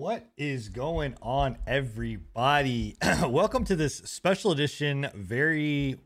[0.00, 2.96] What is going on, everybody?
[3.28, 5.98] Welcome to this special edition, very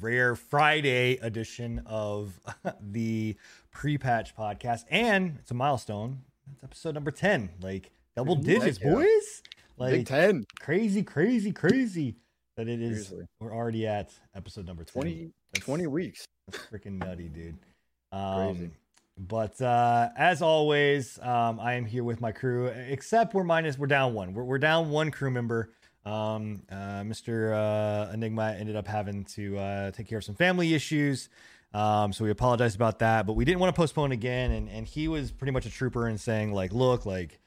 [0.00, 2.38] rare Friday edition of
[2.80, 3.34] the
[3.72, 4.84] pre patch podcast.
[4.88, 6.20] And it's a milestone.
[6.52, 7.50] It's episode number 10.
[7.60, 9.42] Like double digits, boys.
[9.80, 10.44] Big Like Ten.
[10.60, 12.14] crazy, crazy, crazy
[12.56, 13.08] that it is.
[13.08, 13.26] Seriously.
[13.40, 14.92] We're already at episode number 10.
[14.92, 16.24] 20, 20 weeks.
[16.46, 17.58] that's freaking nutty, dude.
[18.12, 18.70] Um, Crazy.
[19.18, 22.66] But uh, as always, um, I am here with my crew.
[22.66, 24.34] Except we're minus, we're down one.
[24.34, 25.70] We're, we're down one crew member.
[26.04, 27.52] Um, uh, Mr.
[27.54, 31.28] Uh, Enigma ended up having to uh, take care of some family issues.
[31.74, 34.50] Um, so we apologize about that, but we didn't want to postpone again.
[34.50, 37.38] And and he was pretty much a trooper in saying like, look, like,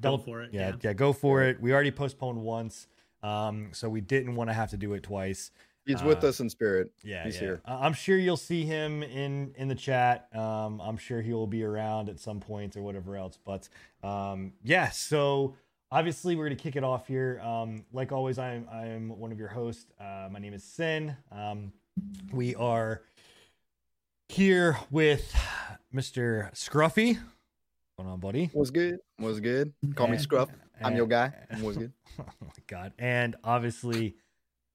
[0.00, 0.74] Go for it, Yeah, yeah.
[0.82, 1.60] yeah, go for it.
[1.60, 2.88] We already postponed once,
[3.22, 5.50] um, so we didn't want to have to do it twice.
[5.86, 6.90] He's with Uh, us in spirit.
[7.02, 7.40] Yeah, He's yeah.
[7.40, 7.60] here.
[7.66, 10.28] I'm sure you'll see him in in the chat.
[10.34, 13.38] Um, I'm sure he will be around at some point or whatever else.
[13.44, 13.68] But
[14.02, 15.56] um, yeah, so
[15.92, 17.38] obviously we're gonna kick it off here.
[17.42, 19.86] Um, like always, I'm I'm one of your hosts.
[20.00, 21.16] Uh, my name is Sin.
[21.30, 21.72] Um,
[22.32, 23.02] we are
[24.28, 25.34] here with
[25.94, 26.50] Mr.
[26.54, 27.14] Scruffy.
[27.16, 27.22] What's
[27.98, 28.50] going on, buddy?
[28.54, 28.98] Was good.
[29.18, 29.72] Was good.
[29.94, 30.48] Call me And- Scruff.
[30.82, 31.32] I'm your guy.
[31.62, 31.92] Was good.
[32.18, 32.92] oh my god!
[32.98, 34.16] And obviously,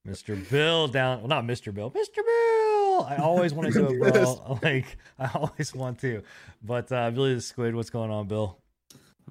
[0.10, 0.50] Mr.
[0.50, 1.20] Bill down.
[1.20, 1.74] Well, not Mr.
[1.74, 1.92] Bill.
[1.92, 2.16] Mr.
[2.18, 3.06] Bill.
[3.08, 4.60] I always want to do it, bro.
[4.64, 6.24] Like I always want to.
[6.64, 8.58] But uh, Billy the Squid, what's going on, Bill?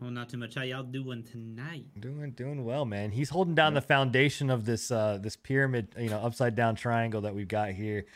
[0.00, 0.54] Oh, not too much.
[0.54, 1.86] How y'all doing tonight?
[1.98, 3.10] Doing doing well, man.
[3.10, 7.20] He's holding down the foundation of this uh this pyramid, you know, upside down triangle
[7.22, 8.06] that we've got here.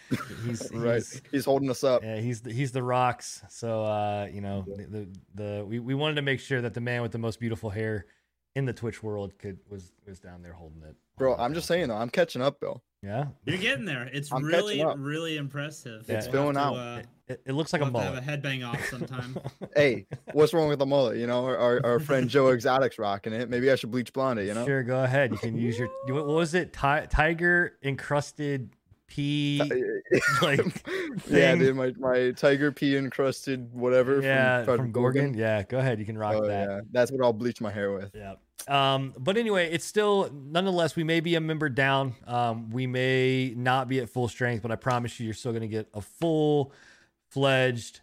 [0.46, 0.94] He's Right.
[0.94, 2.04] he's- He's holding us up.
[2.04, 3.42] Yeah, he's the, he's the rocks.
[3.48, 6.80] So uh, you know, the, the the we, we wanted to make sure that the
[6.80, 8.06] man with the most beautiful hair
[8.54, 10.94] in the Twitch world could was was down there holding it.
[11.18, 12.82] Bro, I'm just saying though, I'm catching up, Bill.
[13.04, 14.08] Yeah, You're getting there.
[14.12, 16.04] It's I'm really, really impressive.
[16.08, 16.74] It's We'll filling out.
[16.74, 18.24] to, Uh, it, it, it looks like a we'll have to mullet.
[18.24, 19.38] have a headbang off sometime.
[19.74, 21.16] Hey, what's wrong with the mullet?
[21.16, 23.50] You know, our, our friend Joe Exotic's rocking it.
[23.50, 24.64] Maybe I should bleach blonde it, you know?
[24.64, 25.32] Sure, go ahead.
[25.32, 26.72] You can use your what was it?
[26.72, 28.70] Ti- tiger encrusted
[29.12, 29.58] pea.
[30.42, 30.60] like,
[31.28, 35.34] yeah, dude, my, my tiger pee encrusted whatever yeah, from, from, Gorgon.
[35.34, 35.98] Yeah, go ahead.
[35.98, 36.68] You can rock Oh, that.
[36.68, 36.80] yeah.
[36.90, 38.10] That's what I'll bleach my hair with.
[38.14, 38.34] Yeah.
[38.68, 42.14] Um, but anyway, it's still nonetheless we may be a member down.
[42.26, 45.62] Um, we may not be at full strength, but I promise you, you're still going
[45.62, 46.72] to get a full
[47.30, 48.00] fledged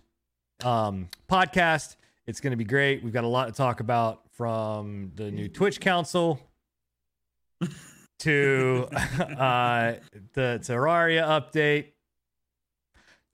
[0.63, 1.95] um, podcast.
[2.27, 3.03] It's going to be great.
[3.03, 6.39] We've got a lot to talk about from the new Twitch council
[8.19, 8.87] to
[9.37, 9.93] uh,
[10.33, 11.91] the Terraria update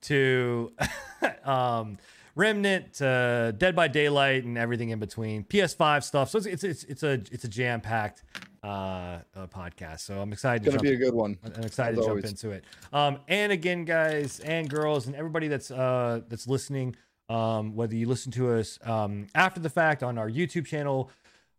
[0.02, 0.72] to
[1.44, 1.98] um,
[2.34, 5.44] Remnant to Dead by Daylight and everything in between.
[5.44, 6.30] PS5 stuff.
[6.30, 8.24] So it's it's it's, a it's a jam packed
[8.62, 10.00] uh, uh, podcast.
[10.00, 10.66] So I'm excited.
[10.66, 11.38] It's to gonna jump be a good one.
[11.44, 12.30] I'm excited to jump always.
[12.30, 12.64] into it.
[12.92, 16.94] Um, and again, guys and girls and everybody that's uh, that's listening,
[17.28, 21.10] um, whether you listen to us um, after the fact on our YouTube channel,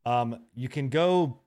[0.06, 1.40] um, you can go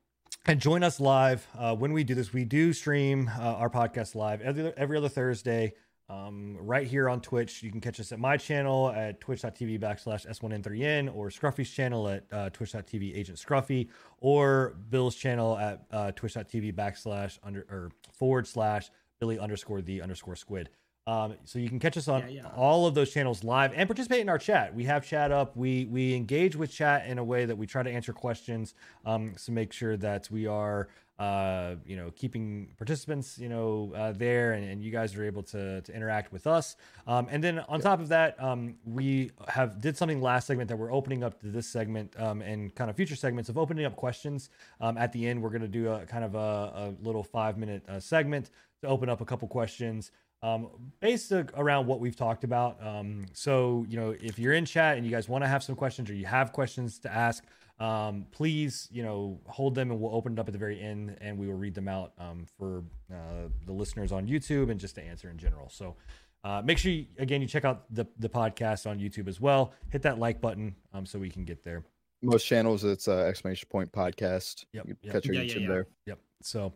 [0.47, 2.33] and join us live uh, when we do this.
[2.33, 5.75] We do stream uh, our podcast live every, every other Thursday.
[6.09, 10.27] Um, right here on Twitch, you can catch us at my channel at twitch.tv backslash
[10.29, 13.89] S1N3N or Scruffy's channel at uh, twitch.tv agent Scruffy
[14.19, 18.91] or Bill's channel at uh, twitch.tv backslash under or forward slash
[19.21, 20.71] Billy underscore the underscore squid.
[21.07, 22.51] Um, so you can catch us on Yeah, yeah.
[22.57, 24.75] all of those channels live and participate in our chat.
[24.75, 25.57] We have chat up.
[25.57, 28.75] We we engage with chat in a way that we try to answer questions
[29.05, 30.89] um, to make sure that we are
[31.19, 35.43] uh, you know keeping participants you know uh, there and, and you guys are able
[35.43, 36.77] to to interact with us.
[37.07, 40.77] Um, and then on top of that, um, we have did something last segment that
[40.77, 43.97] we're opening up to this segment um, and kind of future segments of opening up
[43.97, 44.51] questions.
[44.81, 47.57] Um, at the end, we're going to do a kind of a, a little five
[47.57, 48.51] minute uh, segment
[48.83, 50.13] to open up a couple questions
[50.43, 50.69] um,
[51.01, 52.85] based uh, around what we've talked about.
[52.85, 55.75] Um, so, you know, if you're in chat and you guys want to have some
[55.75, 57.45] questions or you have questions to ask,
[57.79, 61.17] um, please, you know, hold them and we'll open it up at the very end
[61.21, 64.95] and we will read them out um, for uh, the listeners on YouTube and just
[64.97, 65.69] to answer in general.
[65.71, 65.97] So,
[66.43, 69.73] uh, make sure you, again you check out the the podcast on YouTube as well.
[69.91, 71.85] Hit that like button um, so we can get there.
[72.23, 74.65] Most channels, it's uh, exclamation point podcast.
[74.73, 75.13] Yep, You yep.
[75.13, 75.69] catch our Yeah, yeah, yeah.
[75.69, 75.87] there.
[76.07, 76.19] Yep.
[76.43, 76.73] So,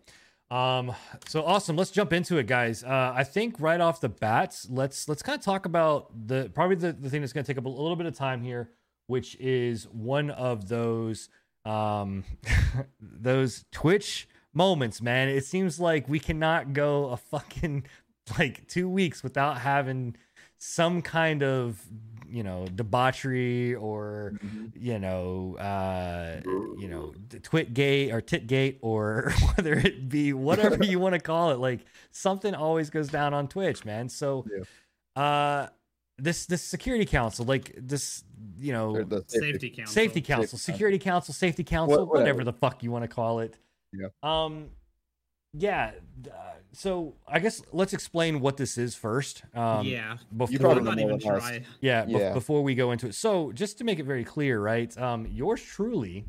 [0.54, 0.94] um,
[1.26, 1.76] so awesome.
[1.76, 2.84] Let's jump into it, guys.
[2.84, 6.76] Uh, I think right off the bats, let's let's kind of talk about the probably
[6.76, 8.70] the, the thing that's going to take up a little bit of time here,
[9.08, 11.28] which is one of those
[11.64, 12.22] um
[13.00, 15.28] those Twitch moments, man.
[15.28, 17.86] It seems like we cannot go a fucking
[18.38, 20.14] like two weeks without having
[20.56, 21.82] some kind of
[22.28, 24.38] you know debauchery or
[24.74, 26.40] you know uh
[26.78, 31.14] you know the twit gate or tit gate or whether it be whatever you want
[31.14, 31.80] to call it like
[32.10, 34.44] something always goes down on twitch man so
[35.16, 35.66] uh
[36.18, 38.22] this this security council like this
[38.58, 39.92] you know, Or the Safety council.
[39.92, 42.20] safety council, Safety security council, safety council, whatever.
[42.20, 43.56] whatever the fuck you want to call it.
[43.92, 44.08] Yeah.
[44.22, 44.68] Um,
[45.56, 45.92] yeah.
[46.26, 46.30] uh,
[46.72, 49.42] so I guess let's explain what this is first.
[49.54, 50.16] Um, yeah.
[50.36, 51.62] Before, You probably not even than try.
[51.80, 52.32] yeah, bef- Yeah.
[52.32, 53.14] before we go into it.
[53.14, 54.96] So just to make it very clear, right?
[54.98, 56.24] Um, yours truly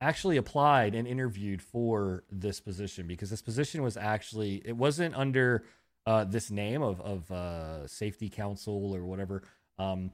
[0.00, 5.64] actually applied and interviewed for this position because this position was actually it wasn't under
[6.06, 9.42] uh, this name of of uh, safety council or whatever.
[9.78, 10.10] Um,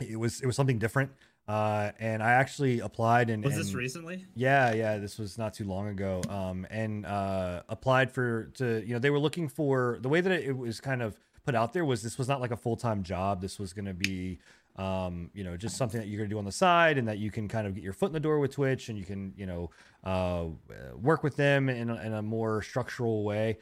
[0.00, 1.10] it was it was something different.
[1.48, 4.26] Uh, and I actually applied and Was this recently?
[4.34, 6.20] yeah, yeah, this was not too long ago.
[6.28, 10.30] Um, and uh, applied for to you know they were looking for the way that
[10.30, 13.02] it was kind of put out there was this was not like a full time
[13.02, 13.40] job.
[13.40, 14.38] This was going to be
[14.76, 17.16] um, you know just something that you're going to do on the side and that
[17.16, 19.32] you can kind of get your foot in the door with Twitch and you can
[19.34, 19.70] you know
[20.04, 20.44] uh,
[21.00, 23.56] work with them in a, in a more structural way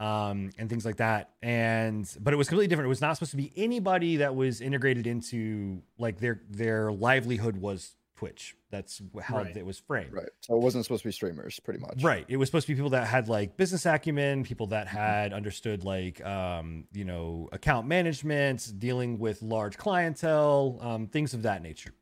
[0.00, 1.30] um, and things like that.
[1.42, 2.86] And but it was completely different.
[2.86, 7.56] It was not supposed to be anybody that was integrated into like their their livelihood
[7.58, 8.56] was Twitch.
[8.70, 9.56] That's how Right.
[9.56, 10.12] it was framed.
[10.12, 10.28] Right.
[10.40, 12.02] So it wasn't supposed to be streamers, pretty much.
[12.02, 12.24] Right.
[12.28, 15.84] It was supposed to be people that had like business acumen, people that had understood
[15.84, 21.92] like um, you know, account management, dealing with large clientele, um, things of that nature.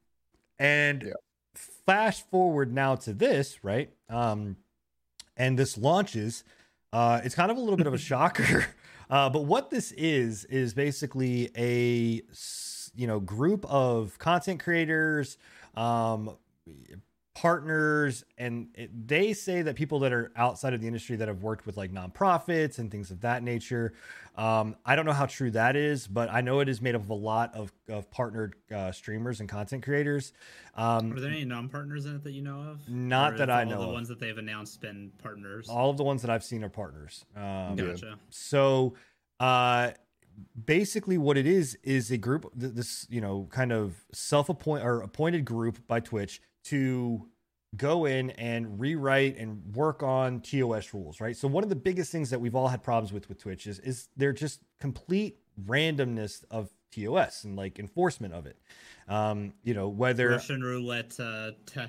[0.59, 1.13] And Yeah.
[1.55, 3.91] fast forward now to this, right?
[4.09, 4.57] Um,
[5.37, 6.43] and this launches.
[6.93, 8.67] Uh, it's kind of a little bit of a shocker.
[9.11, 12.21] Uh, but what this is is basically a
[12.95, 15.39] you know group of content creators,
[15.77, 16.37] um,
[17.39, 21.41] partners, and it, they say that people that are outside of the industry that have
[21.41, 23.93] worked with like nonprofits and things of that nature.
[24.37, 27.03] Um, I don't know how true that is, but I know it is made up
[27.03, 30.33] of a lot of, of partnered uh, streamers and content creators.
[30.75, 32.89] Um, Are there any non-partners in it that you know of?
[32.89, 33.93] Not that I all know The of.
[33.93, 35.69] ones that they've announced been partners.
[35.69, 37.25] all of the ones that I've seen are partners.
[37.37, 38.19] Um, Gotcha.
[38.31, 38.95] So,
[39.39, 39.93] uh,
[40.65, 45.45] basically, what it is is a group, this you know, kind of self-appointed or appointed
[45.45, 47.29] group by Twitch to
[47.77, 51.37] go in and rewrite and work on TOS rules, right?
[51.37, 53.79] So one of the biggest things that we've all had problems with with Twitch is
[53.81, 58.57] is they're just complete randomness of TOS and like enforcement of it.
[59.09, 61.83] Um, you know, whether Russian roulette uh, te-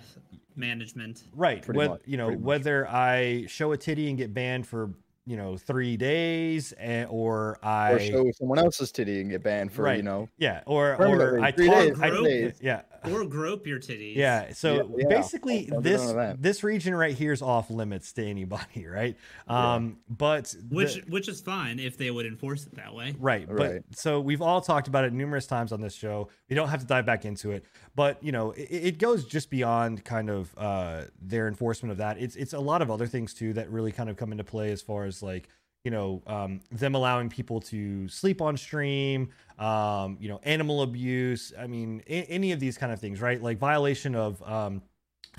[0.56, 1.24] management.
[1.36, 2.46] right Pretty whether much, you know pretty much.
[2.46, 4.92] whether i show a titty and get banned for
[5.30, 9.72] you know three days and, or i Or show someone else's titty and get banned
[9.72, 10.28] for, you know.
[10.40, 14.16] yeah or or i talk days, I, three yeah Or grope your titties.
[14.16, 15.08] yeah so Yeah, yeah.
[15.08, 16.02] basically this
[16.40, 19.16] this region right here is off limits to anybody right
[19.48, 19.74] Yeah.
[19.76, 23.16] um but Which the- which is fine if they would enforce it that way.
[23.20, 23.46] Right.
[23.48, 23.82] But Right.
[23.92, 26.30] so we've all talked about it numerous times on this show.
[26.50, 27.64] We don't have to dive back into it,
[27.96, 32.18] but you know, it, it goes just beyond kind of uh, their enforcement of that.
[32.20, 34.72] It's it's a lot of other things too that really kind of come into play
[34.72, 35.48] as far as like
[35.84, 41.54] you know um, them allowing people to sleep on stream, um, you know, animal abuse.
[41.58, 43.42] I mean, a- any of these kind of things, right?
[43.42, 44.82] Like violation of um,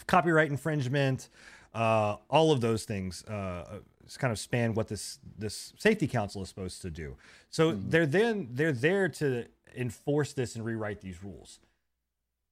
[0.07, 1.29] copyright infringement,
[1.75, 3.81] uh, all of those things uh,
[4.19, 7.17] kind of span what this this safety council is supposed to do.
[7.51, 7.91] So Mhm.
[7.91, 9.45] they're then they're there to
[9.77, 11.61] enforce this and rewrite these rules.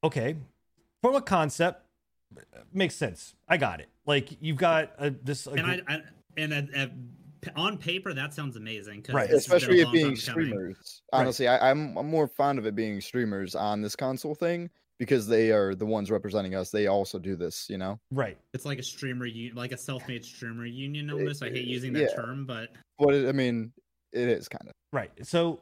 [0.05, 0.37] Okay,
[1.03, 1.85] from a concept
[2.73, 3.35] makes sense.
[3.49, 3.89] I got it.
[4.07, 5.47] Like you've got a, this.
[5.49, 6.03] a And I, I
[6.38, 6.92] and at, at,
[7.57, 9.04] on paper that sounds amazing.
[9.09, 9.28] Right.
[9.28, 10.47] this has been a Especially it being time coming.
[10.49, 11.02] streamers.
[11.12, 15.28] Honestly, I, I'm I'm more fond of it being streamers on this console thing because
[15.28, 16.71] they are the ones representing us.
[16.71, 18.00] They also do this, you know.
[18.11, 18.37] right.
[18.54, 21.11] It's like a streamer, like a self-made streamer union.
[21.11, 21.42] Almost.
[21.42, 22.16] I hate Uh, using that yeah.
[22.16, 23.73] term, but But it, I mean,
[24.12, 24.73] it is kind of.
[24.92, 25.11] Right.
[25.25, 25.61] So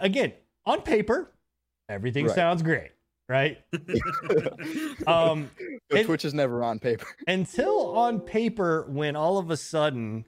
[0.00, 0.32] again,
[0.66, 1.32] on paper,
[1.88, 2.34] everything Right.
[2.36, 2.90] sounds great,
[3.28, 3.58] right?
[5.06, 5.50] Um,
[5.90, 7.06] Twitch is never on paper.
[7.28, 10.24] until on paper when all of a sudden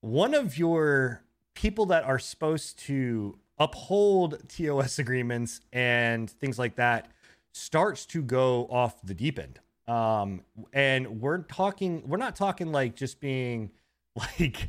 [0.00, 1.22] one of your
[1.54, 7.08] people that are supposed to uphold TOS agreements and things like that
[7.52, 9.60] starts to go off the deep end.
[9.88, 10.42] Um,
[10.72, 13.70] and we're talking, we're not talking like just being
[14.16, 14.68] like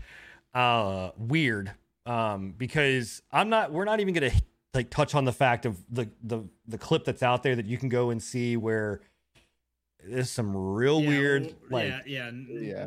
[0.53, 1.71] uh weird.
[2.05, 4.31] Um, because I'm not, we're not even gonna
[4.74, 7.78] like touch on the fact of the the the clip that's out there that you
[7.78, 9.01] can go and see where
[10.04, 12.32] there's some real Yeah, weird well, like yeah, yeah,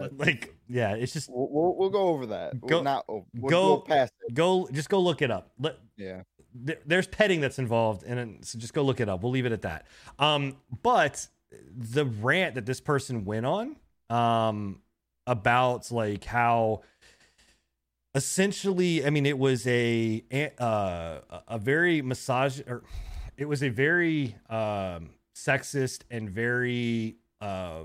[0.00, 0.09] Yeah.
[0.17, 2.61] like yeah it's just We'll, we'll, we'll go over that.
[2.61, 4.35] Go- We'll not we'll go- go past it.
[4.35, 6.23] go just go look it up Let, Yeah.
[6.55, 9.53] there- there's petting that's involved and so just go look it up we'll leave it
[9.53, 9.87] at that
[10.19, 11.29] um but
[11.76, 13.76] the rant that this person went on
[14.11, 14.81] um
[15.26, 16.83] about like how
[18.14, 20.23] essentially i mean it was a
[20.59, 21.18] uh
[21.49, 22.83] a very massage or
[23.37, 27.83] it was a very um sexist and very uh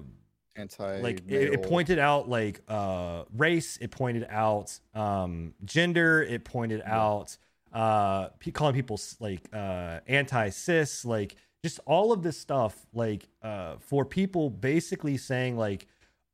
[0.55, 1.01] Anti.
[1.01, 6.81] like it, it pointed out like uh race it pointed out um gender it pointed
[6.85, 6.99] Yeah.
[6.99, 7.37] out
[7.73, 14.05] uh calling people like uh anti-cis like just all of this stuff like uh for
[14.05, 15.87] people basically saying like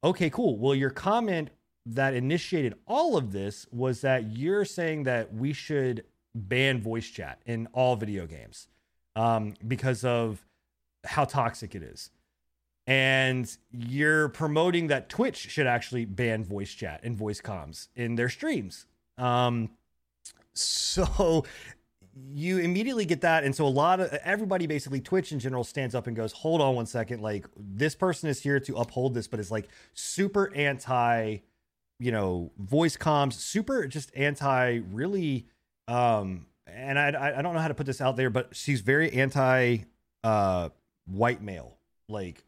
[0.03, 1.49] okay cool well your comment
[1.85, 7.41] that initiated all of this was that you're saying that we should ban voice chat
[7.45, 8.67] in all video games
[9.15, 10.45] um, because of
[11.05, 12.09] how toxic it is.
[12.87, 18.29] And you're promoting that Twitch should actually ban voice chat and voice comms in their
[18.29, 18.85] streams.
[19.17, 19.71] Um,
[20.53, 21.45] so
[22.31, 23.43] you immediately get that.
[23.43, 26.61] And so a lot of everybody, basically, Twitch in general, stands up and goes, Hold
[26.61, 27.21] on one second.
[27.21, 31.37] Like, this person is here to uphold this, but it's like super anti,
[31.99, 35.45] you know, voice comms, super just anti, really.
[35.87, 39.11] Um, and I, I don't know how to put this out there, but she's very
[39.13, 39.77] anti
[40.23, 40.69] uh
[41.05, 41.77] white male.
[42.09, 42.43] Like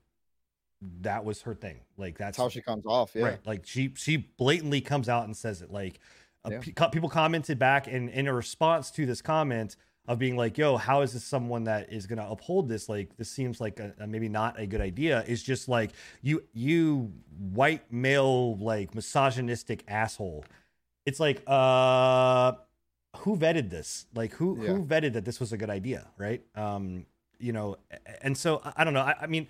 [1.02, 1.80] that was her thing.
[1.98, 3.12] Like that's, That's how she comes off.
[3.16, 3.24] Yeah.
[3.24, 3.40] right.
[3.46, 5.72] Like she she blatantly comes out and says it.
[5.72, 6.00] Like
[6.48, 6.60] Yeah.
[6.92, 9.76] people commented back and in a response to this comment
[10.08, 12.88] of being like, "Yo, how is this someone that is going to uphold this?
[12.88, 16.44] Like this seems like a, a maybe not a good idea." Is just like you
[16.54, 20.46] you white male like misogynistic asshole.
[21.06, 22.54] It's like uh
[23.18, 24.06] who vetted this?
[24.14, 24.70] Like who Yeah.
[24.74, 26.42] who vetted that this was a good idea, right?
[26.56, 27.06] Um,
[27.40, 27.78] you know,
[28.22, 29.02] and so I, I don't know.
[29.02, 29.48] I, I mean,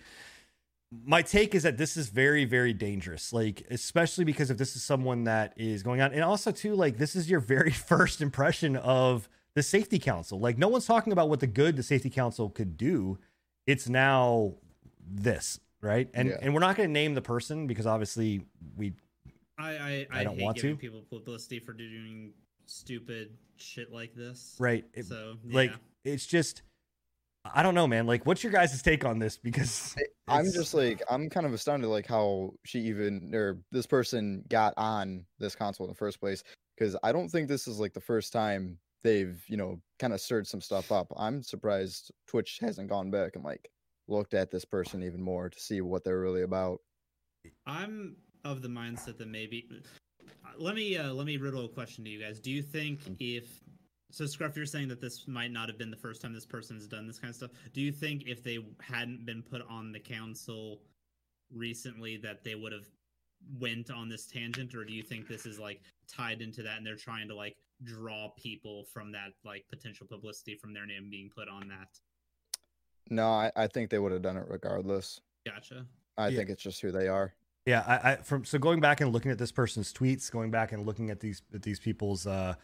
[1.06, 3.34] my take is that this is very very dangerous.
[3.34, 6.98] Like especially because if this is someone that is going on, and also too like
[6.98, 10.40] this is your very first impression of the safety council.
[10.40, 13.18] Like no one's talking about what the good the safety council could do.
[13.66, 14.54] It's now
[15.10, 16.08] this, right?
[16.14, 16.38] And Yeah.
[16.44, 18.46] and we're not going to name the person because obviously
[18.76, 18.94] we
[19.58, 20.80] I I, I I, don't hate want giving to.
[20.80, 22.34] people publicity for doing
[22.68, 24.56] stupid shit like this.
[24.60, 24.86] right.
[24.94, 25.74] It- so like
[26.06, 26.62] it's just
[27.56, 28.06] I don't know, man.
[28.06, 29.38] Like, what's your guys' take on this?
[29.38, 29.96] Because
[30.28, 34.76] I'm just like I'm kind of astounded like how she even or this person got
[34.78, 36.44] on this console in the first place
[36.78, 40.22] because I don't think this is like the first time they've you know kind of
[40.22, 41.08] stirred some stuff up.
[41.18, 43.70] I'm surprised Twitch hasn't gone back and like
[44.08, 46.80] looked at this person even more to see what they're really about.
[47.66, 49.68] I'm of the mindset that maybe.
[49.72, 52.40] uh, Let me uh, let me riddle a question to you guys.
[52.40, 53.16] Do you think Mm.
[53.20, 53.62] if
[54.10, 56.88] so, Scruff, you're saying that this might not have been the first time this person's
[56.88, 57.52] done this kind of stuff.
[57.74, 60.80] Do you think if they hadn't been put on the council
[61.54, 62.88] recently, that they would have
[63.60, 66.86] went on this tangent, or do you think this is like tied into that, and
[66.86, 71.30] they're trying to like draw people from that like potential publicity from their name being
[71.36, 71.90] put on that?
[73.10, 75.22] No, I, I think they would have done it regardless.
[75.46, 75.86] Gotcha.
[76.18, 76.38] I Yeah.
[76.38, 77.34] think it's just who they are.
[77.66, 80.72] Yeah, I, I from so going back and looking at this person's tweets, going back
[80.72, 82.56] and looking at these at these people's uh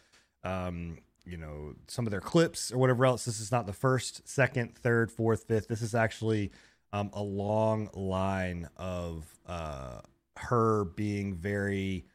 [0.44, 3.24] um you know some of their clips or whatever else.
[3.24, 5.68] This is not the first, second, third, fourth, fifth.
[5.68, 6.52] This is actually
[6.92, 10.00] um a long line of uh
[10.38, 12.06] her being very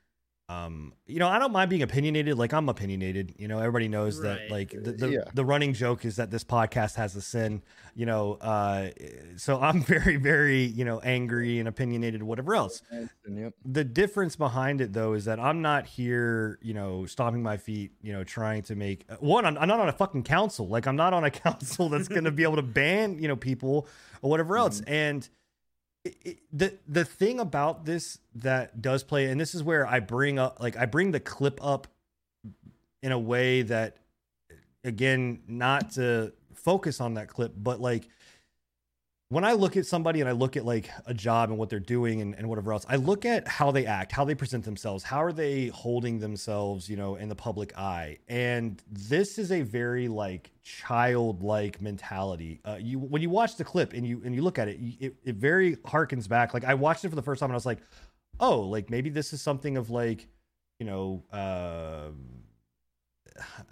[0.49, 4.21] um you know I don't mind being opinionated like I'm opinionated you know everybody knows
[4.21, 5.19] that like the the, Yeah.
[5.33, 7.61] the running joke is that this podcast has a sin
[7.95, 8.89] you know uh
[9.37, 12.81] so I'm very very you know angry and opinionated whatever else
[13.29, 13.53] yep.
[13.63, 17.91] the difference behind it though is that I'm not here, you know, stomping my feet,
[18.01, 19.45] you know, trying to make one.
[19.45, 20.67] I'm, I'm not on a fucking council.
[20.67, 23.35] Like I'm not on a council that's going to be able to ban, you know,
[23.35, 23.87] people
[24.21, 24.81] or whatever else.
[24.87, 25.27] And
[26.51, 30.59] the the thing about this that does play, and this is where I bring up,
[30.59, 31.87] like I bring the clip up
[33.01, 33.97] in a way that,
[34.83, 38.07] again, not to focus on that clip, but like
[39.31, 41.79] when I look at somebody and I look at like a job and what they're
[41.79, 45.03] doing and, and whatever else, I look at how they act, how they present themselves,
[45.03, 48.17] how are they holding themselves, you know, in the public eye.
[48.27, 52.59] And this is a very like childlike mentality.
[52.65, 55.15] Uh, you when you watch the clip and you and you look at it, it,
[55.24, 56.55] it very harkens back.
[56.55, 57.79] Like I watched it for the first time and I was like,
[58.39, 60.27] oh, like maybe this is something of like,
[60.79, 62.09] you know, uh,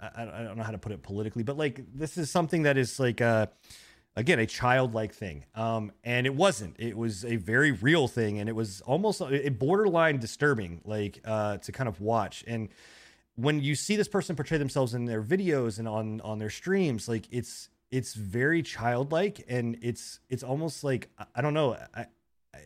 [0.16, 3.00] I, don't know how to put it politically, but like this is something that is
[3.00, 3.46] like uh
[4.16, 5.44] again a childlike thing.
[5.54, 6.76] Um and it wasn't.
[6.78, 11.58] It was a very real thing and it was almost a borderline disturbing like uh
[11.58, 12.44] to kind of watch.
[12.46, 12.68] And
[13.36, 17.08] when you see this person portray themselves in their videos and on on their streams
[17.08, 22.06] like it's it's very childlike and it's it's almost like I- don't know I,
[22.54, 22.58] I,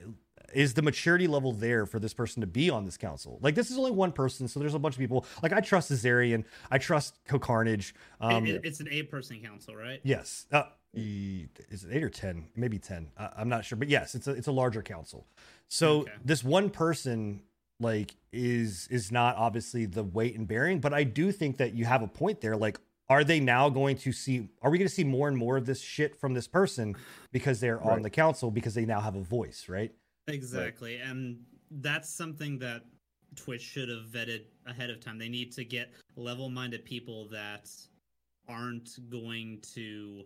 [0.54, 3.38] is the maturity level there for this person to be on this council?
[3.40, 5.24] Like this is only one person so there's a bunch of people.
[5.42, 10.00] Like i trust Zizaran, i trust CohhCarnage um It- it- it's an eight-person council, right?
[10.02, 10.46] Yes.
[10.50, 12.46] Uh, is it eight or ten?
[12.56, 13.10] Maybe ten.
[13.16, 15.26] Uh, I'm not sure, but yes, it's a it's a larger council.
[15.68, 16.12] So Okay.
[16.24, 17.42] this one person
[17.80, 21.84] like is is not obviously the weight and bearing, but I do think that you
[21.84, 22.56] have a point there.
[22.56, 22.78] Like,
[23.08, 24.48] are they now going to see?
[24.60, 26.94] Are we going to see more and more of this shit from this person
[27.32, 29.92] because they're on the council because they now have a voice, right?
[30.28, 30.96] Exactly.
[30.96, 32.82] And that's something that
[33.34, 35.18] Twitch should have vetted ahead of time.
[35.18, 37.70] They need to get level minded people that
[38.48, 40.24] aren't going to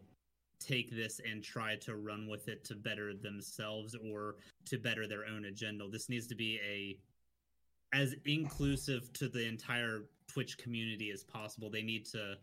[0.58, 5.26] take this and try to run with it to better themselves or to better their
[5.26, 5.88] own agenda.
[5.88, 6.98] This needs to be a
[7.96, 11.70] as inclusive to the entire Twitch community as possible.
[11.70, 12.36] They need to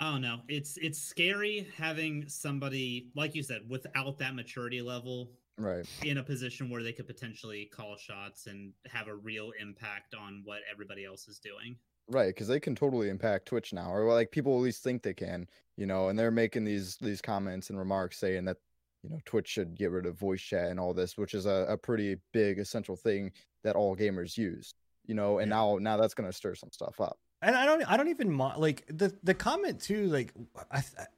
[0.00, 0.40] I don't know.
[0.48, 5.86] It's it's scary having somebody like you said without that maturity level Right.
[6.02, 10.40] in a position where they could potentially call shots and have a real impact on
[10.44, 11.76] what everybody else is doing.
[12.08, 15.14] Right, because they can totally impact Twitch now, or like people at least think they
[15.14, 18.58] can, you know, and they're making these these comments and remarks saying that,
[19.02, 21.66] you know, Twitch should get rid of voice chat and all this, which is a,
[21.68, 23.32] a pretty big essential thing
[23.64, 24.74] that all gamers use,
[25.06, 25.56] you know, and Yeah.
[25.56, 27.18] now now that's gonna stir some stuff up.
[27.40, 30.32] and I don't I don't even like the the comment too like
[30.70, 31.08] I th-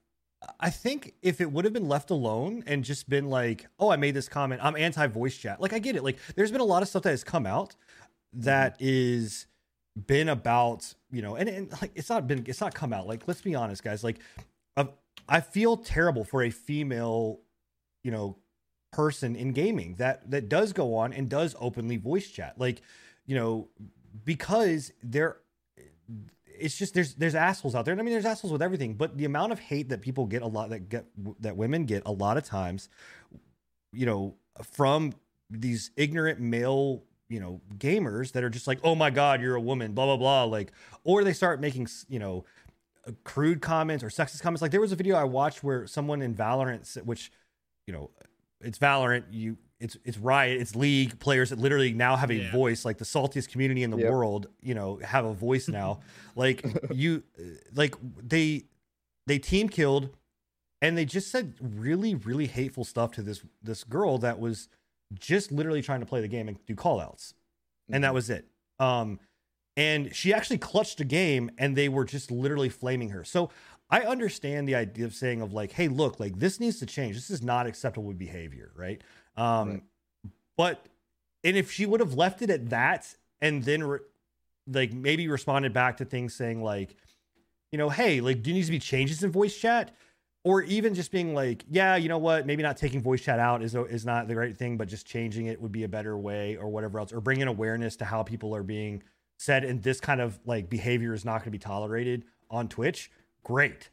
[0.60, 3.96] I think if it would have been left alone and just been like oh I
[3.96, 6.64] made this comment I'm anti voice chat like I get it like there's been a
[6.64, 8.42] lot of stuff that has come out mm-hmm.
[8.44, 9.46] that is
[10.06, 13.06] been about you know and, and like it's not been it's not come out.
[13.06, 14.02] Like let's be honest guys.
[14.04, 14.18] Like
[14.76, 14.86] uh,
[15.28, 17.40] I feel terrible for a female
[18.02, 18.36] you know
[18.92, 22.58] person in gaming that that does go on and does openly voice chat.
[22.58, 22.82] Like
[23.26, 23.68] you know
[24.24, 25.38] because there
[26.58, 27.92] it's just there's there's assholes out there.
[27.92, 30.42] And I mean, there's assholes with everything, but the amount of hate that people get
[30.42, 31.06] a lot that get
[31.40, 32.88] that women get a lot of times,
[33.92, 35.12] you know, from
[35.50, 39.60] these ignorant male, you know, gamers that are just like, oh my god, you're a
[39.60, 40.72] woman, blah blah blah, like,
[41.04, 42.44] or they start making, you know,
[43.06, 44.62] uh, crude comments or sexist comments.
[44.62, 47.32] Like there was a video I watched where someone in Valorant, which,
[47.86, 48.10] you know,
[48.60, 49.56] it's Valorant, you.
[49.80, 52.50] It's it's Riot, it's League players that literally now have a Yeah.
[52.50, 54.10] voice, like the saltiest community in the Yep.
[54.10, 56.00] world, you know, have a voice now
[56.36, 57.22] like you
[57.74, 58.64] like they
[59.26, 60.10] they team killed
[60.80, 64.68] and they just said really really hateful stuff to this this girl that was
[65.12, 67.34] just literally trying to play the game and do call outs
[67.90, 68.14] and that Mhm.
[68.14, 68.46] was it.
[68.78, 69.20] Um
[69.76, 73.24] and she actually clutched a game and they were just literally flaming her.
[73.24, 73.50] So
[73.90, 77.14] i understand the idea of saying of like hey look like this needs to change.
[77.16, 79.02] This is not acceptable behavior right?
[79.36, 79.82] Um Right.
[80.56, 80.86] but
[81.44, 83.98] and if she would have left it at that and then re-
[84.66, 86.96] like maybe responded back to things saying like
[87.70, 89.94] you know hey like do needs to be changes in voice chat
[90.44, 92.46] or even just being like yeah you know what?
[92.46, 95.46] Maybe not taking voice chat out is is not the right thing but just changing
[95.46, 98.54] it would be a better way or whatever else or bringing awareness to how people
[98.54, 99.02] are being
[99.38, 103.10] said and this kind of like behavior is not going to be tolerated on twitch.
[103.42, 103.90] Great.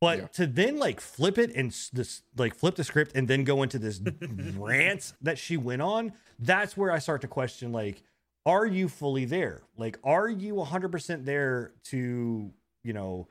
[0.00, 0.26] But Yeah.
[0.34, 3.78] to then like flip it and this like flip the script and then go into
[3.78, 4.00] this
[4.58, 8.02] rant that she went on that's where i start to question like
[8.44, 9.62] are you fully there?
[9.76, 12.52] Like are you 100% there to
[12.84, 13.26] you know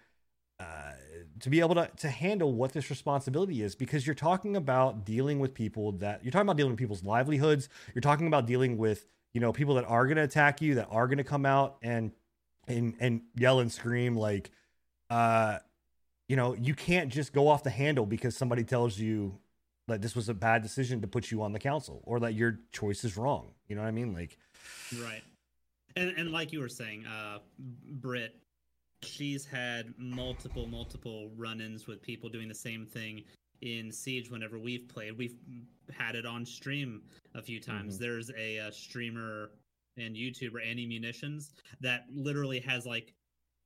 [0.59, 0.91] uh,
[1.39, 5.39] to be able to to handle what this responsibility is because you're talking about dealing
[5.39, 7.69] with people that you're talking about dealing with people's livelihoods.
[7.93, 10.87] You're talking about dealing with you know people that are going to attack you that
[10.89, 12.11] are going to come out and
[12.67, 14.49] and and yell and scream like
[15.09, 15.59] uh
[16.27, 19.37] you know you can't just go off the handle because somebody tells you
[19.87, 22.59] that this was a bad decision to put you on the council or that your
[22.71, 23.51] choice is wrong.
[23.67, 24.13] You know what i mean?
[24.13, 24.37] Like
[25.01, 25.21] Right.
[25.95, 28.35] And and like you were saying, uh Brit,
[29.05, 33.23] she's had multiple, multiple run-ins with people doing the same thing
[33.61, 35.17] in Siege whenever we've played.
[35.17, 35.37] We've
[35.91, 37.95] had it on stream a few times.
[37.95, 37.99] Mhm.
[37.99, 39.51] There's a, uh streamer
[39.97, 43.13] and YouTuber, Annie Munitions, that literally has like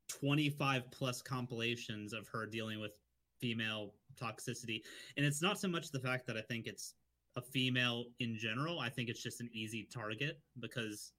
[0.10, 2.94] 25 plus compilations of her dealing with
[3.40, 4.84] female toxicity.
[5.18, 6.94] And it's not so much the fact that I think it's
[7.36, 8.80] a female in general.
[8.80, 11.14] I think it's just an easy target because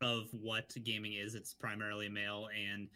[0.00, 1.34] of what gaming is.
[1.34, 2.88] It's primarily male, and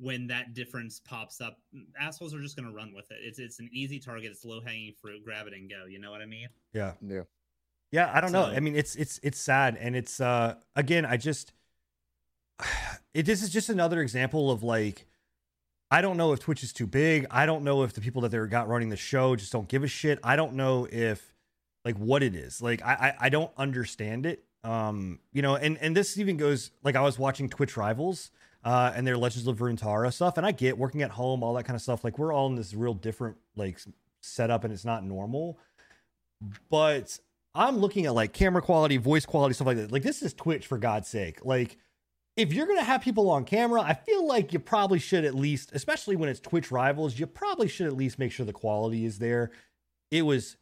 [0.00, 1.58] when that difference pops up,
[1.98, 3.18] assholes are just going to run with it.
[3.22, 4.30] It's it's an easy target.
[4.30, 5.24] It's low hanging fruit.
[5.24, 5.84] Grab it and go.
[5.88, 6.48] You know what I mean?
[6.72, 7.22] yeah Yeah.
[7.92, 8.44] Yeah, I don't know.
[8.44, 11.52] I mean, it's it's it's sad, and it's uh again, I just
[13.14, 15.06] it this is just another example of like
[15.90, 17.26] I don't know if Twitch is too big.
[17.30, 19.82] I don't know if the people that they got running the show just don't give
[19.82, 20.20] a shit.
[20.22, 21.34] I don't know if
[21.84, 22.62] like what it is.
[22.62, 24.44] Like I I, I don't understand it.
[24.62, 28.30] Um, you know, and and this even goes like I was watching Twitch Rivals
[28.64, 31.64] uh and their Legends of Runeterra stuff, and I get working at home, all that
[31.64, 32.04] kind of stuff.
[32.04, 33.78] Like we're all in this real different like
[34.20, 35.58] setup, and it's not normal.
[36.70, 37.18] But
[37.54, 39.92] I'm looking at like camera quality, voice quality, stuff like that.
[39.92, 41.44] Like this is Twitch for God's sake.
[41.44, 41.76] Like
[42.36, 45.70] if you're gonna have people on camera, I feel like you probably should at least,
[45.74, 49.18] especially when it's Twitch rivals, you probably should at least make sure the quality is
[49.18, 49.50] there.
[50.10, 50.56] It was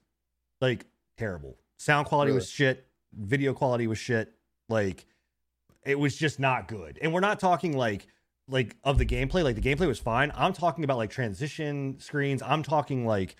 [0.61, 1.59] like terrible.
[1.79, 2.87] Sound quality was shit.
[3.15, 4.33] Video quality was shit.
[4.69, 5.07] Like
[5.89, 6.99] it was just not good.
[7.01, 8.07] And we're not talking like
[8.47, 9.43] like of the gameplay.
[9.43, 10.31] Like the gameplay was fine.
[10.35, 12.43] I'm talking about like transition screens.
[12.43, 13.37] I'm talking like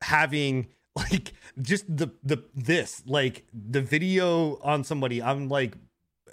[0.00, 5.74] having like just the the this like the video on somebody i'm like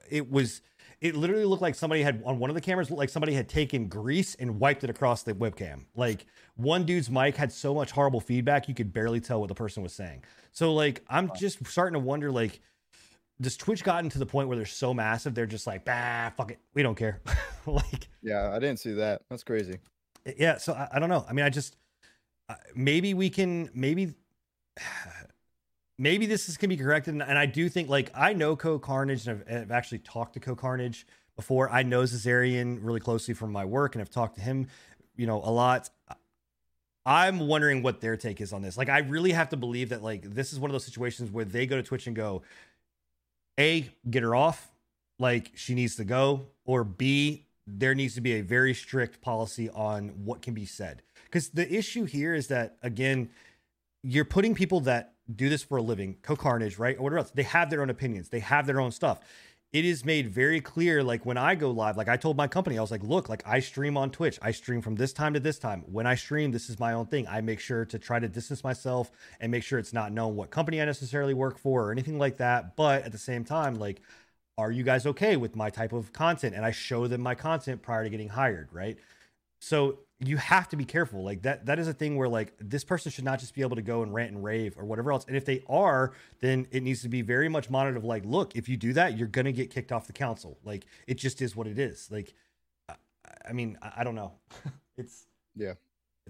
[0.10, 0.62] it was
[1.02, 3.48] it literally looked like somebody had on one of the cameras looked like somebody had
[3.48, 5.86] taken grease and wiped it across the webcam.
[5.96, 9.56] Like one dude's mic had so much horrible feedback you could barely tell what the
[9.56, 10.24] person was saying.
[10.52, 12.60] So like I'm just starting to wonder like
[13.42, 16.52] does Twitch gotten to the point where they're so massive they're just like bah fuck
[16.52, 16.60] it.
[16.74, 17.22] We don't care.
[17.66, 19.22] Like Yeah, I didn't see that.
[19.30, 19.78] That's crazy.
[20.38, 21.26] yeah so I, I don't know.
[21.28, 21.76] I mean i just
[22.48, 24.14] uh, maybe we can maybe
[25.98, 29.28] maybe this is can be corrected and, and i do think like i know CohhCarnage
[29.28, 31.04] and I've, I've actually talked to CohhCarnage
[31.36, 31.70] before.
[31.70, 34.68] I know Zizaran really closely from my work and i've talked to him
[35.16, 35.90] you know a lot.
[37.06, 38.78] I'm wondering what their take is on this.
[38.78, 41.46] Like i really have to believe that like this is one of those situations where
[41.46, 42.42] they go to twitch and go
[43.60, 44.72] a get her off
[45.20, 49.70] like she needs to go or b there needs to be a very strict policy
[49.70, 51.04] on what can be said.
[51.26, 53.30] Because the issue here is that again
[54.02, 57.44] you're putting people that do this for a living CohhCarnage right or whatever else they
[57.44, 59.20] have their own opinions they have their own stuff
[59.72, 62.78] it is made very clear like when i go live like i told my company
[62.78, 64.40] i was like look like i stream on twitch.
[64.42, 65.84] I stream from this time to this time.
[65.86, 67.28] When i stream this is my own thing.
[67.28, 70.50] I make sure to try to distance myself and make sure it's not known what
[70.50, 72.76] company i necessarily work for or anything like that.
[72.76, 74.02] But at the same time like
[74.58, 76.56] are you guys okay with my type of content?
[76.56, 78.98] And i show them my content prior to getting hired right?
[79.62, 82.84] So you have to be careful like that that is a thing where like this
[82.84, 85.26] person should not just be able to go and rant and rave or whatever else
[85.28, 88.56] and if they are then it needs to be very much monitored of like look
[88.56, 91.56] if you do that you're gonna get kicked off the council like it just is
[91.56, 92.34] what it is like
[92.90, 92.96] i,
[93.48, 94.34] I mean I, I don't know
[94.98, 95.74] it's Yeah.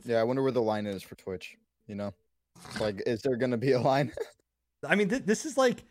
[0.06, 2.14] Yeah, I wonder where the line is for Twitch, you know?
[2.80, 4.14] Like is there going to be a line?
[4.88, 5.84] i mean th- this is like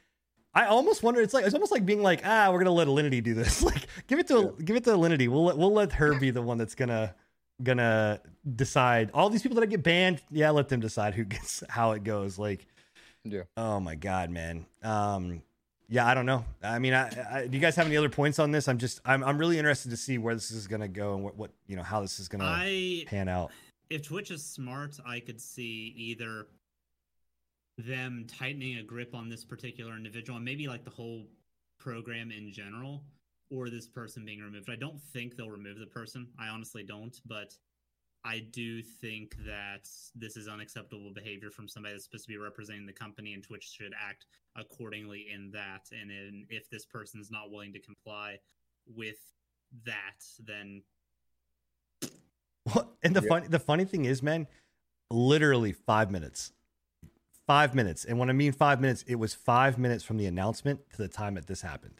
[0.54, 1.20] I almost wonder.
[1.20, 3.62] It's like it's almost like being like, ah, we're gonna let Alinity do this.
[3.68, 5.28] Like, give it to give it to Alinity.
[5.28, 7.14] We'll let we'll let her be the one that's gonna
[7.62, 8.20] gonna
[8.56, 9.10] decide.
[9.14, 12.38] All these people that get banned, yeah, let them decide who gets how it goes.
[12.38, 12.66] Like,
[13.24, 13.42] Yeah.
[13.56, 14.66] Oh my god, man.
[14.82, 15.42] Um,
[15.90, 16.44] yeah, I don't know.
[16.62, 18.68] I mean, I, I, do you guys have any other points on this?
[18.68, 21.36] I'm just I'm I'm really interested to see where this is gonna go and what
[21.36, 23.50] what you know how this is gonna I pan out.
[23.88, 26.46] if Twitch is smart, I could see either
[27.78, 31.24] them tightening a grip on this particular individual and maybe like the whole
[31.78, 33.02] program in general
[33.50, 34.68] or this person being removed.
[34.70, 36.28] I don't think they'll remove the person.
[36.38, 37.54] I honestly don't, but
[38.24, 42.84] I do think that this is unacceptable behavior from somebody that's supposed to be representing
[42.84, 45.86] the company and Twitch should act accordingly in that.
[45.92, 48.38] And in, if this person is not willing to comply
[48.86, 49.18] with
[49.84, 50.82] that, then
[52.66, 53.28] Well, and the Yeah.
[53.28, 54.46] funny the funny thing is, man,
[55.10, 56.52] literally five minutes.
[57.46, 58.04] Five minutes.
[58.04, 61.08] And when I mean five minutes, it was five minutes from the announcement to the
[61.08, 61.98] time that this happened.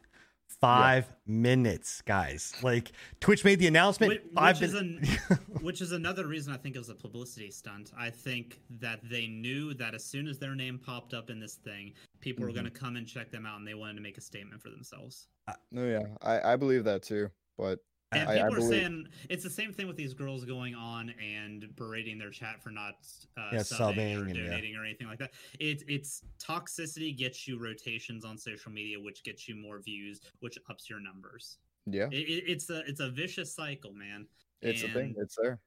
[0.61, 2.53] Five minutes, guys.
[2.63, 4.11] Like Twitch made the announcement.
[4.13, 5.17] Which- five which is minutes.
[5.61, 7.93] which is another reason I think it was a publicity stunt.
[7.97, 11.55] I think that they knew that as soon as their name popped up in this
[11.57, 12.55] thing, people were Mhm.
[12.55, 14.71] going to come and check them out, and they wanted to make a statement for
[14.71, 15.29] themselves.
[15.71, 16.07] No, yeah.
[16.23, 17.79] I I believe that too, but
[18.13, 20.75] And I- I people are believe- saying it's the same thing with these girls going
[20.75, 22.95] on and berating their chat for not
[23.37, 24.45] uh, Yeah, subbing, subbing or and yeah.
[24.45, 25.33] donating or anything like that.
[25.61, 30.57] It's it's toxicity gets you rotations on social media, which gets you more views, which
[30.71, 31.59] ups your numbers.
[31.87, 34.27] yeah, It, it, it's a it's a vicious cycle, man.
[34.63, 35.15] it's a thing.
[35.19, 35.61] It's there.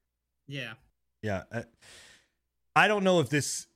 [0.47, 0.73] Yeah.
[1.21, 1.43] Yeah.
[1.51, 1.63] I,
[2.75, 3.67] I don't know if this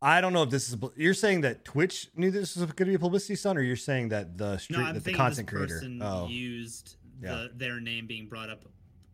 [0.00, 2.84] I don't know if this is you're saying that Twitch knew this was going to
[2.86, 5.48] be a publicity stunt or you're saying that the street No, I'm that the content
[5.50, 7.46] this creator oh used Yeah.
[7.54, 8.64] their name being brought up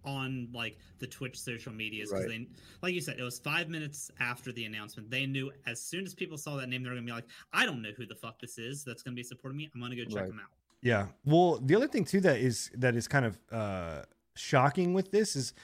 [0.05, 2.47] on like the Twitch social medias because Right.
[2.51, 5.11] they, like you said, it was five minutes after the announcement.
[5.11, 7.81] They knew as soon as people saw that name, they're gonna be like, "I don't
[7.81, 8.85] know who the fuck this is.
[8.85, 9.71] That's gonna be supporting me.
[9.75, 10.27] I'm gonna go check Right.
[10.29, 10.51] them out."
[10.83, 11.07] Yeah.
[11.25, 14.03] Well, the other thing too that is that is kind of uh
[14.35, 15.55] shocking with this is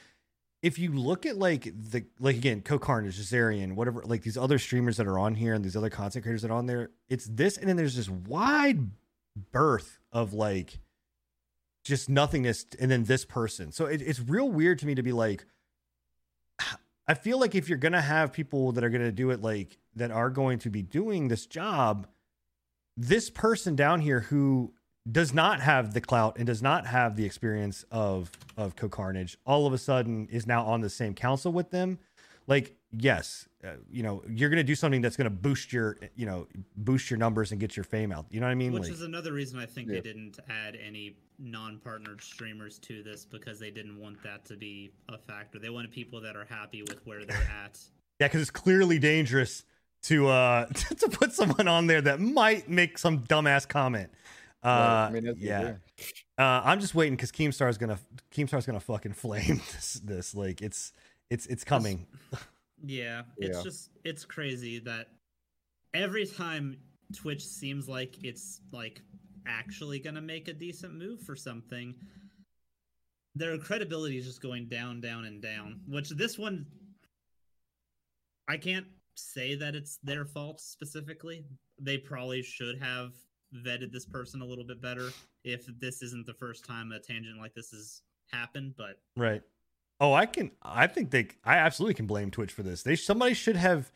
[0.62, 4.58] if you look at like the like again, Co Carnage, Zizaran, whatever, like these other
[4.58, 7.26] streamers that are on here and these other content creators that are on there, it's
[7.26, 8.90] this, and then there's this wide
[9.52, 10.80] berth of like
[11.84, 13.72] just nothingness, and then this person.
[13.72, 15.46] So it, it's real weird to me to be like,
[17.08, 20.10] I feel like if you're gonna have people that are gonna do it like that
[20.10, 22.06] are going to be doing this job,
[22.98, 24.74] this person down here who
[25.10, 29.66] does not have the clout and does not have the experience of of CohhCarnage, all
[29.66, 31.98] of a sudden is now on the same council with them.
[32.46, 36.46] Like, yes, uh, you know, you're gonna do something that's gonna boost your, you know,
[36.76, 38.26] boost your numbers and get your fame out.
[38.30, 38.72] You know what I mean?
[38.72, 39.94] Which like, is another reason I think Yeah.
[39.96, 44.90] they didn't add any non-partnered streamers to this because they didn't want that to be
[45.08, 45.58] a factor.
[45.58, 47.78] They wanted people that are happy with where they're at.
[48.18, 49.64] yeah, because it's clearly dangerous
[50.02, 50.66] to uh
[50.98, 54.10] to put someone on there that might make some dumbass comment.
[54.62, 55.74] Uh, Right, I mean, yeah.
[56.38, 57.98] Uh, I'm just waiting because Keemstar's gonna
[58.34, 60.00] Keemstar's gonna fucking flame this.
[60.04, 60.92] This like it's
[61.30, 62.06] it's it's coming.
[62.82, 63.62] Yeah, it's Yeah.
[63.62, 65.08] just it's crazy that
[65.92, 66.78] every time
[67.14, 69.02] Twitch seems like it's like
[69.46, 71.94] actually going to make a decent move for something,
[73.34, 75.80] their credibility is just going down, down, and down.
[75.88, 76.64] Which this one,
[78.48, 81.44] I can't say that it's their fault specifically.
[81.78, 83.12] They probably should have
[83.54, 85.10] vetted this person a little bit better
[85.44, 88.74] if this isn't the first time a tangent like this has happened.
[88.76, 89.42] But Right.
[90.00, 90.50] Oh, I can.
[90.62, 91.28] I think they.
[91.44, 92.82] I absolutely can blame Twitch for this.
[92.82, 93.92] They somebody should have.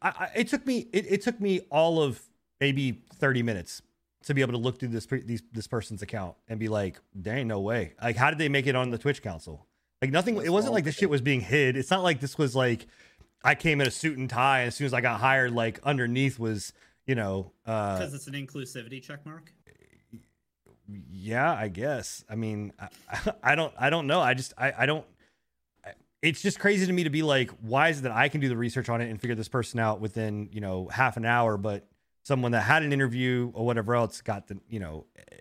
[0.00, 0.88] I, I it took me.
[0.92, 2.22] It, it took me all of
[2.60, 3.82] maybe thirty minutes
[4.24, 7.36] to be able to look through this these, this person's account and be like, there
[7.36, 7.92] ain't no way.
[8.02, 9.66] Like, how did they make it on the Twitch council?
[10.00, 10.36] Like nothing.
[10.36, 11.76] It wasn't like this shit was being hid.
[11.76, 12.86] It's not like this was like
[13.44, 14.60] I came in a suit and tie.
[14.60, 16.72] And as soon as I got hired, like underneath was
[17.06, 17.52] you know.
[17.66, 19.52] uh because it's an inclusivity check mark.
[21.10, 22.88] yeah i guess i mean i,
[23.42, 25.04] I don't i don't know i just i, I don't
[26.22, 28.48] it's just crazy to me to be like why is it that i can do
[28.48, 31.56] the research on it and figure this person out within you know half an hour
[31.56, 31.86] but
[32.22, 35.36] someone that had an interview or whatever else got the you know eh,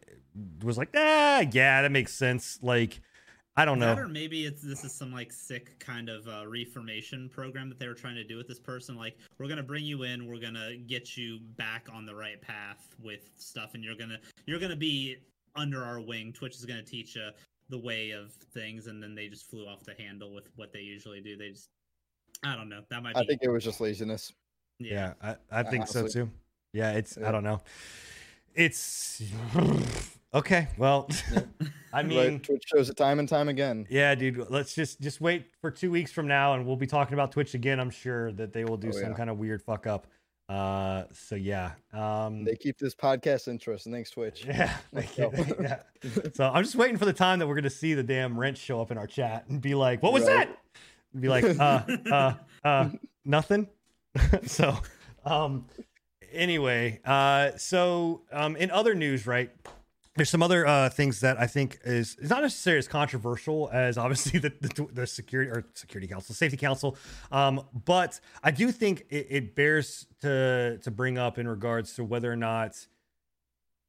[0.63, 3.01] was like ah yeah that makes sense like
[3.57, 6.45] i don't That know or maybe it's this is some like sick kind of uh,
[6.47, 8.95] reformation program that they were trying to do with this person.
[8.95, 12.95] Like, we're gonna bring you in, we're gonna get you back on the right path
[13.01, 15.17] with stuff, and you're gonna you're gonna be
[15.55, 16.33] under our wing.
[16.33, 17.29] Twitch is gonna teach you
[17.69, 20.81] the way of things, and then they just flew off the handle with what they
[20.81, 21.37] usually do.
[21.37, 21.69] They just
[22.43, 22.81] I don't know.
[22.89, 24.33] That might be I think it was just laziness.
[24.79, 26.29] yeah, I, I think so too
[26.75, 27.61] yeah it's i don't know
[28.53, 29.23] it's
[30.35, 31.09] okay well
[31.93, 33.87] i mean Twitch shows it time and time again.
[33.89, 34.49] Yeah, dude.
[34.49, 37.53] Let's just just wait for two weeks from now, and we'll be talking about Twitch
[37.53, 37.79] again.
[37.79, 39.17] I'm sure that they will do Oh, some yeah.
[39.17, 40.07] kind of weird fuck up.
[40.49, 43.91] Uh, so yeah, um, They keep this podcast interesting.
[43.93, 44.45] Thanks, Twitch.
[44.47, 44.75] yeah,
[45.17, 45.31] you.
[45.61, 45.79] yeah.
[46.33, 48.79] So I'm just waiting for the time that we're gonna see the damn wrench show
[48.81, 50.47] up in our chat and be like, "What was Right.
[50.49, 50.57] that?"
[51.13, 52.89] And be like, "Uh, uh, uh,
[53.23, 53.67] nothing."
[54.45, 54.77] so,
[55.23, 55.65] um,
[56.31, 59.49] anyway, uh, so um, in other news, right?
[60.15, 63.97] There's some other uh, things that I think is is not necessarily as controversial as
[64.05, 66.97] obviously the the, the security or security council, safety council,
[67.31, 72.03] um, but I do think it, it bears to to bring up in regards to
[72.03, 72.87] whether or not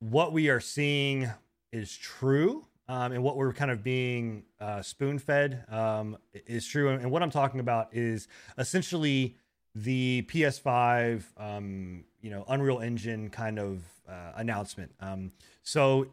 [0.00, 1.30] what we are seeing
[1.72, 6.90] is true um, and what we're kind of being uh, spoon fed um, is true.
[6.90, 9.36] And what I'm talking about is essentially
[9.74, 14.90] the PS5, um, you know, Unreal Engine kind of uh, announcement.
[14.98, 15.30] Um,
[15.62, 16.08] so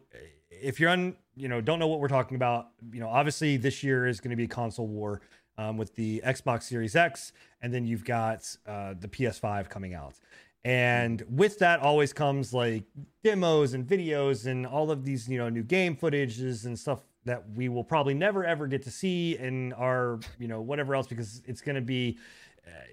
[0.48, 3.82] if you're on, you know, don't know what we're talking about, you know, obviously this
[3.82, 5.22] year is going to be console war
[5.58, 10.14] um, with the Xbox Series X, and then you've got uh, the PS5 coming out.
[10.64, 12.84] And with that always comes like
[13.24, 17.42] demos and videos and all of these, you know, new game footages and stuff that
[17.56, 21.42] we will probably never ever get to see in our, you know, whatever else because
[21.44, 22.18] it's going to be,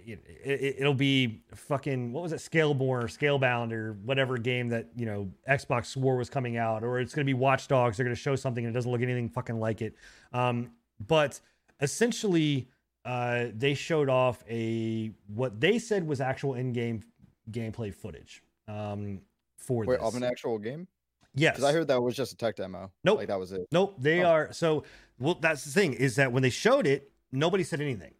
[0.05, 4.87] it, it, it'll be fucking what was it, Scaleborn or Scalebound or whatever game that
[4.95, 7.97] you know Xbox swore was coming out, or it's going to be Watch Dogs.
[7.97, 9.95] They're going to show something and it doesn't look anything fucking like it.
[10.33, 10.71] Um,
[11.07, 11.39] but
[11.81, 12.67] essentially,
[13.05, 17.03] uh, they showed off a what they said was actual in-game
[17.51, 19.19] gameplay footage um,
[19.57, 20.07] for Wait, this.
[20.07, 20.87] of an actual game?
[21.35, 22.91] yes, Because I heard that was just a tech demo.
[23.03, 23.17] Nope.
[23.19, 23.67] Like that was it.
[23.71, 24.29] Nope, they Oh.
[24.29, 24.53] are.
[24.53, 24.83] So,
[25.19, 28.13] well, that's the thing is that when they showed it, nobody said anything.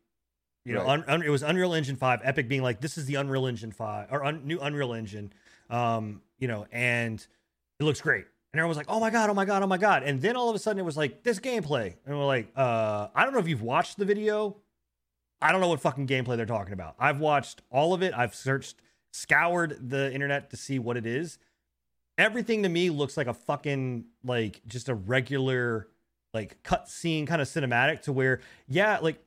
[0.64, 0.90] You know, Right.
[1.00, 3.72] un, un- it was Unreal Engine Five, Epic being like, "This is the Unreal Engine
[3.72, 5.34] Five or un, new Unreal Engine,"
[5.70, 7.26] um, you know, and
[7.80, 8.26] it looks great.
[8.54, 10.36] And everyone was like, "Oh my god, oh my god, oh my god!" And then
[10.36, 13.34] all of a sudden, it was like this gameplay, and we're like, uh, "I don't
[13.34, 14.58] know if you've watched the video.
[15.42, 16.94] I don't know what fucking gameplay they're talking about.
[17.00, 18.14] I've watched all of it.
[18.16, 18.76] I've searched,
[19.12, 21.40] scoured the internet to see what it is.
[22.20, 25.88] Everything to me looks like a fucking like just a regular
[26.36, 29.24] like cutscene kind of cinematic to where yeah, like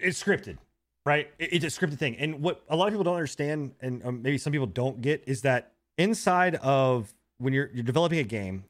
[0.00, 0.58] it's scripted,
[1.04, 1.30] right?
[1.38, 2.16] It's a scripted thing.
[2.16, 5.22] And what a lot of people don't understand, and um, maybe some people don't get,
[5.26, 8.64] is that inside of when you're you're developing a game,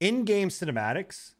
[0.00, 1.34] in-game cinematics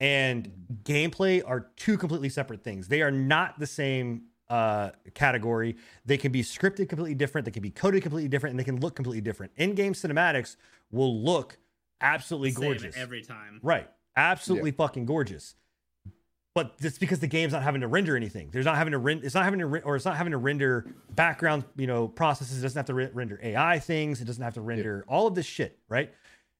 [0.00, 0.50] and
[0.84, 2.88] gameplay are two completely separate things.
[2.88, 5.76] They are not the same uh category.
[6.06, 8.80] They can be scripted completely different, they can be coded completely different, and they can
[8.80, 9.52] look completely different.
[9.56, 10.56] In-game cinematics
[10.90, 11.58] will look
[12.00, 12.96] absolutely Same gorgeous.
[12.96, 13.60] every time.
[13.62, 13.90] Right.
[14.16, 15.54] Absolutely fucking gorgeous.
[16.58, 18.48] But it's because the game's not having to render anything.
[18.50, 19.24] There's not having to render.
[19.24, 22.58] It's not having to re- or it's not having to render background, you know, processes.
[22.58, 24.20] It doesn't have to re- render AI things.
[24.20, 25.78] It doesn't have to render all of this shit.
[25.88, 26.12] Right.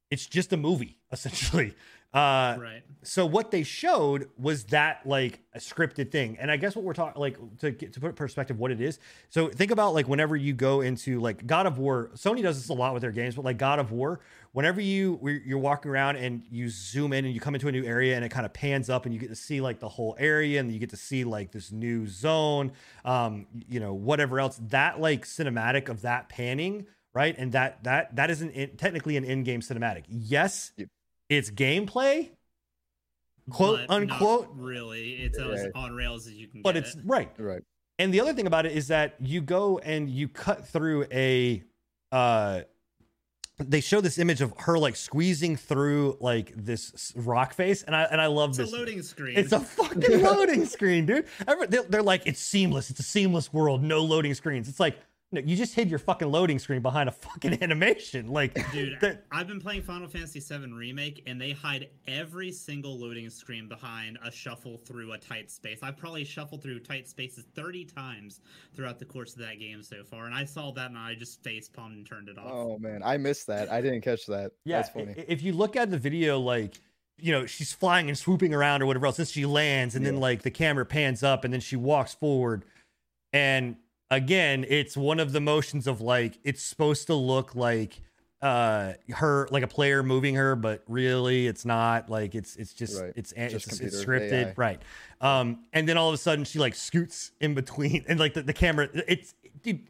[0.09, 1.75] It's just a movie essentially.
[2.15, 2.83] Uh, Right.
[3.03, 6.95] so what they showed was that like a scripted thing and i guess what we're
[6.95, 10.35] talking like to get to put perspective what it is so think about like whenever
[10.35, 13.35] you go into like god of war sony does this a lot with their games
[13.35, 14.21] but like god of war
[14.53, 17.85] whenever you you're walking around and you zoom in and you come into a new
[17.85, 20.17] area and it kind of pans up and you get to see like the whole
[20.19, 22.73] area and you get to see like this new zone
[23.05, 27.35] um you know whatever else that like cinematic of that panning right?
[27.39, 30.05] And that that that isn't in, technically an in-game cinematic.
[30.09, 30.89] Yes, Yep.
[31.29, 32.31] it's gameplay,
[33.51, 36.63] quote but unquote, really, it's as on rails as you can.
[36.63, 37.03] but get it's it.
[37.05, 37.31] right.
[37.39, 37.63] Right.
[37.99, 41.65] And the other thing about it is that you go and you cut through a
[42.13, 42.61] uh
[43.59, 48.05] they show this image of her like squeezing through like this rock face and I
[48.05, 48.73] and I love It's this.
[48.73, 49.37] a loading screen.
[49.37, 51.27] It's a fucking loading screen, dude.
[51.47, 52.91] Every- They're, they're like, it's seamless.
[52.91, 53.83] It's a seamless world.
[53.83, 54.69] No loading screens.
[54.69, 54.99] It's like,
[55.31, 58.29] no, you just hid your fucking loading screen behind a fucking animation.
[58.29, 62.99] Like, Dude, that- I've been playing Final Fantasy VII Remake, and they hide every single
[62.99, 65.81] loading screen behind a shuffle through a tight space.
[65.83, 68.41] I've probably shuffled through tight spaces 30 times
[68.75, 71.43] throughout the course of that game so far, and I saw that and I just
[71.43, 72.51] face palmed and turned it off.
[72.51, 73.71] Oh man, I missed that.
[73.71, 74.53] I didn't catch that.
[74.65, 75.15] yeah, That's funny.
[75.29, 76.75] if you look at the video, like,
[77.19, 79.17] you know, she's flying and swooping around or whatever else.
[79.19, 82.65] Then she lands, and then like the camera pans up, and then she walks forward.
[83.33, 83.77] And
[84.11, 88.01] again, it's one of the motions of like it's supposed to look like
[88.41, 92.09] uh her like a player moving her but really it's not.
[92.09, 93.13] Like it's it's just Right.
[93.17, 94.47] it's it's, Just it's, computer scripted.
[94.47, 94.55] AI.
[94.57, 94.83] right.
[95.21, 98.43] Um and then all of a sudden she like scoots in between and like the,
[98.43, 99.81] the camera it's dude,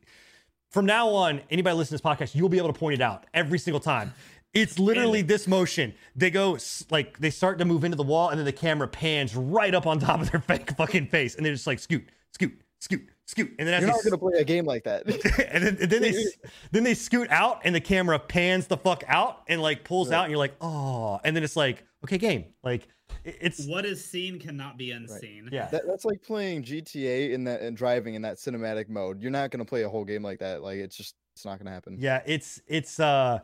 [0.71, 3.27] from now on anybody listening to this podcast you'll be able to point it out
[3.35, 4.15] every single time.
[4.55, 5.93] It's literally this motion.
[6.17, 6.57] They go
[6.91, 9.87] like they start to move into the wall and then the camera pans right up
[9.87, 13.55] on top of their fake fucking face and they're just like scoot scoot scoot scoot
[13.59, 15.07] and then You're not s- gonna play a game like that.
[15.53, 16.25] and then, and then they
[16.73, 20.25] then they scoot out and the camera pans the fuck out and like pulls out
[20.25, 22.89] and you're like oh and then it's like okay game like
[23.25, 25.51] it's What is seen cannot be unseen.
[25.53, 29.21] yeah That, that's like playing GTA in that and driving in that cinematic mode.
[29.21, 30.63] You're not gonna play a whole game like that.
[30.63, 31.99] Like it's just it's not gonna happen.
[32.01, 33.39] yeah it's it's uh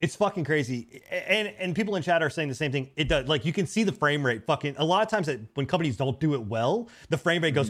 [0.00, 1.02] it's fucking crazy.
[1.10, 2.90] And and people in chat are saying the same thing.
[2.96, 5.40] It does like you can see the frame rate fucking a lot of times that
[5.54, 7.68] when companies don't do it well the frame rate goes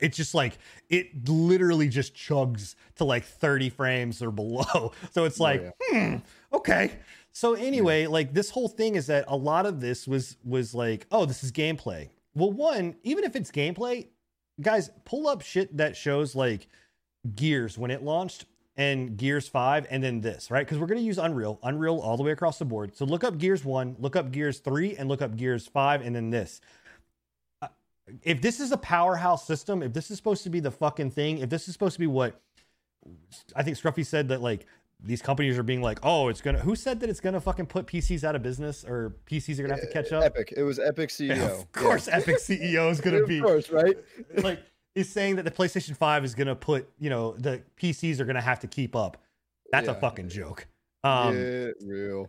[0.00, 0.58] it's just like
[0.90, 4.92] it literally just chugs to like 30 frames or below.
[5.12, 6.16] So it's like hmm
[6.52, 6.92] okay.
[7.32, 11.06] So anyway like this whole thing is that a lot of this was was like
[11.10, 12.10] oh this is gameplay.
[12.34, 14.08] Well one even if it's gameplay
[14.60, 16.68] guys pull up shit that shows like
[17.34, 18.44] gears when it launched
[18.78, 22.16] and gears 5 and then this right because we're going to use unreal unreal all
[22.16, 25.08] the way across the board so look up gears 1 look up gears 3 and
[25.08, 26.60] look up gears 5 and then this
[27.62, 27.68] Uh,
[28.22, 31.38] if this is a powerhouse system if this is supposed to be the fucking thing
[31.38, 32.40] if this is supposed to be what
[33.54, 34.66] i think scruffy said that like
[35.02, 37.86] these companies are being like oh it's gonna who said that it's gonna fucking put
[37.86, 40.52] pcs out of business or pcs are gonna have to catch up Epic.
[40.56, 41.30] It was Epic CEO.
[41.32, 41.64] of Yeah.
[41.72, 43.38] course epic ceo is gonna be.
[43.38, 43.96] of course, right?
[44.42, 44.60] like
[44.96, 48.24] is saying that the PlayStation 5 is going to put, you know, the PCs are
[48.24, 49.18] going to have to keep up.
[49.70, 50.66] That's a fucking joke.
[51.04, 52.28] Um yeah, real.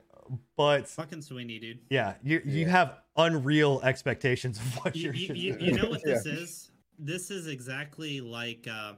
[0.56, 1.80] but Fucking Sweeney, dude.
[1.90, 6.02] yeah, you you have unreal expectations of what You, you're you, you, you know what
[6.06, 6.16] Yeah.
[6.16, 6.72] this is?
[7.00, 8.94] This is exactly like uh,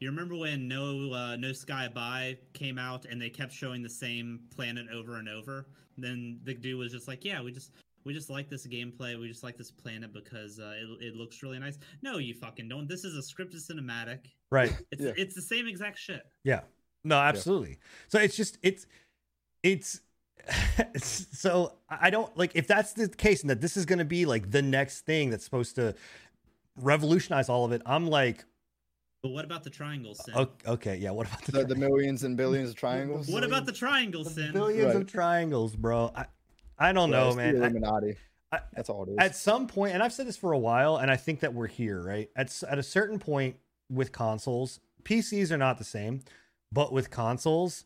[0.00, 3.88] you remember when No uh, No Sky By came out and they kept showing the
[3.90, 5.66] same planet over and over.
[5.96, 7.70] Then the dude was just like, "Yeah, we just
[8.04, 9.18] we just like this gameplay.
[9.20, 12.68] We just like this planet because uh, it it looks really nice." No, you fucking
[12.68, 12.88] don't.
[12.88, 14.26] This is a scripted cinematic.
[14.50, 14.76] right.
[14.90, 15.12] It's Yeah.
[15.16, 16.22] it's the same exact shit.
[16.44, 16.60] Yeah.
[17.04, 17.78] No, absolutely.
[18.08, 18.86] So it's just it's
[19.62, 20.00] it's
[20.96, 24.26] so I don't like if that's the case and that this is going to be
[24.26, 25.94] like the next thing that's supposed to
[26.76, 27.82] revolutionize all of it.
[27.86, 28.44] I'm like,
[29.22, 30.34] But what about the triangle sin?
[30.34, 33.28] okay, okay yeah, what about the, The, the millions and billions of triangles.
[33.28, 34.52] What about the triangle the sin?
[34.52, 34.96] billions Right.
[35.02, 36.10] of triangles, bro?
[36.14, 36.26] I
[36.82, 37.56] I don't Yeah, know, man.
[37.56, 38.16] Illuminati.
[38.50, 39.16] I- That's all it is.
[39.18, 41.68] at some point, and I've said this for a while, and I think that we're
[41.68, 42.28] here, right?
[42.36, 43.56] At at a certain point
[43.88, 46.20] with consoles, PCs are not the same,
[46.70, 47.84] but with consoles,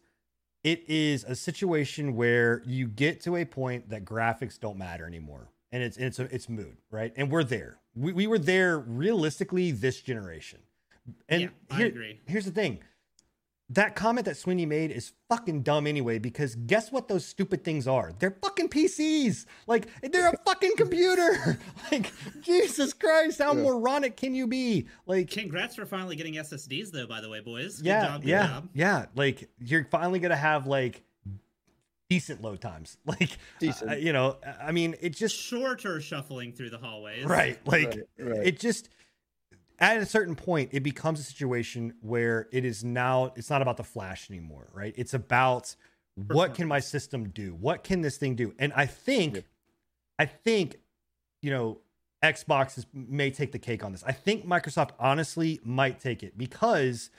[0.64, 5.50] it is a situation where you get to a point that graphics don't matter anymore,
[5.70, 7.12] and it's it's a, it's mood, right?
[7.16, 7.78] And we're there.
[7.94, 10.58] We we were there realistically this generation,
[11.28, 12.20] and yeah, I here- agree.
[12.26, 12.80] here's the thing.
[13.70, 17.88] That comment that Sweeney made is fucking dumb anyway, because guess what those stupid things
[17.88, 18.12] are?
[18.20, 19.44] They're fucking PCs.
[19.66, 21.58] Like, they're a fucking computer.
[21.90, 22.12] like,
[22.42, 23.62] Jesus Christ, how Yeah.
[23.64, 24.86] moronic can you be?
[25.06, 27.08] Like, Congrats for finally getting SSDs, though.
[27.08, 27.78] By the way, boys.
[27.78, 28.20] Good yeah, job.
[28.22, 28.68] Good yeah, job.
[28.72, 29.06] yeah.
[29.16, 31.02] Like, you're finally gonna have like
[32.08, 32.98] decent load times.
[33.06, 33.90] Like, Decent.
[33.90, 37.24] uh, you know, I mean, it just Shorter shuffling through the hallways.
[37.24, 38.46] right like Right, right.
[38.46, 38.90] it just
[39.78, 43.76] at a certain point it becomes a situation where it is now it's not about
[43.76, 44.94] the flash anymore right?
[44.96, 45.76] It's about
[46.14, 47.54] what can my system do?
[47.54, 48.54] What can this thing do?
[48.58, 49.44] And i think Yep.
[50.18, 50.76] i think
[51.42, 51.78] you know
[52.24, 54.02] xbox is, may take the cake on this.
[54.04, 57.10] I think microsoft honestly might take it because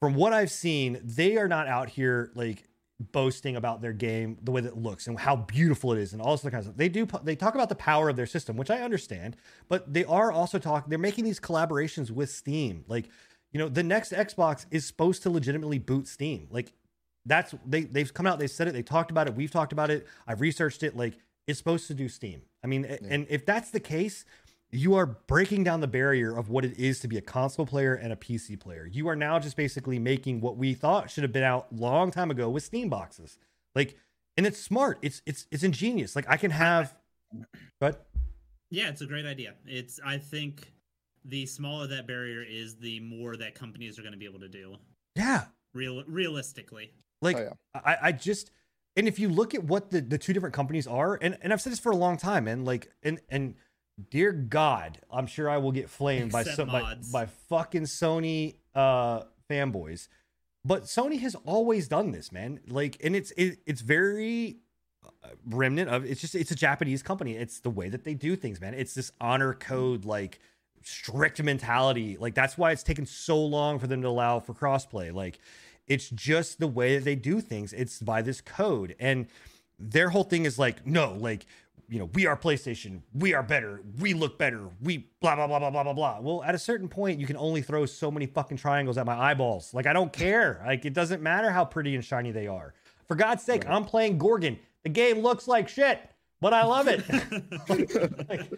[0.00, 2.67] from what i've seen they are not out here like
[3.12, 6.20] boasting about their game the way that it looks and how beautiful it is and
[6.20, 8.26] all this other kind of stuff they do they talk about the power of their
[8.26, 9.36] system which i understand
[9.68, 13.08] but they are also talking they're making these collaborations with steam like
[13.52, 16.72] you know the next xbox is supposed to legitimately boot steam like
[17.26, 19.90] that's they they've come out, they said it, they talked about it, we've talked about
[19.90, 20.96] it, I've researched it.
[20.96, 21.14] Like
[21.46, 22.42] it's supposed to do Steam.
[22.64, 24.24] I mean, a- and if that's the case,
[24.70, 27.94] you are breaking down the barrier of what it is to be a console player
[27.94, 28.86] and a PC player.
[28.86, 32.30] You are now just basically making what we thought should have been out long time
[32.30, 33.38] ago with Steam boxes.
[33.74, 33.96] Like,
[34.36, 34.98] and it's smart.
[35.02, 36.14] It's it's it's ingenious.
[36.14, 36.94] Like I can have,
[37.80, 38.08] but
[38.70, 39.54] Yeah, it's a great idea.
[39.66, 40.72] It's I think
[41.24, 44.48] the smaller that barrier is, the more that companies are going to be able to
[44.48, 44.76] do.
[45.16, 45.44] yeah,
[45.74, 46.92] Real realistically.
[47.20, 48.50] Like Oh, I, I just
[48.96, 51.60] and if you look at what the, the two different companies are, and, and I've
[51.60, 53.54] said this for a long time, and like and and
[54.10, 59.22] dear God, I'm sure I will get flamed by some by, by fucking Sony uh
[59.48, 60.08] fanboys.
[60.64, 62.60] But Sony has always done this, man.
[62.68, 64.58] Like, and it's it, it's very
[65.04, 67.36] uh, remnant of it's just it's a Japanese company.
[67.36, 68.74] It's the way that they do things, man.
[68.74, 70.40] It's this honor code like
[70.82, 72.16] strict mentality.
[72.18, 75.12] Like that's why it's taken so long for them to allow for crossplay.
[75.12, 75.38] Like
[75.88, 77.72] it's just the way that they do things.
[77.72, 78.94] It's by this code.
[79.00, 79.26] And
[79.78, 81.46] their whole thing is like, no, like,
[81.88, 85.58] you know, we are PlayStation, we are better, we look better, we blah blah blah
[85.58, 86.20] blah blah blah blah.
[86.20, 89.18] Well, at a certain point, you can only throw so many fucking triangles at my
[89.18, 89.72] eyeballs.
[89.72, 90.62] Like, I don't care.
[90.66, 92.74] Like, it doesn't matter how pretty and shiny they are.
[93.06, 94.58] For God's sake, I'm playing Gorgon.
[94.82, 95.98] The game looks like shit,
[96.40, 97.04] but I love it.
[98.28, 98.50] Like,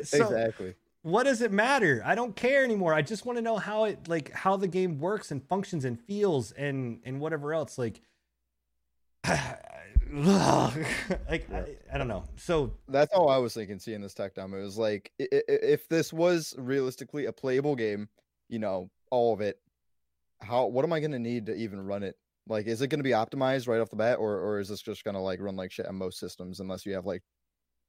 [0.04, 0.74] so, exactly.
[1.02, 2.02] what does it matter?
[2.04, 2.92] I don't care anymore.
[2.92, 5.98] I just want to know how it like how the game works and functions and
[5.98, 7.78] feels and and whatever else.
[7.78, 8.00] Like,
[11.28, 12.24] like I, I don't know.
[12.36, 14.58] So That's how I was thinking seeing this tech demo.
[14.58, 18.08] It was like if this was realistically a playable game,
[18.48, 19.58] you know, all of it,
[20.40, 22.16] how what am I gonna need to even run it?
[22.46, 25.04] Like, is it gonna be optimized right off the bat, or or is this just
[25.04, 27.22] gonna like run like shit on most systems unless you have like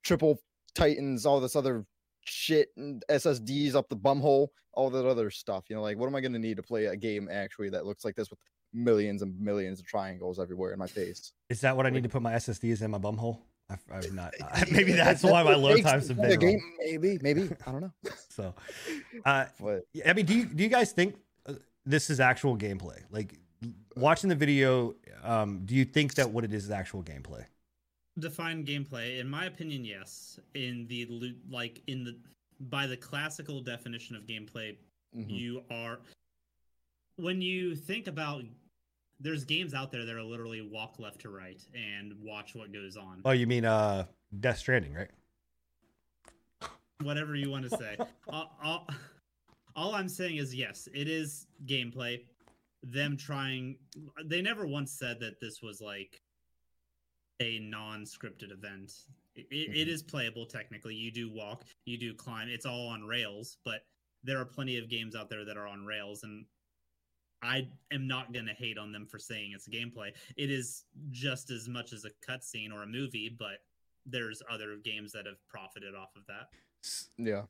[0.04, 0.42] triple
[0.76, 1.86] titans, all this other
[2.26, 5.66] shit and SSDs up the bumhole, all that other stuff.
[5.70, 8.04] You know, like what am I gonna need to play a game actually that looks
[8.04, 8.40] like this with
[8.74, 11.34] millions and millions of triangles everywhere in my face?
[11.50, 13.40] is that what I need to put my SSDs in my bumhole?
[13.70, 14.34] I've, I've not.
[14.72, 16.60] maybe that's why my load times have the been game.
[16.80, 17.94] Maybe, maybe I don't know.
[18.30, 18.54] So,
[19.26, 21.16] uh, But I mean, do you do you guys think
[21.46, 21.56] uh,
[21.86, 23.02] this is actual gameplay?
[23.12, 23.38] Like
[23.98, 27.44] watching the video, um, do you think that what it is is actual gameplay?
[28.18, 29.20] Define gameplay.
[29.20, 30.40] In my opinion, yes.
[30.56, 32.18] In the lo- like in the
[32.62, 34.78] by the classical definition of gameplay,
[35.16, 35.30] mhm.
[35.30, 36.00] you are
[37.18, 38.44] when you think about
[39.20, 42.96] there's games out there that are literally walk left to right and watch what goes
[42.96, 43.22] on.
[43.26, 44.06] Oh, you mean uh,
[44.40, 45.10] Death Stranding, right?
[47.02, 47.98] Whatever you want to say.
[48.30, 48.88] all, all,
[49.76, 52.22] all I'm saying is yes, it is gameplay.
[52.82, 53.76] Them trying
[54.26, 56.22] they never once said that this was like
[57.42, 58.94] a non-scripted event.
[59.36, 60.96] It, it, it is playable technically.
[60.96, 62.48] You do walk, you do climb.
[62.48, 63.82] It's all on rails, but
[64.24, 66.46] there are plenty of games out there that are on rails and
[67.42, 70.12] I am not going to hate on them for saying it's gameplay.
[70.36, 73.60] It is just as much as a cutscene or a movie, but
[74.06, 76.50] there's other games that have profited off of that.
[77.18, 77.44] Yeah,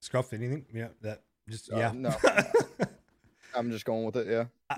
[0.00, 0.64] Scruff, anything?
[0.72, 1.92] Yeah, that just Uh, yeah.
[1.94, 2.16] no.
[3.54, 4.26] I'm just going with it.
[4.28, 4.76] Yeah,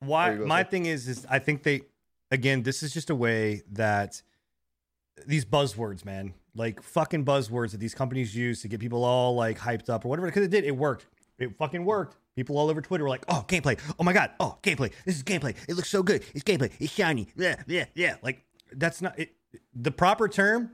[0.00, 0.26] Why?
[0.26, 1.82] There you go, My thing is, is I think they,
[2.30, 4.22] again, this is just a way that
[5.26, 9.58] these buzzwords, man, like fucking buzzwords that these companies use to get people all like
[9.58, 10.26] hyped up or whatever.
[10.26, 11.06] Because it did, it worked.
[11.40, 12.16] It fucking worked.
[12.36, 13.78] People all over Twitter were like, "Oh, gameplay!
[13.98, 14.30] Oh my god!
[14.38, 14.92] Oh, gameplay!
[15.04, 15.56] This is gameplay!
[15.68, 16.22] It looks so good!
[16.34, 16.70] It's gameplay!
[16.78, 17.28] It's shiny!
[17.36, 19.32] Yeah, yeah, yeah!" Like that's not it.
[19.74, 20.72] The proper term,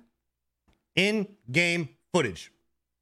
[0.96, 2.52] in-game footage.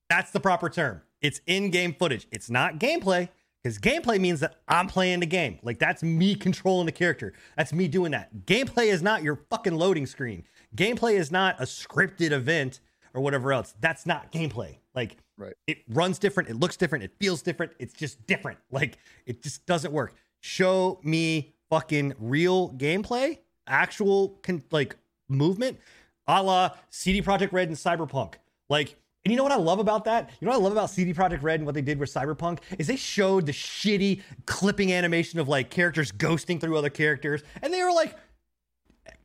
[0.09, 1.03] That's the proper term.
[1.21, 2.29] It's in-game footage.
[2.31, 3.29] It's not gameplay
[3.63, 5.59] because gameplay means that I'm playing the game.
[5.63, 7.33] Like that's me controlling the character.
[7.57, 8.45] That's me doing that.
[8.47, 10.45] Gameplay is not your fucking loading screen.
[10.77, 12.81] Gameplay is not a scripted event
[13.15, 13.75] or whatever else.
[13.81, 14.77] That's not gameplay.
[14.95, 15.55] Like Right.
[15.67, 17.73] it runs different, it looks different, it feels different.
[17.79, 18.59] It's just different.
[18.71, 20.15] Like it just doesn't work.
[20.41, 24.97] Show me fucking real gameplay, actual con- like
[25.29, 25.79] movement,
[26.27, 28.35] a la CD Projekt Red and Cyberpunk.
[28.69, 30.31] Like, and you know what I love about that?
[30.41, 32.59] You know what I love about CD Projekt Red and what they did with Cyberpunk
[32.79, 37.73] is they showed the shitty clipping animation of like characters ghosting through other characters, and
[37.73, 38.15] they were like,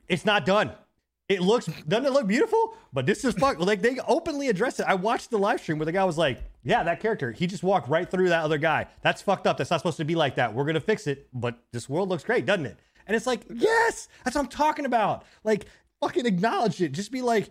[0.08, 0.72] "It's not done.
[1.30, 2.76] It looks doesn't it look beautiful?
[2.92, 4.88] But this is fuck like they openly address it.
[4.88, 7.62] I watched the live stream where the guy was like, "Yeah, that character, he just
[7.64, 8.88] walked right through that other guy.
[9.04, 9.58] That's fucked up.
[9.58, 10.54] That's not supposed to be like that.
[10.54, 11.30] We're gonna fix it.
[11.32, 14.86] But this world looks great, doesn't it?" And it's like, yes, that's what I'm talking
[14.86, 15.24] about.
[15.44, 15.66] Like,
[16.00, 16.92] fucking acknowledge it.
[16.92, 17.50] Just be like,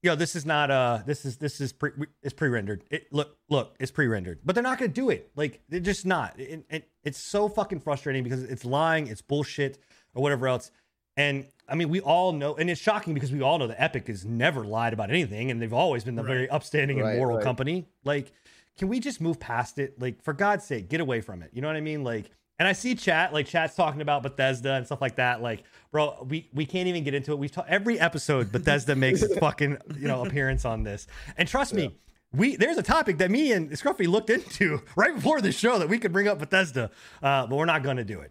[0.00, 1.90] yo, this is not uh, this is this is pre
[2.22, 2.84] it's pre-rendered.
[2.90, 4.40] It look look, it's pre-rendered.
[4.44, 5.30] But they're not gonna do it.
[5.34, 6.38] Like, they're just not.
[6.38, 9.78] And it, it's so fucking frustrating because it's lying, it's bullshit,
[10.14, 10.70] or whatever else.
[11.16, 14.08] And I mean, we all know, and it's shocking because we all know that Epic
[14.08, 16.50] has never lied about anything, and they've always been the very Right.
[16.52, 17.44] upstanding and Right, moral right.
[17.44, 17.86] company.
[18.04, 18.32] Like,
[18.76, 20.00] can we just move past it?
[20.00, 21.50] Like, for God's sake, get away from it.
[21.52, 22.02] You know what I mean?
[22.04, 25.42] Like, And I see chat, like chat's talking about Bethesda and stuff like that.
[25.42, 27.38] Like, bro, we we can't even get into it.
[27.40, 31.08] We've talked every episode Bethesda makes its fucking you know appearance on this.
[31.36, 31.96] And trust me,
[32.32, 35.88] we there's a topic that me and Scruffy looked into right before the show that
[35.88, 36.92] we could bring up Bethesda,
[37.24, 38.30] uh, but we're not going to do it.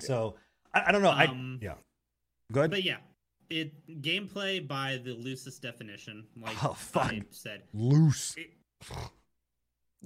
[0.00, 0.34] So
[0.74, 1.12] I, I don't know.
[1.12, 1.74] Um, I yeah,
[2.52, 2.70] good.
[2.70, 2.98] But yeah,
[3.50, 3.72] it
[4.02, 7.12] gameplay by the loosest definition, like Oh, fuck.
[7.12, 7.62] I said.
[7.72, 8.36] Loose.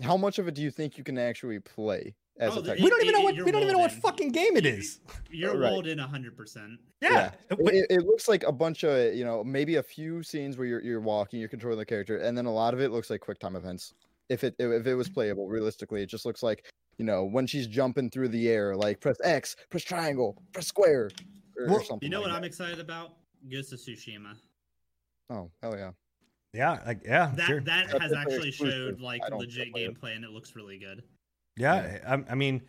[0.03, 2.74] How much of it do you think you can actually play as Oh, a the-
[2.74, 2.80] tech?
[2.82, 4.01] We don't even know what we don't even know what in.
[4.01, 5.01] fucking game it is.
[5.30, 5.70] You're Right.
[5.70, 6.80] rolled in hundred percent.
[7.01, 10.22] Yeah, It, but- it- it looks like a bunch of you know maybe a few
[10.22, 12.90] scenes where you're you're walking, you're controlling the character, and then a lot of it
[12.90, 13.94] looks like quick time events.
[14.28, 17.66] If it if it was playable realistically, it just looks like you know when she's
[17.66, 21.11] jumping through the air, like press X, press triangle, press square,
[21.59, 22.07] or, or something.
[22.07, 23.14] You know like what I'm excited about?
[23.50, 24.34] Ghost of Tsushima.
[25.30, 25.90] Oh hell yeah!
[26.52, 27.61] yeah, like yeah, That sure.
[27.62, 30.00] that That's has actually showed like I don't legit play it.
[30.00, 31.02] gameplay and it looks really good.
[31.57, 31.98] yeah.
[32.07, 32.62] I, I mean,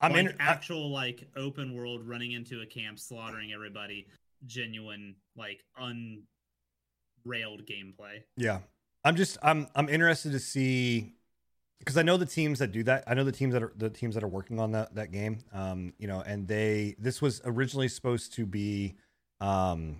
[0.00, 0.34] I'm like in.
[0.40, 4.06] I- actual like open world running into a camp, slaughtering everybody,
[4.46, 8.22] genuine like unrailed gameplay.
[8.36, 8.60] Yeah.
[9.04, 11.14] I'm just I'm I'm interested to see
[11.80, 13.04] because I know the teams that do that.
[13.06, 15.38] I know the teams that are the teams that are working on that that game.
[15.52, 18.94] Um, you know, and they this was originally supposed to be
[19.40, 19.96] um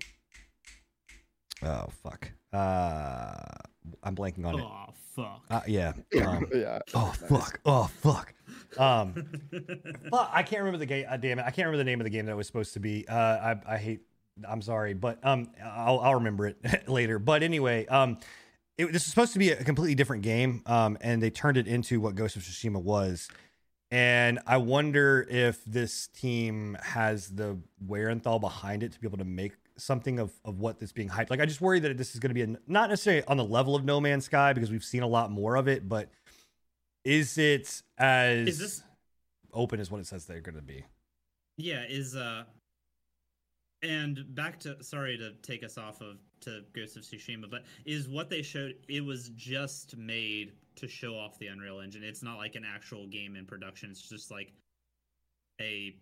[1.62, 2.31] oh fuck.
[2.53, 3.57] Uh
[4.03, 4.62] I'm blanking on it.
[4.62, 5.43] Oh fuck.
[5.51, 5.93] Uh, yeah.
[6.24, 6.78] Um, yeah.
[6.95, 7.61] oh fuck.
[7.64, 8.35] Oh fuck.
[8.78, 9.14] Um
[10.11, 11.07] but I can't remember the game.
[11.09, 12.81] Uh, damn it, I can't remember the name of the game that was supposed to
[12.81, 13.09] be.
[13.09, 14.01] Uh, I, I hate.
[14.49, 17.18] I'm sorry, but um, I'll, I'll remember it later.
[17.18, 18.18] But anyway, um,
[18.81, 20.62] it, this was supposed to be a completely different game.
[20.66, 23.28] Um, and they turned it into what Ghost of Tsushima was.
[23.91, 29.24] And I wonder if this team has the wherewithal behind it to be able to
[29.24, 31.31] make something of, of what that's being hyped.
[31.31, 33.45] Like, I just worry that this is going to be a, not necessarily on the
[33.45, 36.09] level of No Man's Sky because we've seen a lot more of it, but
[37.05, 38.83] is it as Is this
[39.53, 40.85] open as what it says they're going to be?
[41.57, 42.45] yeah, is uh
[43.83, 48.09] and back to sorry to take us off of to Ghost of Tsushima, but is
[48.09, 52.03] what they showed it was just made to show off the Unreal Engine.
[52.03, 53.91] It's not like an actual game in production.
[53.91, 54.53] It's just like
[55.61, 55.95] a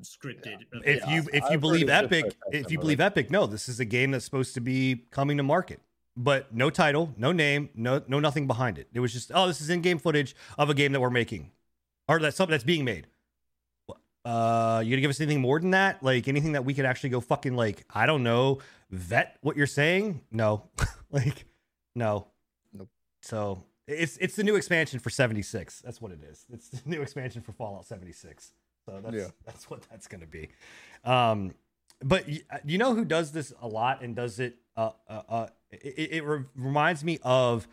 [0.00, 0.84] scripted event.
[0.84, 3.84] If you if I've you believe Epic, if you believe Epic, no, this is a
[3.84, 5.80] game that's supposed to be coming to market.
[6.16, 8.88] But no title, no name, no no nothing behind it.
[8.92, 11.52] It was just, oh, this is in-game footage of a game that we're making.
[12.08, 13.06] Or that's something that's being made.
[14.24, 16.02] Uh, you gonna give us anything more than that?
[16.02, 18.58] Like anything that we could actually go fucking like, I don't know,
[18.90, 20.20] vet what you're saying?
[20.30, 20.68] No.
[21.10, 21.44] like,
[21.94, 22.28] no.
[22.72, 22.88] Nope.
[23.22, 25.80] So it's it's the new expansion for 76.
[25.80, 26.46] That's what it is.
[26.52, 28.52] It's the new expansion for Fallout 76.
[28.86, 29.28] So that's Yeah.
[29.44, 30.50] that's what that's gonna be.
[31.04, 31.52] Um,
[32.00, 34.56] but y- uh, you know who does this a lot and does it?
[34.76, 37.66] Uh, uh, uh it, it re- reminds me of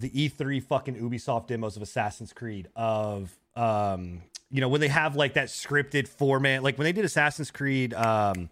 [0.00, 2.68] the E3 fucking Ubisoft demos of Assassin's Creed.
[2.74, 7.04] Of um, you know when they have like that scripted format like when they did
[7.04, 7.94] Assassin's Creed.
[7.94, 8.50] Um,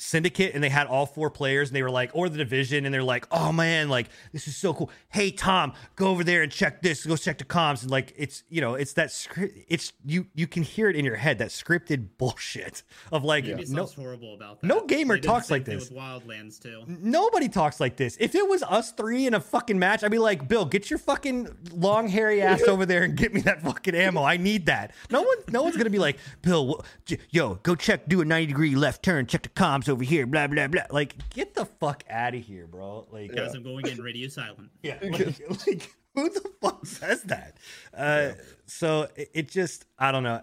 [0.00, 2.94] Syndicate and they had all four players and they were like, or the division, and
[2.94, 4.90] they're like, oh man, like this is so cool.
[5.10, 7.04] Hey Tom, go over there and check this.
[7.04, 9.58] Go check the comms and like it's you know it's that script.
[9.68, 12.82] It's you you can hear it in your head that scripted bullshit
[13.12, 14.66] of like Ubisoft's no horrible about that.
[14.66, 15.90] no gamer They did the talks like this.
[15.90, 16.82] With Wildlands too.
[16.86, 18.16] Nobody talks like this.
[18.18, 20.98] If it was us three in a fucking match, I'd be like, Bill, get your
[20.98, 24.22] fucking long hairy ass over there and get me that fucking ammo.
[24.22, 24.94] I need that.
[25.10, 26.82] No one, no one's gonna be like, Bill,
[27.30, 30.46] yo, go check, do a ninety degree left turn, check the comms over here, blah
[30.46, 30.82] blah blah.
[30.90, 33.06] Like, get the fuck out of here, bro.
[33.10, 34.70] Like, Guys, I'm going in radio silent.
[34.82, 37.56] yeah, like, like, who the fuck says that?
[37.96, 38.32] Uh,
[38.66, 40.40] So it, it just, I don't know.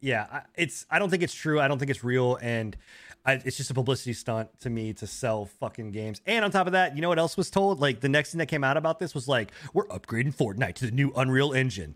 [0.00, 0.86] Yeah, I- it's.
[0.90, 1.60] I don't think it's true.
[1.60, 2.76] I don't think it's real, and
[3.24, 6.20] I, it's just a publicity stunt to me to sell fucking games.
[6.26, 7.80] And on top of that, you know what else was told?
[7.80, 10.86] Like the next thing that came out about this was like, we're upgrading Fortnite to
[10.86, 11.94] the new Unreal Engine.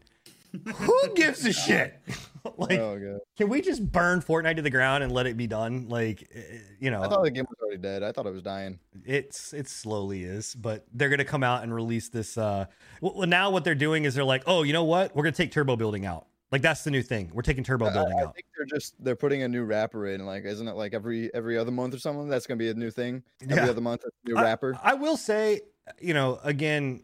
[0.76, 2.00] Who gives a shit?
[2.56, 5.88] like, oh can we just burn Fortnite to the ground and let it be done?
[5.88, 8.02] Like, eh, you know, I thought the game was already dead.
[8.02, 8.78] I thought it was dying.
[9.04, 12.66] it's it slowly is but they're gonna come out and release this uh
[13.00, 15.50] well now what they're doing is they're like oh you know what we're gonna take
[15.52, 18.46] turbo building out like that's the new thing we're taking turbo building I out think
[18.56, 20.24] they're just they're putting a new rapper in.
[20.24, 22.28] Like, isn't it like every every other month or something?
[22.28, 23.22] That's gonna be a new thing.
[23.42, 23.70] Every Yeah.
[23.70, 24.78] other month, a new I- rapper.
[24.82, 25.60] I, will say
[26.00, 27.02] you know again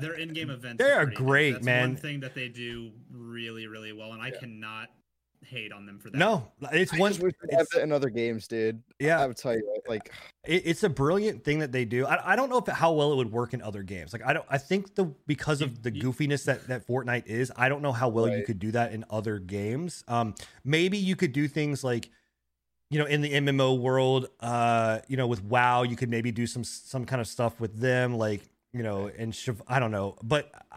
[0.00, 0.82] Their in-game events.
[0.82, 1.26] They are pretty good.
[1.26, 1.88] great, That's man.
[1.90, 4.88] One thing that they do really, really well, and I cannot
[5.44, 6.16] hate on them for that.
[6.16, 8.80] no it's I one just wish they have it's, in other games, dude.
[9.00, 10.12] Yeah, I would tell you, like,
[10.44, 13.12] it, it's a brilliant thing that they do I, I don't know if how well
[13.12, 15.92] it would work in other games like i don't i think the because of the
[15.92, 18.92] You- goofiness that that fortnite is i don't know how well you could do that
[18.92, 22.08] in other games um maybe you could do things like
[22.90, 26.46] you know in the mmo world uh you know with wow you could maybe do
[26.46, 28.42] some some kind of stuff with them like
[28.72, 30.76] you know and i don't know but uh,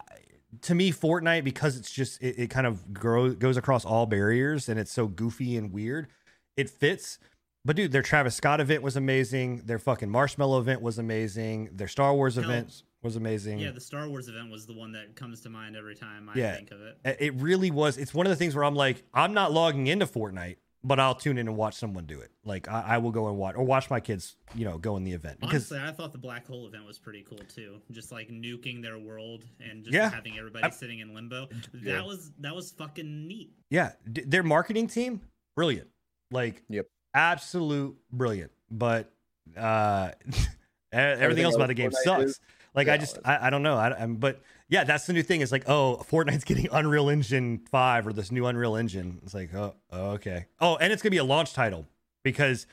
[0.61, 4.69] to me, Fortnite because it's just it, it kind of grows goes across all barriers
[4.69, 6.07] and it's so goofy and weird.
[6.55, 7.19] It fits.
[7.65, 9.63] But dude, their Travis Scott event was amazing.
[9.65, 11.71] Their fucking Marshmello event was amazing.
[11.73, 13.59] Their Star Wars event was amazing.
[13.59, 16.37] Yeah, the Star Wars event was the one that comes to mind every time I
[16.39, 16.55] Yeah.
[16.55, 16.79] think of.
[17.03, 17.97] It- It really was.
[17.97, 20.55] It's one of the things where I'm like, I'm not logging into Fortnite,
[20.87, 22.29] but I'll tune in and watch someone do it.
[22.45, 25.03] Like I, I will go and watch or watch my kids, you know, go in
[25.03, 27.81] the event because Honestly, I thought the black hole event was pretty cool too.
[27.91, 30.09] Just like nuking their world and just Yeah.
[30.11, 31.47] having everybody I- sitting in limbo.
[31.73, 32.01] That Yeah.
[32.03, 33.51] was that was fucking neat.
[33.69, 35.21] yeah, d- their marketing team
[35.55, 35.89] brilliant.
[36.31, 36.87] Like Yep.
[37.15, 38.51] absolute brilliant.
[38.69, 39.11] But
[39.57, 40.11] uh
[40.91, 42.23] everything, Everything else about the game Fortnite sucks.
[42.31, 42.39] is-
[42.75, 43.75] Like I just I, I don't know.
[43.77, 45.41] I, am but yeah, that's the new thing.
[45.41, 49.19] It's like oh, Fortnite's getting Unreal Engine five or this new Unreal Engine.
[49.23, 50.45] It's like oh, okay.
[50.59, 51.85] Oh, and it's gonna be a launch title
[52.23, 52.67] because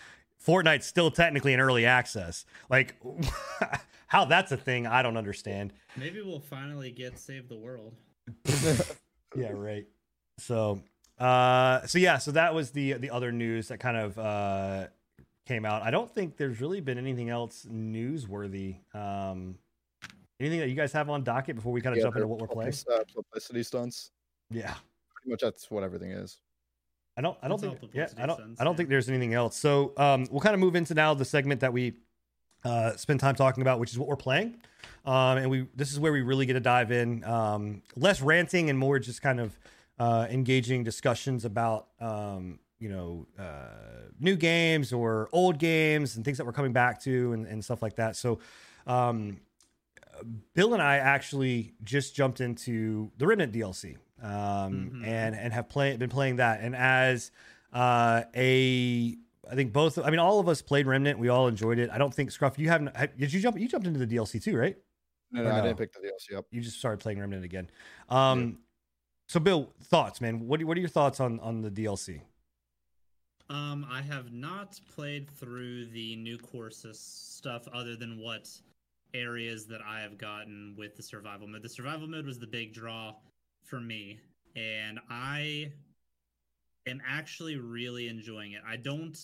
[0.45, 2.45] Fortnite's still technically in early access.
[2.68, 2.97] Like
[4.07, 5.72] how that's a thing, I don't understand.
[5.97, 7.95] Maybe we'll finally get Save the World.
[9.36, 9.86] yeah, right.
[10.38, 10.82] So,
[11.18, 14.86] uh, so yeah, so that was the the other news that kind of uh
[15.47, 15.82] came out.
[15.82, 18.76] I don't think there's really been anything else newsworthy.
[18.95, 19.57] Um,
[20.43, 22.40] anything that you guys have on docket before we kind of Yeah, jump into what
[22.40, 22.72] we're playing?
[22.72, 24.11] public- uh, publicity stunts.
[24.51, 24.74] Yeah,
[25.14, 26.40] Pretty much that's what everything is.
[27.16, 27.36] I don't.
[27.43, 27.93] I don't That's think.
[27.95, 28.36] Yeah, I don't.
[28.36, 28.76] stunts, I don't yeah.
[28.78, 29.57] think there's anything else.
[29.57, 31.95] So, um, we'll kind of move into now the segment that we
[32.64, 34.61] uh spend time talking about, which is what we're playing.
[35.05, 37.22] Um, and we this is where we really get to dive in.
[37.24, 39.59] Um, less ranting and more just kind of
[39.99, 46.38] uh engaging discussions about um you know uh new games or old games and things
[46.38, 48.16] that we're coming back to and, and stuff like that.
[48.16, 48.38] So,
[48.86, 49.40] um.
[50.54, 54.30] Bill and I actually just jumped into the Remnant DLC, um,
[55.02, 55.06] Mhm.
[55.06, 56.60] and and have play, been playing that.
[56.60, 57.30] And as
[57.72, 59.16] uh, a,
[59.50, 59.98] I think both.
[59.98, 61.18] I mean, all of us played Remnant.
[61.18, 61.90] We all enjoyed it.
[61.90, 62.58] I don't think Scruff.
[62.58, 62.94] You haven't.
[62.96, 63.58] ha- Did you jump?
[63.58, 64.76] You jumped into the DLC too, right?
[65.30, 66.46] No, Or no, I didn't pick the DLC up.
[66.50, 67.70] You just started playing Remnant again.
[68.10, 68.58] Um,
[69.28, 70.40] So, Bill, thoughts, man?
[70.46, 72.20] What are, what are your thoughts on on the DLC?
[73.48, 78.48] Um, I have not played through the new Corsus stuff other than what
[79.14, 81.62] areas that I have gotten with the survival mode.
[81.62, 83.14] The survival mode was the big draw
[83.64, 84.20] for me,
[84.56, 85.72] and I
[86.86, 88.62] am actually really enjoying it.
[88.66, 89.18] I don't.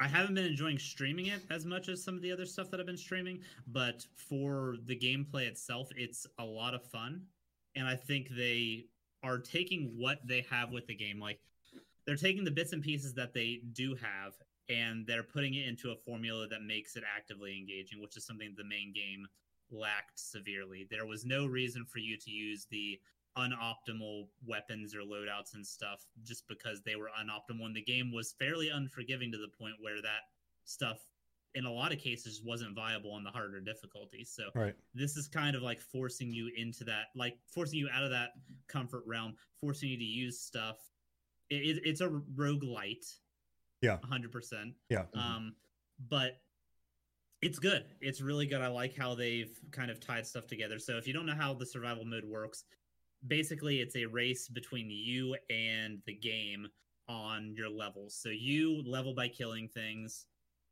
[0.00, 2.80] I haven't been enjoying streaming it as much as some of the other stuff that
[2.80, 7.22] I've been streaming, but for the gameplay itself, it's a lot of fun.
[7.76, 8.86] And I think they
[9.22, 11.20] are taking what they have with the game.
[11.20, 11.38] Like,
[12.04, 14.34] they're taking the bits and pieces that they do have
[14.68, 18.54] and they're putting it into a formula that makes it actively engaging, which is something
[18.56, 19.26] the main game
[19.70, 20.86] lacked severely.
[20.90, 23.00] There was no reason for you to use the
[23.36, 27.64] unoptimal weapons or loadouts and stuff just because they were unoptimal.
[27.64, 30.20] And the game was fairly unforgiving to the point where that
[30.64, 30.98] stuff,
[31.54, 34.24] in a lot of cases, wasn't viable on the harder difficulty.
[34.24, 34.74] So Right.
[34.94, 38.30] this is kind of like forcing you into that, like forcing you out of that
[38.68, 40.76] comfort realm, forcing you to use stuff.
[41.50, 43.16] It, it, it's a roguelite.
[43.82, 43.98] Yeah.
[44.10, 44.72] 100%.
[44.88, 45.04] Yeah.
[45.14, 45.54] Um,
[46.08, 46.40] but
[47.42, 47.84] it's good.
[48.00, 48.60] It's really good.
[48.60, 50.78] I like how they've kind of tied stuff together.
[50.78, 52.64] So if you don't know how the survival mode works,
[53.26, 56.68] basically it's a race between you and the game
[57.08, 58.14] on your levels.
[58.14, 60.26] So you level by killing things.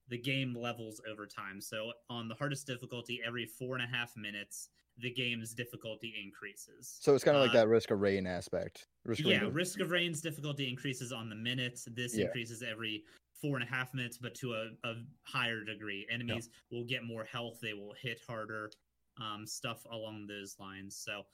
[0.09, 1.61] The game levels over time.
[1.61, 4.69] So on the hardest difficulty, every four and a half minutes,
[5.01, 6.99] the game's difficulty increases.
[7.01, 8.89] So it's kind of like Uh, that risk of rain aspect.
[9.05, 9.53] Risk yeah, rain.
[9.53, 11.85] risk of rain's difficulty increases on the minutes.
[11.85, 12.27] This Yeah.
[12.27, 13.05] increases every
[13.41, 16.07] four and a half minutes, but to a, a higher degree.
[16.11, 18.71] Enemies will get more health, they will hit harder,
[19.17, 20.95] um, stuff along those lines.
[20.97, 21.27] So,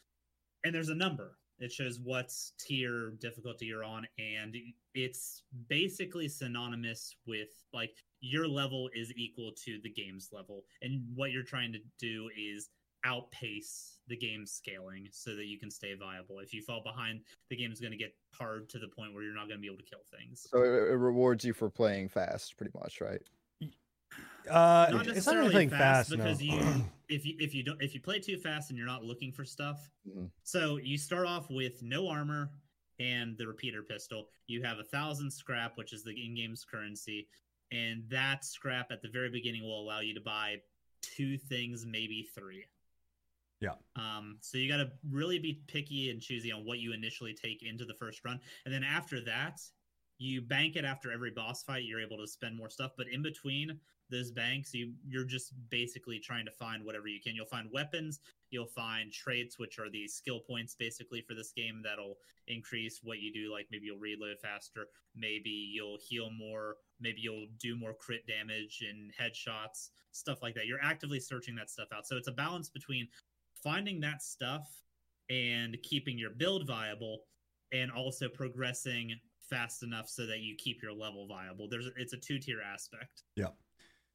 [0.65, 1.39] and there's a number.
[1.59, 4.55] It shows what tier difficulty you're on, and
[4.95, 11.33] it's basically synonymous with like your level is equal to the game's level, and what
[11.33, 12.69] you're trying to do is
[13.07, 16.39] outpace the game's scaling so that you can stay viable.
[16.39, 19.35] If you fall behind, the game's going to get hard to the point where you're
[19.35, 20.47] not going to be able to kill things.
[20.51, 23.21] So it, it rewards you for playing fast, pretty much, right?
[24.49, 26.55] Uh, not it's not necessarily really fast, fast, because no.
[26.55, 29.33] you if you if you don't if you play too fast and you're not looking
[29.33, 29.91] for stuff.
[30.09, 30.31] Mhm.
[30.45, 32.51] So you start off with no armor
[33.01, 34.29] and the repeater pistol.
[34.47, 37.27] You have a thousand scrap, which is the in-game's currency,
[37.73, 40.59] and that scrap at the very beginning will allow you to buy
[41.03, 42.65] two things, maybe three.
[43.61, 43.75] Yeah.
[43.97, 47.63] Um, so you got to really be picky and choosy on what you initially take
[47.63, 49.61] into the first run, and then after that,
[50.19, 51.85] you bank it after every boss fight.
[51.85, 53.79] You're able to spend more stuff, but in between
[54.11, 57.35] those banks, you you're just basically trying to find whatever you can.
[57.35, 61.81] You'll find weapons, you'll find traits, which are the skill points basically for this game
[61.83, 63.53] that'll increase what you do.
[63.53, 68.85] Like maybe you'll reload faster, maybe you'll heal more, maybe you'll do more crit damage
[68.89, 70.67] and headshots, stuff like that.
[70.67, 72.07] You're actively searching that stuff out.
[72.07, 73.09] So it's a balance between
[73.63, 74.67] finding that stuff
[75.31, 77.21] and keeping your build viable
[77.73, 79.13] and also progressing
[79.49, 81.69] fast enough so that you keep your level viable.
[81.69, 83.23] There's it's a two tier aspect.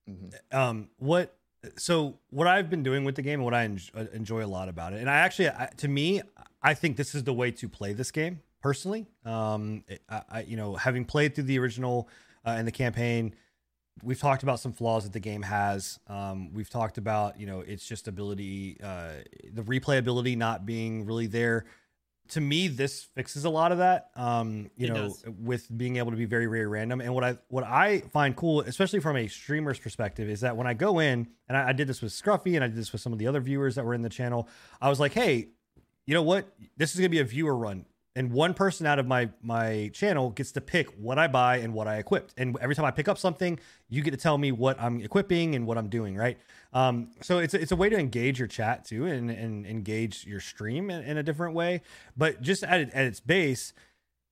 [0.10, 0.34] Mhm.
[0.52, 1.38] um what
[1.78, 4.68] so what i've been doing with the game and what i enjoy, enjoy a lot
[4.68, 6.24] about it and i actually I, to me
[6.64, 10.58] i think this is the way to play this game personally um I, I you
[10.58, 12.10] know having played through the original
[12.44, 13.36] uh, and the campaign
[14.04, 16.00] we've talked about some flaws that the game has.
[16.08, 19.14] Um we've talked about you know its just ability uh
[19.52, 21.66] the replayability not being really there.
[22.30, 25.26] To me this fixes a lot of that um you It know does.
[25.40, 27.02] with being able to be very very random.
[27.02, 30.66] And what i what i find cool especially from a streamer's perspective is that when
[30.66, 33.02] i go in and I, I did this with scruffy and i did this with
[33.02, 34.48] some of the other viewers that were in the channel
[34.82, 35.50] i was like hey
[36.08, 36.52] you know what?
[36.78, 37.86] This is going to be a viewer run
[38.16, 41.74] and one person out of my my channel gets to pick what i buy and
[41.74, 43.60] what i equipped and every time i pick up something
[43.90, 46.38] you get to tell me what i'm equipping and what i'm doing right?
[46.74, 50.26] Um, so it's a, it's a way to engage your chat too and, and engage
[50.26, 51.82] your stream in, in a different way.
[52.16, 53.74] But just at, at its base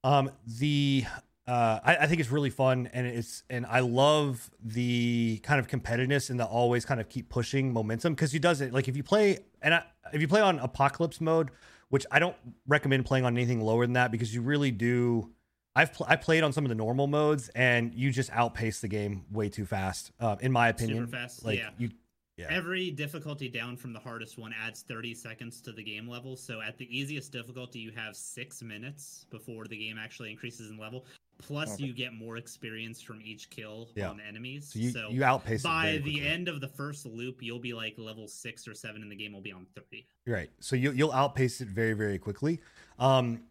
[0.02, 1.04] um, the
[1.46, 5.66] uh, I, I think it's really fun and it's and I love the kind of
[5.66, 8.72] competitiveness and the always kind of keep pushing momentum because he does it.
[8.72, 11.50] Like if you play and I, if you play on apocalypse mode,
[11.90, 12.36] which I don't
[12.66, 15.30] recommend playing on anything lower than that because you really do.
[15.76, 18.88] I've pl- I played on some of the normal modes and you just outpace the
[18.88, 21.06] game way too fast, uh, in my opinion.
[21.06, 21.44] Super fast.
[21.44, 21.70] Like yeah.
[21.78, 21.90] you,
[22.36, 22.46] Yeah.
[22.48, 26.36] Every difficulty down from the hardest one adds 30 seconds to the game level.
[26.36, 30.78] So at the easiest difficulty, you have six minutes before the game actually increases in
[30.78, 31.04] level.
[31.42, 31.84] Plus, Okay.
[31.84, 34.10] you get more experience from each kill Yeah.
[34.10, 34.72] on enemies.
[34.72, 37.98] so you, so you outpace by the end of the first loop, you'll be like
[37.98, 40.06] level six or seven, and the game will be on 30.
[40.26, 40.50] Right.
[40.60, 42.60] So you, you'll outpace it very, very quickly.
[42.98, 43.42] Um,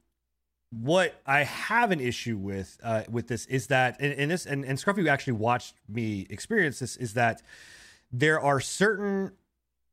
[0.71, 4.63] what I have an issue with uh, with this is that, and, and this, and,
[4.63, 7.41] and Scruffy actually watched me experience this, is that
[8.11, 9.31] there are certain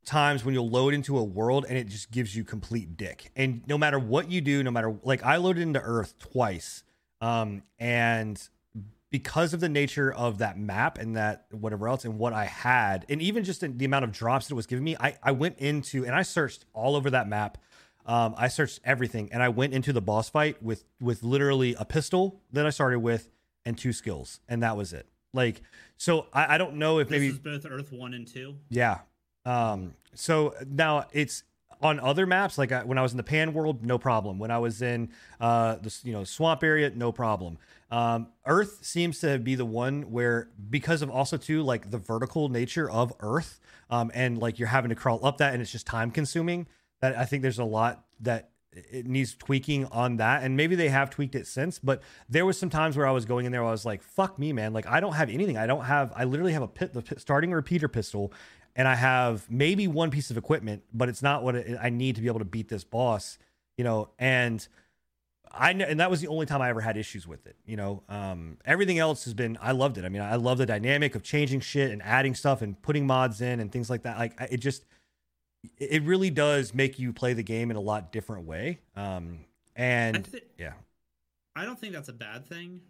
[0.05, 3.31] times when you'll load into a world and it just gives you complete dick.
[3.35, 6.83] And no matter what you do, no matter like I loaded into Earth twice,
[7.21, 8.41] um, and
[9.11, 13.07] because of the nature of that map and that whatever else and what I had,
[13.09, 15.59] and even just the amount of drops that it was giving me, I, I went
[15.59, 17.59] into and I searched all over that map.
[18.05, 21.85] Um, I searched everything and I went into the boss fight with with literally a
[21.85, 23.31] pistol that I started with
[23.65, 25.09] and two skills, and that was it.
[25.33, 25.63] Like,
[25.97, 28.55] so I, I don't know if This maybe both Earth 1 and 2.
[28.71, 28.99] yeah.
[29.45, 31.43] Um, so now it's
[31.83, 34.39] on other maps, like I, when I was in the Pan world, no problem.
[34.39, 35.11] When I was in
[35.41, 37.59] uh, the you know swamp area, no problem.
[37.91, 42.49] Um, Earth seems to be the one where because of also too like the vertical
[42.49, 43.61] nature of Earth,
[43.91, 46.67] um, and like you're having to crawl up that, and it's just time consuming.
[47.01, 50.89] That I think there's a lot that it needs tweaking on that and maybe they
[50.89, 53.65] have tweaked it since but there was some times where i was going in there
[53.65, 56.25] i was like fuck me man like i don't have anything i don't have i
[56.25, 58.33] literally have a pit the pit, starting repeater pistol
[58.77, 62.15] and i have maybe one piece of equipment but it's not what it, i need
[62.15, 63.39] to be able to beat this boss
[63.77, 64.69] you know and
[65.59, 67.57] I know, and that was the only time I ever had issues with it.
[67.65, 69.57] You know, um, everything else has been.
[69.61, 70.05] I loved it.
[70.05, 73.41] I mean, I love the dynamic of changing shit and adding stuff and putting mods
[73.41, 74.19] in and things like that.
[74.19, 74.85] Like it just,
[75.79, 78.81] it really does make you play the game in a lot different way.
[78.97, 79.41] Um,
[79.77, 80.73] I, and yeah,
[81.55, 82.81] I don't think that's a bad thing,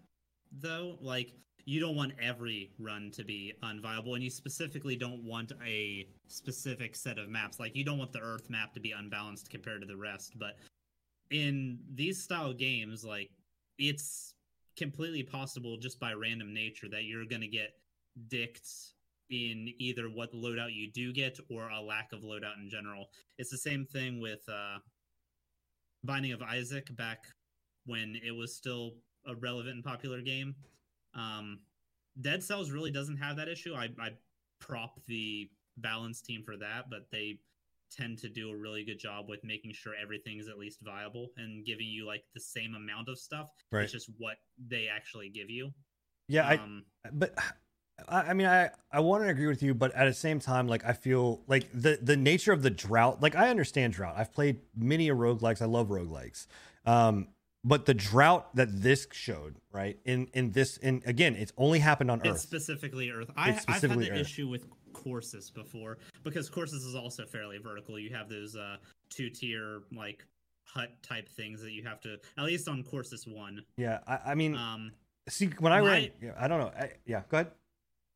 [0.60, 0.98] though.
[1.00, 1.32] Like,
[1.66, 6.94] you don't want every run to be unviable, and you specifically don't want a specific
[6.94, 7.58] set of maps.
[7.58, 10.34] Like, you don't want the Earth map to be unbalanced compared to the rest.
[10.38, 10.56] But
[11.32, 13.30] in these style games, like,
[13.78, 14.34] it's
[14.78, 17.70] completely possible just by random nature that you're going to get
[18.28, 18.68] dicked
[19.30, 23.06] in either what loadout you do get or a lack of loadout in general.
[23.38, 24.78] It's the same thing with uh,
[26.04, 27.24] Binding of Isaac back
[27.86, 28.92] when it was still
[29.26, 30.54] a relevant and popular game.
[31.16, 31.60] Um,
[32.20, 33.74] Dead Cells really doesn't have that issue.
[33.74, 34.10] I, I
[34.60, 37.40] prop the balance team for that, but they
[37.90, 41.30] tend to do a really good job with making sure everything is at least viable
[41.36, 43.48] and giving you like the same amount of stuff.
[43.70, 43.84] right.
[43.84, 44.36] It's just what
[44.68, 45.72] they actually give you.
[46.28, 47.38] Yeah, I, um, but
[48.08, 50.66] I, I mean, I I want to agree with you, but at the same time,
[50.66, 53.22] like I feel like the the nature of the drought.
[53.22, 54.14] Like I understand drought.
[54.16, 55.62] I've played many a roguelikes.
[55.62, 56.46] I love roguelikes.
[56.84, 57.28] Um,
[57.66, 59.98] but the drought that this showed, right?
[60.04, 62.26] In in this, in again, it's only happened on Earth.
[62.26, 62.40] It's Earth.
[62.42, 63.30] specifically Earth.
[63.36, 64.20] I, It's I've had specifically the Earth.
[64.20, 67.98] issue with Corsus before because Corsus is also fairly vertical.
[67.98, 68.76] You have those uh,
[69.10, 70.24] two tier like
[70.64, 73.62] hut type things that you have to at least on Corsus one.
[73.76, 74.92] yeah, I, I mean, Um,
[75.28, 76.72] see, when I my- ran, yeah, I don't know.
[76.78, 77.50] I, yeah, go ahead.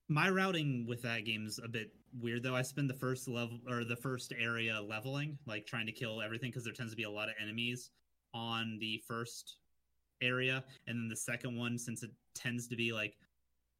[0.08, 2.54] my routing with that game's a bit weird though.
[2.56, 6.50] I spend the first level or the first area leveling, like trying to kill everything
[6.50, 7.90] because there tends to be a lot of enemies
[8.34, 9.56] on the first
[10.22, 13.16] area, and then the second one, since it tends to be like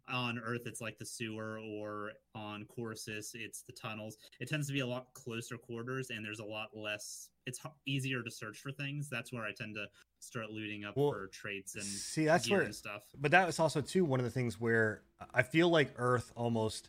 [0.08, 4.16] on Earth it's like the sewer, or on Corsus it's the tunnels.
[4.40, 7.28] It tends to be a lot closer quarters, and there's a lot less.
[7.46, 9.08] It's h- easier to search for things.
[9.08, 9.86] That's where I tend to
[10.18, 13.02] start looting up Well, for traits and See, that's where and stuff.
[13.20, 16.88] but that was also too one of the things where I feel like Earth almost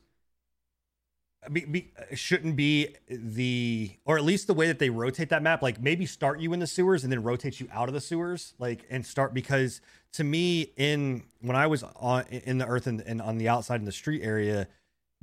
[1.51, 5.61] be, be, shouldn't be the or at least the way that they rotate that map.
[5.61, 8.53] Like maybe start you in the sewers and then rotate you out of the sewers.
[8.59, 9.81] Like and start because
[10.13, 13.79] to me in when I was on in the Earth and, and on the outside
[13.79, 14.67] in the street area,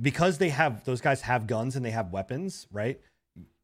[0.00, 3.00] because they have those guys have guns and they have weapons, right?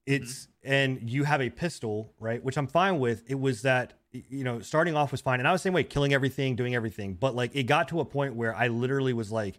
[0.06, 0.72] It's mm-hmm.
[0.72, 2.42] and you have a pistol, right?
[2.42, 3.24] Which I'm fine with.
[3.26, 5.82] It was that you know starting off was fine, and I was the same way,
[5.82, 7.14] killing everything, doing everything.
[7.14, 9.56] But like it got to a point where I literally was like,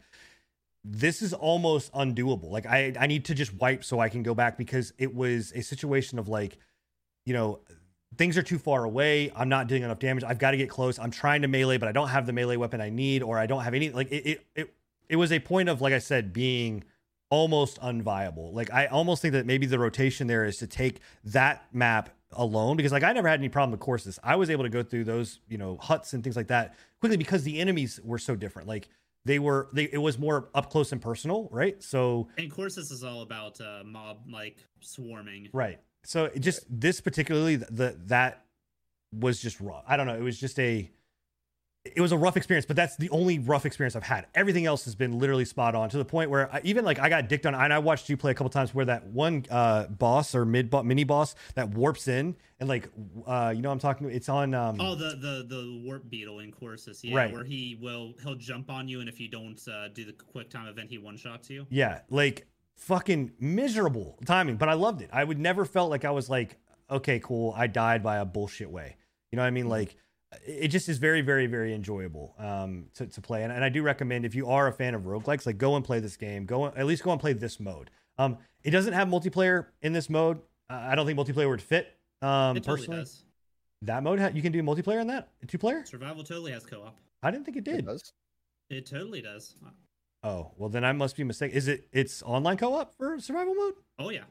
[0.87, 2.51] this is almost undoable.
[2.51, 5.51] Like I I need to just wipe so I can go back because it was
[5.53, 6.59] a situation of like,
[7.25, 7.59] you know,
[8.17, 9.31] things are too far away.
[9.35, 10.23] I'm not doing enough damage.
[10.23, 10.99] I've got to get close.
[10.99, 13.47] I'm trying to melee, but I don't have the melee weapon I need, or I
[13.47, 13.89] don't have any.
[13.89, 14.73] Like it it it,
[15.09, 16.83] it was a point of like I said being
[17.31, 18.53] almost unviable.
[18.53, 22.77] Like I almost think that maybe the rotation there is to take that map alone
[22.77, 24.19] because like I never had any problem with Corsus.
[24.23, 27.17] I was able to go through those, you know, huts and things like that quickly
[27.17, 28.67] because the enemies were so different.
[28.67, 28.87] Like
[29.25, 31.81] they were they it was more up close and personal, right?
[31.83, 35.49] So And Corsus is all about uh, mob like swarming.
[35.51, 35.79] right.
[36.03, 38.45] So it just this particularly the, the that
[39.11, 39.81] was just raw.
[39.87, 40.15] I don't know.
[40.15, 40.89] It was just a
[41.85, 44.25] it was a rough experience, but that's the only rough experience I've had.
[44.33, 47.09] Everything else has been literally spot on to the point where I, even like I
[47.09, 47.53] got dicked on.
[47.53, 50.73] And I watched you play a couple times where that one uh, boss or mid
[50.83, 52.89] mini boss that warps in and like
[53.27, 54.09] uh, you know what I'm talking.
[54.09, 54.53] It's on.
[54.53, 57.31] Um, Oh, the the the warp beetle in Corsus, yeah, Right.
[57.33, 60.49] where he will he'll jump on you, and if you don't uh, do the quick
[60.49, 61.67] time event, he one shots you.
[61.69, 65.09] Yeah, like fucking miserable timing, but I loved it.
[65.13, 66.57] I would never felt like I was like,
[66.89, 68.97] okay, cool, I died by a bullshit way.
[69.31, 69.69] You know what I mean?
[69.69, 69.95] Like
[70.45, 73.43] it just is very, very, very enjoyable um, to, to play.
[73.43, 75.85] And, and I do recommend if you are a fan of roguelikes, like go and
[75.85, 76.45] play this game.
[76.45, 77.89] Go at least go and play this mode.
[78.17, 80.39] Um, it doesn't have multiplayer in this mode.
[80.69, 81.95] Uh, I don't think multiplayer would fit.
[82.21, 83.23] Um, it totally personally, does.
[83.83, 85.85] that mode ha- you can do multiplayer in that two player.
[85.85, 86.95] Survival totally has co-op.
[87.21, 87.85] I didn't think it It did.
[87.85, 88.13] does.
[88.69, 89.55] It totally does.
[90.23, 91.55] Oh well, then I must be mistaken.
[91.55, 91.87] Is it?
[91.91, 93.73] It's online co-op for survival mode.
[93.99, 94.23] Oh yeah,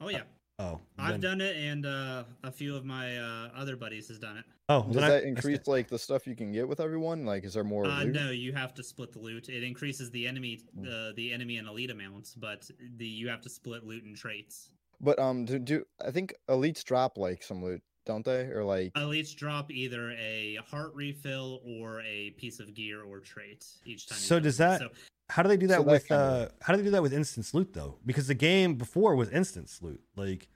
[0.00, 0.22] oh yeah.
[0.60, 4.18] Oh, I've then- done it, and uh, a few of my uh, other buddies has
[4.18, 4.44] done it.
[4.68, 7.24] Oh, Does that I increase like the stuff you can get with everyone?
[7.24, 7.86] Like, is there more?
[7.86, 8.14] Uh, loot?
[8.14, 9.48] no, you have to split the loot.
[9.48, 13.48] It increases the enemy, uh, the enemy and elite amounts, but the you have to
[13.48, 14.68] split loot and traits.
[15.00, 18.42] But um, do, do I think elites drop like some loot, don't they?
[18.42, 23.64] Or like, Elites drop either a heart refill or a piece of gear or trait
[23.86, 24.18] each time.
[24.18, 24.78] So kill does someone.
[24.80, 24.90] that-
[25.30, 27.02] How do they do that So that with kinda- uh how do they do that
[27.02, 27.98] with instance loot though?
[28.04, 30.00] Because the game before was instance loot.
[30.16, 30.48] Like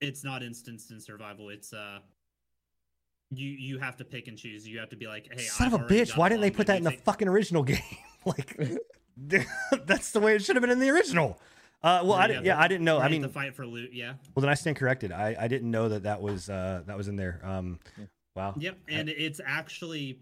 [0.00, 1.48] it's not instanced in survival.
[1.50, 1.98] It's uh,
[3.30, 4.66] you you have to pick and choose.
[4.68, 6.66] You have to be like, hey, son I've of a bitch, why didn't they put
[6.68, 7.80] that in the take- fucking original game?
[8.24, 8.58] like
[9.86, 11.38] that's the way it should have been in the original.
[11.82, 12.98] Uh well Where I didn't yeah, I didn't know.
[12.98, 13.90] I mean the fight for loot.
[13.92, 14.14] Yeah.
[14.34, 15.12] well then I stand corrected.
[15.12, 17.40] I I didn't know that that was uh that was in there.
[17.42, 18.04] Um Yeah.
[18.36, 18.54] wow.
[18.58, 20.18] Yep, I- and it's actually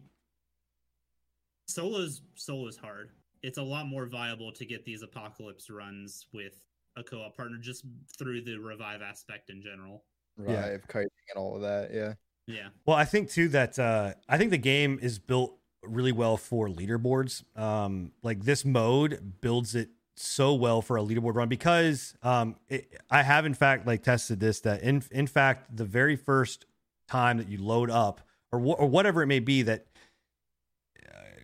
[1.67, 3.11] solo's solo's hard.
[3.43, 6.63] It's a lot more viable to get these apocalypse runs with
[6.97, 7.85] a co-op partner just
[8.19, 10.05] through the revive aspect in general.
[10.39, 10.67] Yeah.
[10.67, 11.93] revive, kiting, and all of that?
[11.93, 12.15] Yeah.
[12.47, 12.69] Yeah.
[12.87, 16.69] Well, I think too that uh, I think the game is built really well for
[16.69, 17.45] leaderboards.
[17.59, 23.01] Um, like this mode builds it so well for a leaderboard run because um, it,
[23.11, 26.67] I have in fact like tested this that in in fact the very first
[27.09, 28.21] time that you load up
[28.51, 29.87] or wh- or whatever it may be that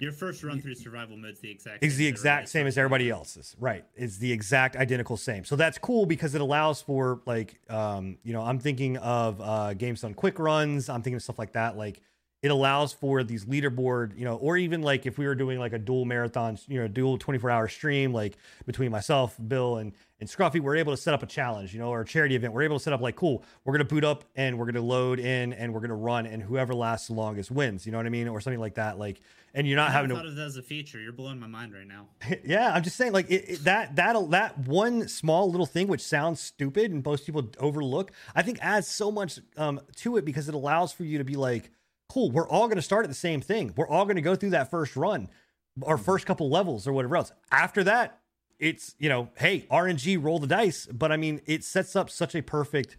[0.00, 3.56] Your first run through survival mode's the exact is the exact same as everybody else's.
[3.58, 3.84] Right.
[3.94, 5.44] It's the exact identical same.
[5.44, 9.74] So that's cool because it allows for like um you know i'm thinking of uh
[9.74, 10.88] Games Done Quick runs.
[10.88, 11.76] I'm thinking of stuff like that.
[11.76, 12.00] Like
[12.44, 15.72] it allows for these leaderboard you know or even like if we were doing like
[15.72, 18.36] a dual marathon you know dual 24 hour stream like
[18.66, 21.88] between myself bill and and scruffy we're able to set up a challenge you know
[21.88, 22.52] or a charity event.
[22.52, 25.20] We're able to set up like cool we're gonna boot up and we're gonna load
[25.20, 28.10] in and we're gonna run and whoever lasts the longest wins you know what i
[28.10, 28.28] mean?
[28.28, 28.98] Or something like that.
[28.98, 29.22] Like
[29.54, 31.00] and you're not haven't having to thought of that as a feature.
[31.00, 32.08] You're blowing my mind right now.
[32.44, 36.02] yeah, I'm just saying, like it, it- that that that one small little thing, which
[36.02, 40.48] sounds stupid and most people overlook, I think adds so much um, to it because
[40.48, 41.70] it allows for you to be like,
[42.08, 43.72] cool, we're all going to start at the same thing.
[43.76, 45.28] We're all going to go through that first run,
[45.84, 47.32] our first couple levels or whatever else.
[47.50, 48.20] After that,
[48.58, 50.86] it's you know, hey, RNG, roll the dice.
[50.86, 52.96] But I mean, it sets up such a perfect,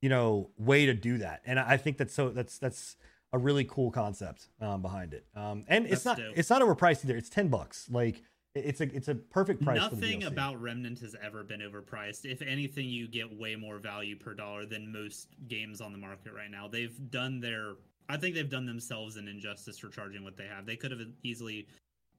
[0.00, 2.96] you know, way to do that, and I think that's so that's that's
[3.32, 5.26] a really cool concept um, behind it.
[5.34, 6.36] Um, and it's not dope.
[6.36, 7.16] it's not overpriced either.
[7.16, 7.88] It's ten bucks.
[7.90, 8.22] Like
[8.54, 9.78] it's a it's a perfect price.
[9.78, 12.24] Nothing about Remnant has ever been overpriced.
[12.24, 16.32] If anything, you get way more value per dollar than most games on the market
[16.32, 16.68] right now.
[16.68, 17.74] They've done their
[18.08, 20.64] I think they've done themselves an injustice for charging what they have.
[20.64, 21.68] They could have easily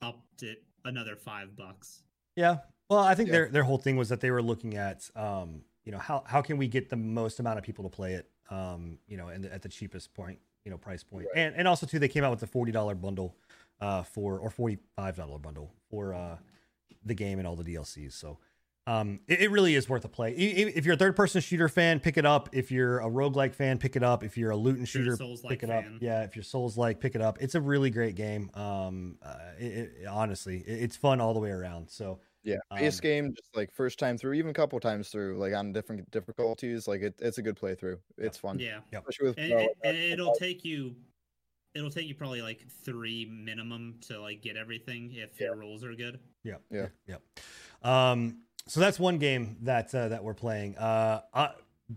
[0.01, 2.03] upped it another five bucks.
[2.36, 2.57] Yeah.
[2.89, 3.34] Well, I think Yeah.
[3.34, 6.41] their their whole thing was that they were looking at, um, you know, how how
[6.41, 9.45] can we get the most amount of people to play it, um, you know, and
[9.45, 11.43] at the cheapest point, you know, price point, Right.
[11.45, 13.36] and and also too, they came out with the forty dollar bundle,
[13.82, 16.38] uh, for or forty five dollar bundle for uh
[17.05, 18.14] the game and all the DLCs.
[18.14, 18.38] So.
[18.88, 20.32] Um, it, it really is worth a play.
[20.32, 22.49] If you're a third person shooter fan, pick it up.
[22.53, 24.24] If you're a roguelike fan, pick it up.
[24.24, 25.84] If you're a loot and If you're a shooter, pick it up.
[25.84, 25.99] fan.
[26.01, 27.38] Yeah, if you're Souls like, pick it up.
[27.39, 28.49] It's a really great game.
[28.55, 29.66] Um, uh, it,
[30.01, 31.91] it- honestly, it- it's fun all the way around.
[31.91, 35.37] So, Yeah, base Um, game, just like first time through, even a couple times through,
[35.37, 36.87] like on different difficulties.
[36.87, 37.97] Like it, it's a good playthrough.
[38.17, 40.95] It's fun, Yeah, especially with and, uh, and, and it'll take you,
[41.75, 45.93] it'll take you probably like three minimum to like get everything if your rules are
[45.93, 46.19] good.
[46.43, 46.55] Yeah.
[46.71, 46.87] Yeah.
[47.07, 47.21] Yep.
[47.83, 50.77] Um, so that's one game that uh, that we're playing.
[50.77, 51.49] Uh, uh,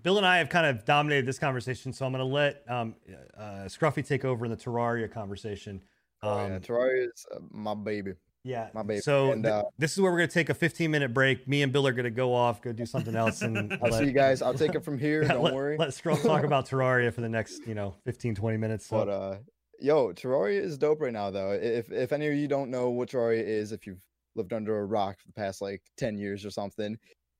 [0.03, 2.95] Bill and I have kind of dominated this conversation, so I'm going to let um,
[3.37, 5.83] uh, Scruffy take over in the Terraria conversation.
[6.23, 8.15] oh, Um, yeah, Terraria is uh, my baby.
[8.45, 9.01] Yeah, my baby.
[9.01, 11.47] So And, th- uh, this is where we're going to take a 15 minute break.
[11.47, 14.07] Me and Bill are going to go off, go do something else, and I'll see
[14.07, 14.43] you guys.
[14.43, 15.23] I'll take it from here.
[15.23, 15.77] Yeah, don't let, worry.
[15.79, 18.87] Let Scruff talk about Terraria for the next, you know, 15, 20 minutes.
[18.87, 18.97] So.
[18.97, 19.37] But uh,
[19.81, 21.53] yo, Terraria is dope right now, though.
[21.53, 24.03] If if any of you don't know what Terraria is, if you've
[24.35, 26.97] lived under a rock for the past like ten years or something,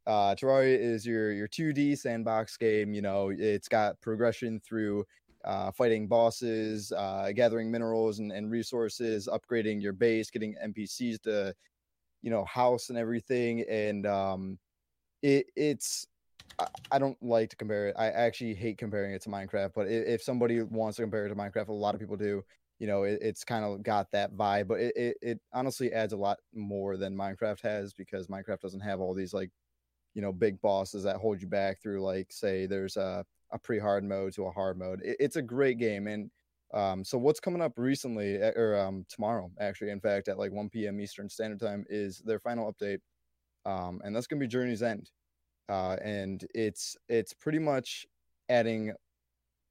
[0.07, 2.95] uh, Terraria is your your 2D sandbox game.
[2.95, 5.05] You know, it's got progression through
[5.45, 11.55] uh, fighting bosses, uh, gathering minerals and, and resources, upgrading your base, getting NPCs to,
[12.23, 13.63] you know, house and everything.
[13.69, 14.59] And um,
[15.23, 16.07] it it's
[16.59, 17.97] I- I don't like to compare it.
[17.99, 19.73] I actually hate comparing it to Minecraft.
[19.75, 22.45] But i- if somebody wants to compare it to Minecraft, a lot of people do.
[22.79, 26.13] You know, it, it's kind of got that vibe, but it, it it honestly adds
[26.13, 29.51] a lot more than Minecraft has because Minecraft doesn't have all these like,
[30.15, 34.05] you know, big bosses that hold you back through like say there's a a pre-hard
[34.05, 35.01] mode to a hard mode.
[35.03, 36.31] It, it's a great game, and
[36.75, 40.71] um, so what's coming up recently or um tomorrow actually, in fact, at like 1
[40.71, 41.01] p.m.
[41.01, 43.01] Eastern Standard Time is their final update,
[43.67, 45.11] um, and that's gonna be Journey's End
[45.69, 48.07] uh, and it's it's pretty much
[48.49, 48.93] adding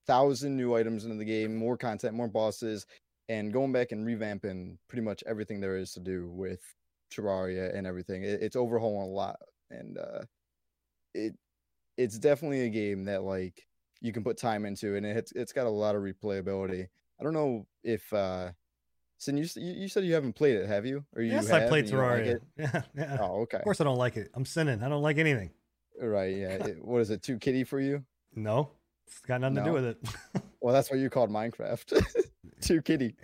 [0.07, 2.86] thousand new items into the game, more content, more bosses,
[3.29, 6.61] and going back and revamping pretty much everything there is to do with
[7.13, 8.23] Terraria and everything.
[8.23, 9.38] It, it's overhauling a lot,
[9.69, 10.21] and uh,
[11.13, 11.36] it
[11.97, 13.67] it's definitely a game that like
[14.02, 16.88] you can put time into, and it's it's got a lot of replayability.
[17.20, 18.52] I don't know if uh,
[19.22, 21.06] Sin, you, you said you haven't played it, have you?
[21.16, 22.26] Or you yes, have I played like Terraria.
[22.26, 22.41] it?
[22.58, 23.18] yeah, yeah.
[23.22, 23.58] Oh, okay.
[23.58, 24.32] Of course, I don't like it.
[24.34, 24.82] I'm sinning.
[24.82, 25.52] I don't like anything.
[26.02, 26.54] Right, yeah.
[26.54, 27.22] It- what is it?
[27.22, 28.04] Too kitty for you?
[28.34, 28.72] No,
[29.12, 29.97] it's got nothing to do with it.
[30.64, 32.05] Well, that's what you called Minecraft.
[32.62, 33.16] Too kitty.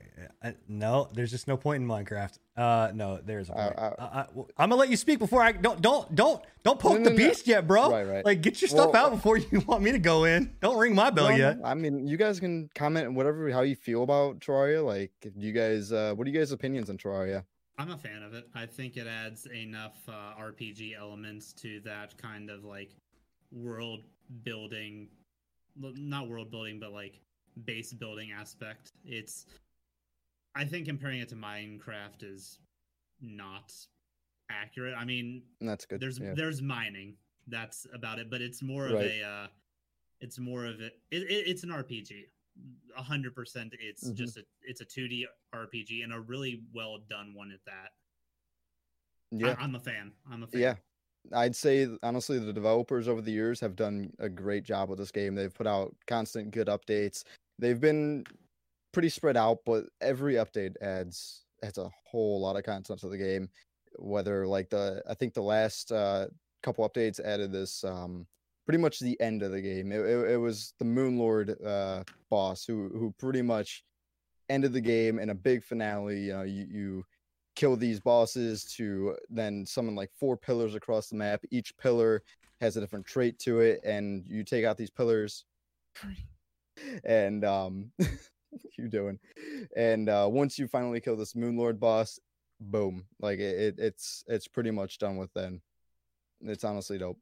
[0.43, 2.39] I- no, there's just no point in Minecraft.
[2.57, 3.77] Uh, no, there's a Uh, point.
[3.99, 4.25] uh,
[4.57, 7.09] I, am gonna let you speak before I don't don't don't don't poke no, the
[7.11, 7.15] no.
[7.15, 7.91] beast yet, bro.
[7.91, 8.25] Right, right.
[8.25, 10.55] Like get your stuff Well- out before you want me to go in.
[10.61, 11.59] Don't ring my bell No, yet.
[11.63, 14.83] I mean, you guys can comment whatever how you feel about Terraria.
[14.83, 17.43] Like, do you guys, uh, what are you guys' opinions on Terraria?
[17.77, 18.47] I'm a fan of it.
[18.55, 22.89] I think it adds enough uh, RPG elements to that kind of like
[23.51, 24.01] world
[24.43, 25.16] building, well,
[25.79, 27.19] not world building, but like
[27.65, 28.91] base building aspect.
[29.05, 29.45] It's,
[30.55, 32.59] I think comparing it to Minecraft is
[33.21, 33.73] not
[34.49, 34.95] accurate.
[34.97, 35.99] I mean, that's good.
[35.99, 36.33] there's yeah.
[36.35, 37.15] there's mining.
[37.47, 38.29] That's about it.
[38.29, 39.47] But it's more of a, uh,
[40.19, 42.25] it's more of a, it, it, it's an RPG.
[42.97, 43.75] A hundred percent.
[43.79, 44.15] It's Mhm.
[44.15, 47.91] just a, it's a 2D RPG and a really well done one at that.
[49.31, 50.11] yeah, I, am a fan.
[50.31, 50.61] I'm a fan.
[50.61, 50.75] yeah.
[51.33, 55.11] I'd say honestly, the developers over the years have done a great job with this
[55.11, 55.35] game.
[55.35, 57.23] They've put out constant good updates.
[57.59, 58.23] They've been
[58.93, 63.17] pretty spread out, but every update adds adds a whole lot of content to the
[63.17, 63.49] game.
[63.97, 66.27] Whether like the, I think the last uh,
[66.61, 68.27] couple updates added this um,
[68.65, 69.91] pretty much the end of the game.
[69.91, 73.83] It, it, it was the Moon Lord uh, boss who who pretty much
[74.49, 76.19] ended the game in a big finale.
[76.19, 77.05] You know, you, you
[77.57, 81.43] kill these bosses to then summon like four pillars across the map.
[81.49, 82.21] Each pillar
[82.61, 85.43] has a different trait to it, and you take out these pillars.
[87.03, 87.91] and um,
[88.77, 89.19] you doing?
[89.75, 92.19] And uh, once you finally kill this Moon Lord boss,
[92.61, 93.05] boom!
[93.19, 95.33] Like it, it, it's it's pretty much done with.
[95.33, 95.59] Then
[96.41, 97.19] it's honestly dope.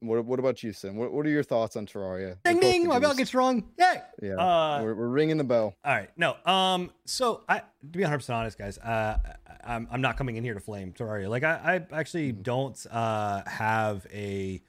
[0.00, 0.96] What What about you, Sin?
[0.96, 2.36] What What are your thoughts on Terraria?
[2.44, 3.16] Ding ding, my bell beginners.
[3.16, 3.64] gets rung.
[3.78, 4.00] Yay!
[4.22, 5.74] Yeah, Uh, we're, we're ringing the bell.
[5.84, 6.36] All right, no.
[6.46, 10.36] Um, so I to be 100 percent honest, guys, uh, I- I'm I'm not coming
[10.36, 11.28] in here to flame Terraria.
[11.28, 12.42] Like I, I actually Mhm.
[12.44, 14.62] don't uh have a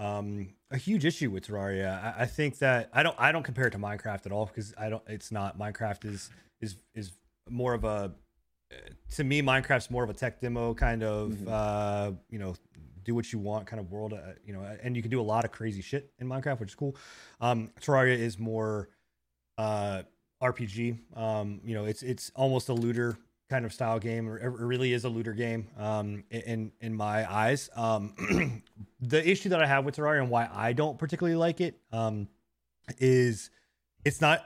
[0.00, 2.02] um a huge issue with Terraria.
[2.18, 4.74] I, I think that I don't I don't compare it to Minecraft at all because
[4.76, 5.02] I don't.
[5.06, 6.28] It's not Minecraft is
[6.60, 7.12] is is
[7.48, 8.12] more of a
[9.16, 11.48] to me Minecraft's more of a tech demo kind of Mhm.
[11.48, 12.54] uh you know
[13.04, 15.22] do what you want kind of world uh, you know and you can do a
[15.22, 16.96] lot of crazy shit in Minecraft which is cool.
[17.40, 18.88] Um, Terraria is more
[19.58, 20.02] uh
[20.42, 20.98] RPG.
[21.16, 23.16] Um, you know, it's it's almost a looter
[23.48, 24.28] kind of style game.
[24.28, 27.70] or It really is a looter game um, in in my eyes.
[27.76, 28.62] Um,
[29.00, 32.28] the issue that I have with Terraria and why I don't particularly like it um,
[32.98, 33.50] is
[34.04, 34.44] it's not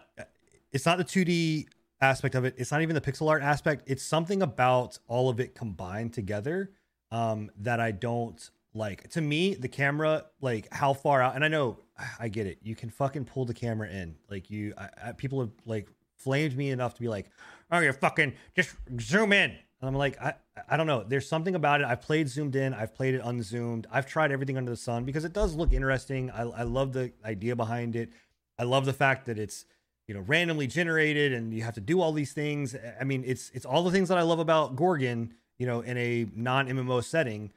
[0.71, 1.67] it's not the 2D
[2.03, 2.55] aspect of it.
[2.59, 3.85] It's not even the pixel art aspect.
[3.87, 6.73] It's something about all of it combined together
[7.11, 9.09] um, that I don't like.
[9.11, 11.79] To me, the camera, like how far out, and I know
[12.21, 12.59] I get it.
[12.63, 14.17] You can fucking pull the camera in.
[14.31, 17.31] Like you, I, I, people have like flamed me enough to be like,
[17.71, 20.35] "Oh, you're fucking just zoom in." And I'm like, I,
[20.69, 21.05] I don't know.
[21.07, 21.87] There's something about it.
[21.87, 22.73] I've played zoomed in.
[22.73, 23.87] I've played it unzoomed.
[23.91, 26.31] I've tried everything under the sun because it does look interesting.
[26.31, 28.11] I, I love the idea behind it.
[28.59, 29.67] I love the fact that it's
[30.09, 32.75] you know randomly generated and you have to do all these things.
[32.99, 35.35] I mean, it's it's all the things that I love about Gorgon.
[35.59, 37.53] You know, in a non MMO setting.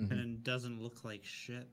[0.00, 0.12] Mm-hmm.
[0.12, 1.68] And it doesn't look like shit.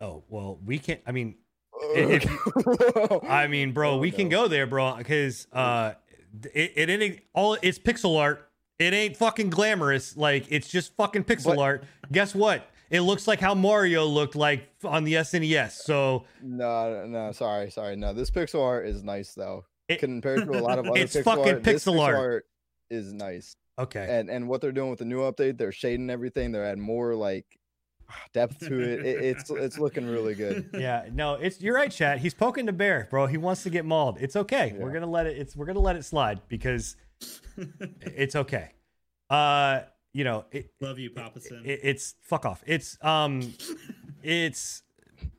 [0.00, 1.00] Oh well, we can't.
[1.06, 1.36] I mean,
[1.80, 4.16] if, I mean, bro, oh, we no.
[4.16, 5.94] can go there, bro, because uh,
[6.54, 7.56] it, it ain't all.
[7.62, 8.48] It's pixel art.
[8.78, 10.16] It ain't fucking glamorous.
[10.16, 11.84] Like it's just fucking pixel but, art.
[12.12, 12.68] Guess what?
[12.90, 15.72] It looks like how Mario looked like on the SNES.
[15.72, 18.12] So no, no, sorry, sorry, no.
[18.12, 20.98] This pixel art is nice though, it, compared to a lot of other.
[20.98, 22.16] It's pixel fucking art, pixel, pixel art.
[22.16, 22.46] art
[22.88, 23.56] is nice.
[23.78, 24.06] Okay.
[24.08, 26.52] And and what they're doing with the new update, they're shading everything.
[26.52, 27.58] They're adding more like
[28.32, 29.06] depth to it.
[29.06, 29.24] it.
[29.24, 30.70] It's it's looking really good.
[30.78, 32.18] Yeah, no, it's you're right, chat.
[32.18, 33.26] He's poking the bear, bro.
[33.26, 34.18] He wants to get mauled.
[34.20, 34.74] It's okay.
[34.74, 34.82] Yeah.
[34.82, 35.36] We're gonna let it.
[35.38, 36.96] It's we're gonna let it slide because
[38.02, 38.70] it's okay.
[39.30, 39.80] Uh,
[40.12, 41.62] you know, it, love you, Papa Sin.
[41.64, 42.62] It, it's fuck off.
[42.66, 43.54] It's um,
[44.22, 44.82] it's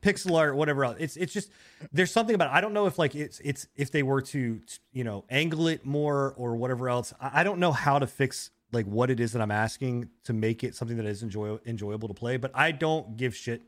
[0.02, 0.96] pixel art, whatever else.
[0.98, 1.50] It's it's just
[1.92, 2.50] there's something about.
[2.50, 2.54] It.
[2.54, 4.60] I don't know if like it's it's if they were to
[4.92, 7.12] you know angle it more or whatever else.
[7.20, 10.32] I, I don't know how to fix like what it is that I'm asking to
[10.32, 12.36] make it something that is enjoy- enjoyable to play.
[12.36, 13.62] But I don't give shit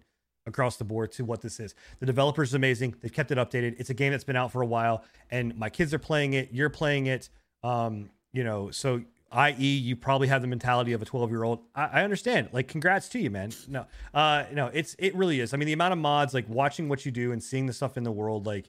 [0.47, 1.75] across the board to what this is.
[2.01, 2.95] The developer is amazing.
[3.01, 3.77] They've kept it updated.
[3.79, 6.51] It's a game that's been out for a while, and my kids are playing it.
[6.53, 7.29] You're playing it.
[7.63, 9.03] Um, you know, so
[9.33, 11.61] i.e., you probably have the mentality of a 12 year old.
[11.75, 12.49] I, I, understand.
[12.53, 13.53] Like, congrats to you, man.
[13.69, 15.55] No, uh, no, it's it really is.
[15.55, 17.97] I mean, the amount of mods, like watching what you do and seeing the stuff
[17.97, 18.67] in the world, like,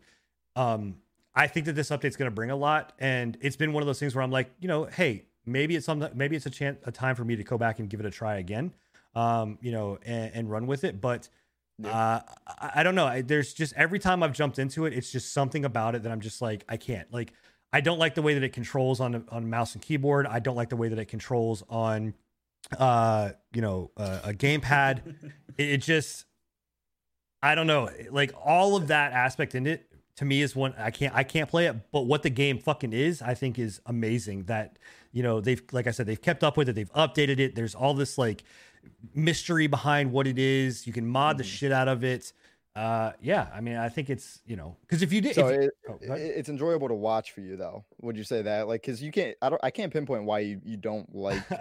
[0.56, 0.96] um,
[1.36, 2.94] I think that this update's going to bring a lot.
[3.00, 5.86] And it's been one of those things where I'm like, you know, hey, maybe it's
[5.86, 8.06] something maybe it's a chance a time for me to go back and give it
[8.06, 8.74] a try again
[9.16, 11.28] um you know and, and run with it but
[11.80, 11.90] yeah.
[11.90, 15.12] uh I, I, don't know I, there's just every time i've jumped into it it's
[15.12, 17.34] just something about it that i'm just like i can't like
[17.74, 20.56] i don't like the way that it controls on on mouse and keyboard i don't
[20.56, 22.14] like the way that it controls on
[22.80, 25.02] uh you know uh, a gamepad
[25.58, 26.26] it, it just
[27.42, 29.86] i don't know like all of that aspect in it
[30.16, 32.94] to me is one I can't I can't play it, but what the game fucking
[32.94, 34.44] is, I think is amazing.
[34.44, 34.78] That
[35.12, 37.56] you know they've like I said they've kept up with it, they've updated it.
[37.56, 38.44] There's all this like
[39.16, 40.86] mystery behind what it is.
[40.86, 41.50] You can mod the mm-hmm.
[41.50, 42.32] shit out of it.
[42.76, 45.62] Uh, yeah, I mean I think it's you know because if you did, so if,
[45.62, 47.86] it, oh, it's enjoyable to watch for you though.
[48.02, 50.62] Would you say that like because you can't I don't I can't pinpoint why you
[50.64, 51.44] you don't like.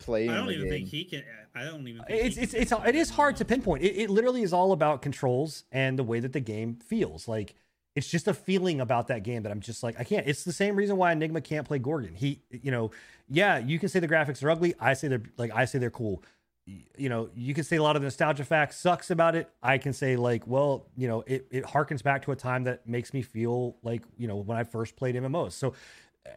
[0.00, 0.70] playing I don't even game.
[0.70, 1.22] think he can.
[1.54, 2.02] I don't even.
[2.08, 3.82] it's it's it's it is hard to pinpoint.
[3.82, 7.28] It, it literally is all about controls and the way that the game feels.
[7.28, 7.54] Like
[7.94, 10.26] it's just a feeling about that game that I'm just like I can't.
[10.26, 12.14] It's the same reason why Enigma can't play Gorgon.
[12.14, 12.90] He, you know,
[13.28, 14.74] yeah, you can say the graphics are ugly.
[14.80, 16.22] I say they're like I say they're cool.
[16.66, 19.50] You know, you can say a lot of the nostalgia facts sucks about it.
[19.62, 22.86] I can say like, well, you know, it it harkens back to a time that
[22.88, 25.52] makes me feel like you know when I first played MMOs.
[25.52, 25.74] So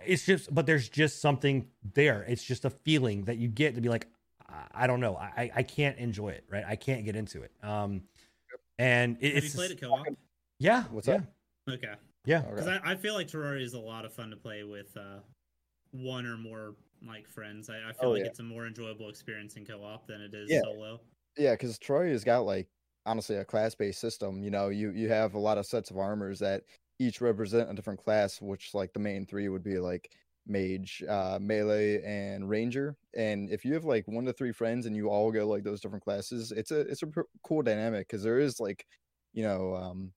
[0.05, 2.25] it's just, but there's just something there.
[2.27, 4.07] It's just a feeling that you get to be like,
[4.49, 6.65] I, I don't know, I I can't enjoy it, right?
[6.67, 7.51] I can't get into it.
[7.63, 8.03] Um,
[8.77, 10.07] and it, Have it's you played it co-op?
[10.59, 10.83] Yeah.
[10.91, 11.15] What's yeah.
[11.15, 11.23] up?
[11.69, 11.93] Okay.
[12.25, 12.41] Yeah.
[12.41, 15.19] Because I, I, feel like Terraria is a lot of fun to play with uh,
[15.91, 16.75] one or more
[17.05, 17.69] like friends.
[17.69, 18.27] I, I feel oh, like yeah.
[18.27, 20.61] it's a more enjoyable experience in co-op than it is yeah.
[20.63, 20.99] solo.
[21.37, 22.67] Yeah, because Troy has got like
[23.05, 24.43] honestly a class-based system.
[24.43, 26.63] You know, you you have a lot of sets of armors that
[26.99, 30.09] each represent a different class, which like the main three would be like
[30.47, 32.95] mage, uh, melee, and ranger.
[33.15, 35.81] And if you have like one to three friends and you all go like those
[35.81, 38.85] different classes, it's a it's a pr- cool dynamic because there is like,
[39.33, 40.11] you know, um,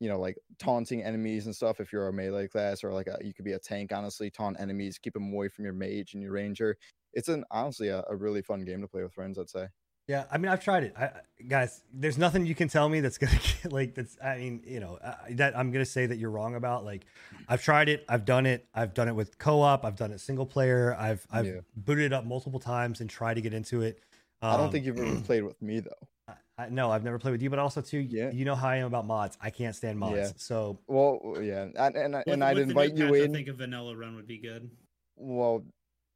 [0.00, 1.80] you know, like taunting enemies and stuff.
[1.80, 4.58] If you're a melee class, or like a, you could be a tank, honestly, taunt
[4.60, 6.76] enemies, keep them away from your mage and your ranger.
[7.12, 9.38] It's an honestly a, a really fun game to play with friends.
[9.38, 9.68] I'd say.
[10.06, 11.12] Yeah, I mean, I've tried it, I,
[11.48, 11.82] guys.
[11.90, 14.18] There's nothing you can tell me that's gonna get, like that's.
[14.22, 16.84] I mean, you know, uh, that I'm gonna say that you're wrong about.
[16.84, 17.06] Like,
[17.48, 20.44] I've tried it, I've done it, I've done it with co-op, I've done it single
[20.44, 21.60] player, I've I've yeah.
[21.74, 24.00] booted it up multiple times and tried to get into it.
[24.42, 26.08] Um, I don't um, think you've ever played with me though.
[26.56, 28.30] I, no, I've never played with you, but also too, yeah.
[28.30, 29.36] you know how I am about mods.
[29.40, 30.16] I can't stand mods.
[30.16, 30.28] Yeah.
[30.36, 33.30] So well, yeah, and and, with, and I'd invite you in.
[33.30, 34.70] I think a vanilla run would be good.
[35.16, 35.64] Well,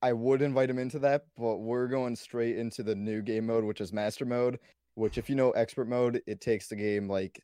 [0.01, 3.65] I would invite him into that, but we're going straight into the new game mode,
[3.65, 4.60] which is master mode.
[4.94, 7.43] Which, if you know expert mode, it takes the game like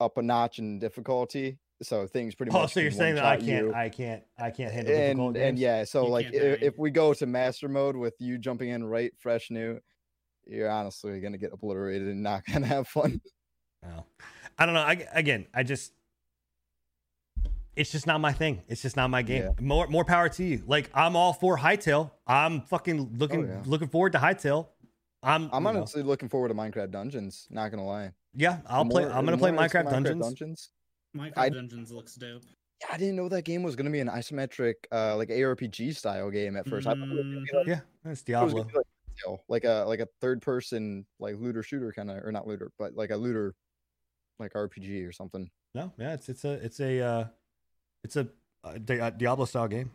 [0.00, 2.70] up a notch in difficulty, so things pretty Oh, much.
[2.70, 3.74] Oh, so you're saying that I can't, you.
[3.74, 5.60] I can't, I can't handle and difficult and games?
[5.60, 8.84] yeah, so You like if, if we go to master mode with you jumping in
[8.84, 9.78] right fresh new,
[10.46, 13.20] you're honestly gonna get obliterated and not gonna have fun.
[13.82, 14.04] No.
[14.58, 14.82] I don't know.
[14.82, 15.94] I, again, I just,
[17.76, 18.60] it's just not my thing.
[18.68, 19.42] It's just not my game.
[19.44, 19.52] Yeah.
[19.58, 20.62] More, more power to you.
[20.66, 22.10] Like I'm all for Hightail.
[22.26, 23.62] I'm fucking looking, yeah.
[23.64, 24.66] looking forward to Hightail.
[25.22, 27.46] I'm, I'm you know, honestly looking forward to Minecraft Dungeons.
[27.48, 28.12] Not gonna lie.
[28.34, 28.58] yeah.
[28.66, 29.04] I'll The play.
[29.06, 30.70] I'm gonna play more Minecraft, Dungeons.
[31.16, 32.42] Minecraft I- Dungeons looks dope.
[32.82, 36.30] Yeah, I didn't know that game was gonna be an isometric, uh, like ARPG style
[36.30, 36.86] game at first.
[36.86, 38.52] I it was be like, Yeah, that's it was Diablo.
[38.62, 42.10] gonna be like, you know, like a like a third person like looter shooter kind
[42.10, 43.54] of, or not looter, but like a looter,
[44.38, 45.50] like RPG or something.
[45.74, 47.24] No, yeah, it's it's a it's a uh,
[48.04, 48.28] it's a
[48.64, 49.90] uh, Di- uh, Diablo style game.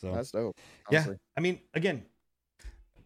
[0.00, 0.56] So That's dope.
[0.90, 1.06] yeah.
[1.36, 2.04] I mean, again,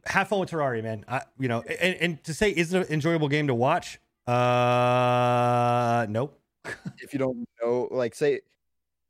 [0.06, 1.04] have fun with Terraria, man.
[1.06, 4.00] I, you know, and, and to say is it an enjoyable game to watch?
[4.26, 6.40] Uh, nope.
[6.98, 8.40] if you don't know, like say,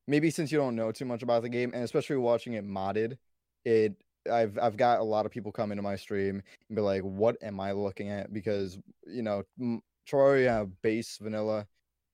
[0.06, 3.16] maybe since you don't know too much about the game, and especially watching it modded,
[3.64, 3.96] it
[4.30, 7.36] I've I've got a lot of people come into my stream and be like, "What
[7.42, 11.66] am I looking at?" Because you know, m- Terraria base vanilla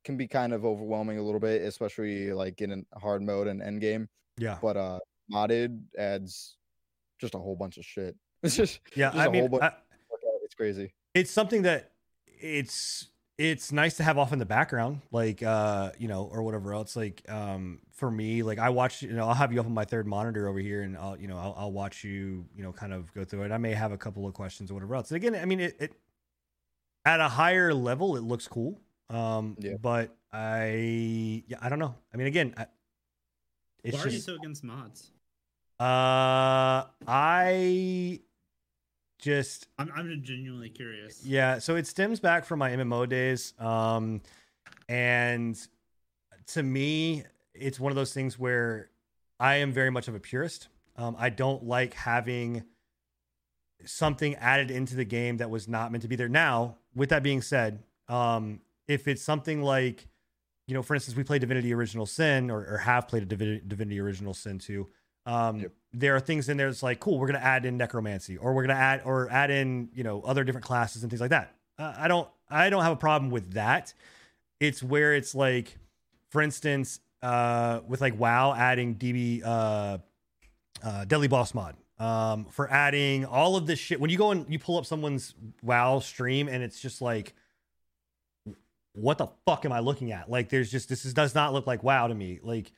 [0.05, 3.81] can be kind of overwhelming a little bit, especially like in hard mode and end
[3.81, 4.09] game.
[4.39, 4.99] Yeah, But uh,
[5.33, 6.57] modded adds
[7.19, 8.15] just a whole bunch of shit.
[8.43, 9.11] It's just yeah.
[9.11, 9.73] just I mean, whole bunch- I,
[10.45, 10.93] it's crazy.
[11.15, 11.93] it's something that
[12.27, 13.09] it's
[13.39, 16.97] it's nice to have off in the background like uh you know or whatever else
[16.97, 19.85] like um for me like i watch you know i'll have you up on my
[19.85, 22.95] third monitor over here and i'll you know i'll, I'll watch you you know kind
[22.95, 25.35] of go through it i may have a couple of questions or whatever else again
[25.35, 25.93] i mean it, it
[27.05, 28.81] at a higher level it looks cool
[29.11, 29.75] um Yeah.
[29.83, 32.67] but i yeah i don't know i mean again I,
[33.85, 35.11] it's Why are you just so against mods?
[35.79, 38.19] uh i
[39.19, 41.25] just I'm I'm genuinely curious.
[41.25, 43.55] Yeah, so it stems back from my MMO days.
[43.59, 44.21] Um
[44.89, 45.59] and
[46.49, 47.25] to me,
[47.55, 48.91] it's one of those things where
[49.41, 50.69] I am very much of a purist.
[50.97, 52.65] Um I don't like having
[53.85, 56.29] something added into the game that was not meant to be there.
[56.29, 60.07] Now, with that being said, um if it's something like
[60.67, 63.63] you know, for instance, we played Divinity Original Sin or, or have played a Divinity,
[63.67, 64.89] Divinity Original Sin 2.
[65.27, 65.73] Um, Yep.
[65.93, 68.55] there are things in there that's like, cool, we're going to add in necromancy or
[68.55, 71.31] we're going to add, or add in, you know, other different classes and things like
[71.31, 71.55] that.
[71.78, 73.93] Uh, I don't, I don't have a problem with that.
[74.61, 75.77] It's where it's like,
[76.31, 79.98] for instance, uh, with like WoW adding DB, uh,
[80.85, 84.01] uh, Deadly Boss mod, um, for adding all of this shit.
[84.01, 87.35] When you go and you pull up someone's WoW stream and it's just like,
[88.93, 90.31] what the fuck am I looking at?
[90.31, 92.39] Like, there's just this is, does not look like WoW to me.
[92.43, 92.73] Like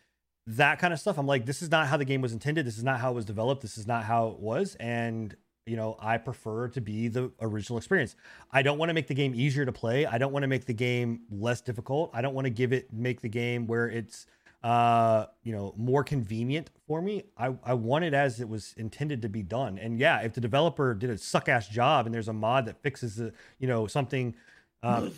[0.48, 1.18] that kind of stuff.
[1.18, 2.66] I'm like, this is not how the game was intended.
[2.66, 3.60] This is not how it was developed.
[3.60, 4.76] This is not how it was.
[4.76, 8.16] And you know, I prefer to be the original experience.
[8.50, 10.06] I don't want to make the game easier to play.
[10.06, 12.10] I don't want to make the game less difficult.
[12.14, 14.26] I don't want to give it make the game where it's
[14.64, 19.22] uh you know more convenient for me i i want it as it was intended
[19.22, 22.26] to be done and yeah if the developer did a suck ass job and there's
[22.26, 24.34] a mod that fixes the you know something
[24.82, 25.08] uh,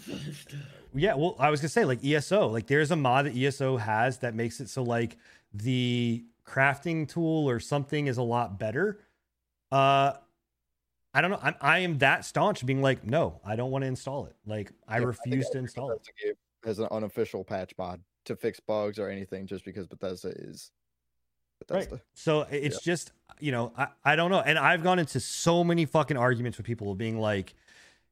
[0.94, 4.18] yeah, well, I was gonna say like ESO, like there's a mod that ESO has
[4.18, 5.16] that makes it so like
[5.52, 9.00] the crafting tool or something is a lot better.
[9.70, 10.14] Uh,
[11.12, 11.38] I don't know.
[11.42, 14.36] I'm, I am that staunch, being like, no, I don't want to install it.
[14.46, 16.36] Like I Yeah, refuse think to install it.
[16.64, 20.70] Has an unofficial patch mod to fix bugs or anything, just because Bethesda is
[21.58, 21.94] Bethesda.
[21.94, 22.02] Right.
[22.14, 24.40] So i- it's just, you know, I, I don't know.
[24.40, 27.54] And I've gone into so many fucking arguments with people being like,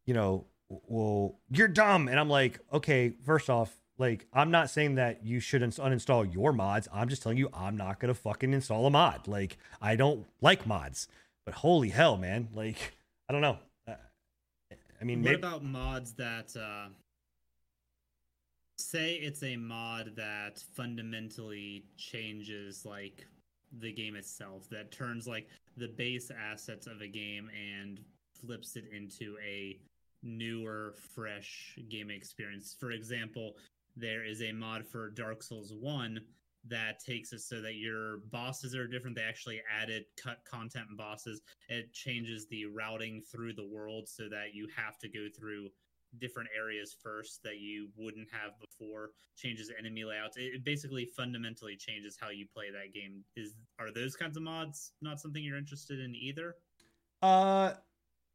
[0.06, 2.08] you know, well, you're dumb.
[2.08, 6.32] And I'm like, okay, first off, like, I'm not saying that you should ins- uninstall
[6.32, 6.88] your mods.
[6.92, 9.26] I'm just telling you, I'm not going to fucking install a mod.
[9.26, 11.08] Like, I don't like mods.
[11.44, 12.48] But holy hell, man.
[12.54, 12.96] Like,
[13.28, 13.58] I don't know.
[13.86, 13.94] Uh,
[15.00, 16.88] I mean, What maybe, about mods that uh
[18.76, 23.26] say it's a mod that fundamentally changes like
[23.80, 28.00] the game itself that turns like the base assets of a game and
[28.40, 29.78] flips it into a
[30.22, 32.76] newer fresh game experience.
[32.78, 33.56] For example
[33.96, 36.20] there is a mod for dark souls 1
[36.66, 39.16] that takes it so that your bosses are different.
[39.16, 41.40] They actually added cut content and bosses.
[41.68, 45.68] It changes the routing through the world so that you have to go through
[46.18, 49.10] different areas first that you wouldn't have before.
[49.36, 50.36] Changes enemy layouts.
[50.36, 53.24] It it basically fundamentally changes how you play that game.
[53.36, 56.56] Is are those kinds of mods not something you're interested in either?
[57.22, 57.72] Uh,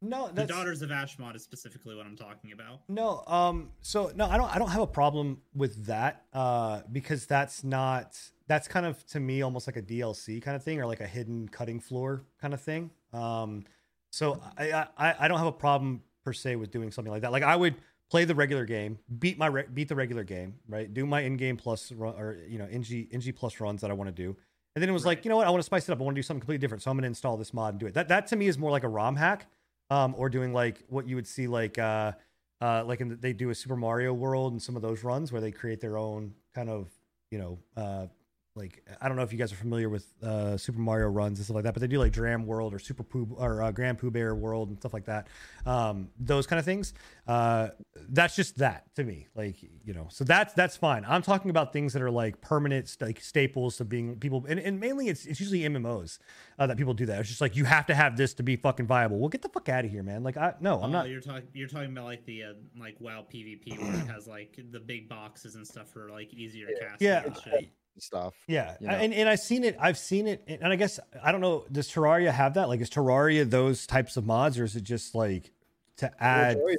[0.04, 4.12] no, the daughters of Ash mod is specifically what i'm talking about No, um, so
[4.14, 8.68] no, I don't I don't have a problem with that, uh, because that's not that's
[8.68, 11.48] kind of to me almost like a DLC kind of thing or like a hidden
[11.48, 12.90] cutting floor kind of thing.
[13.12, 13.64] Um,
[14.10, 17.32] so I I, I don't have a problem per se with doing something like that.
[17.32, 17.76] Like I would
[18.10, 20.92] play the regular game, beat my re- beat the regular game, right?
[20.92, 24.08] Do my in-game plus run or you know NG NG plus runs that I want
[24.08, 24.36] to do.
[24.76, 25.46] And then it was like, you know what?
[25.46, 26.00] I want to spice it up.
[26.00, 26.82] I want to do something completely different.
[26.82, 27.94] So I'm going to install this mod and do it.
[27.94, 29.46] That that to me is more like a ROM hack,
[29.94, 32.12] um, or doing like what you would see like uh,
[32.60, 35.30] uh, like in the, they do a Super Mario World and some of those runs
[35.30, 36.88] where they create their own kind of
[37.30, 38.06] you know uh,
[38.56, 41.44] like I don't know if you guys are familiar with uh, Super Mario runs and
[41.44, 43.98] stuff like that, but they do like Dram World or Super Pooh or uh, Grand
[43.98, 45.26] Pooh Bear World and stuff like that.
[45.66, 46.94] Um, those kind of things.
[47.26, 47.68] Uh,
[48.10, 50.06] that's just that to me, like you know.
[50.10, 51.04] So that's that's fine.
[51.06, 54.78] I'm talking about things that are like permanent, like staples to being people, and, and
[54.78, 56.18] mainly it's it's usually MMOs
[56.58, 57.18] uh, that people do that.
[57.20, 59.18] It's just like you have to have this to be fucking viable.
[59.18, 60.22] Well, get the fuck out of here, man.
[60.22, 61.08] Like I no, I'm Oh, not.
[61.08, 61.48] You're talking.
[61.54, 65.08] You're talking about like the uh, like WoW PvP where it has like the big
[65.08, 67.08] boxes and stuff for like easier casting.
[67.08, 67.70] Yeah, and shit.
[67.98, 68.34] Stuff.
[68.46, 68.94] Yeah, you know?
[68.94, 69.76] and and I've seen it.
[69.80, 71.64] I've seen it, and I guess I don't know.
[71.70, 72.68] Does Terraria have that?
[72.68, 75.50] Like, is Terraria those types of mods, or is it just like
[75.98, 76.56] to Well, add?
[76.56, 76.76] Terraria-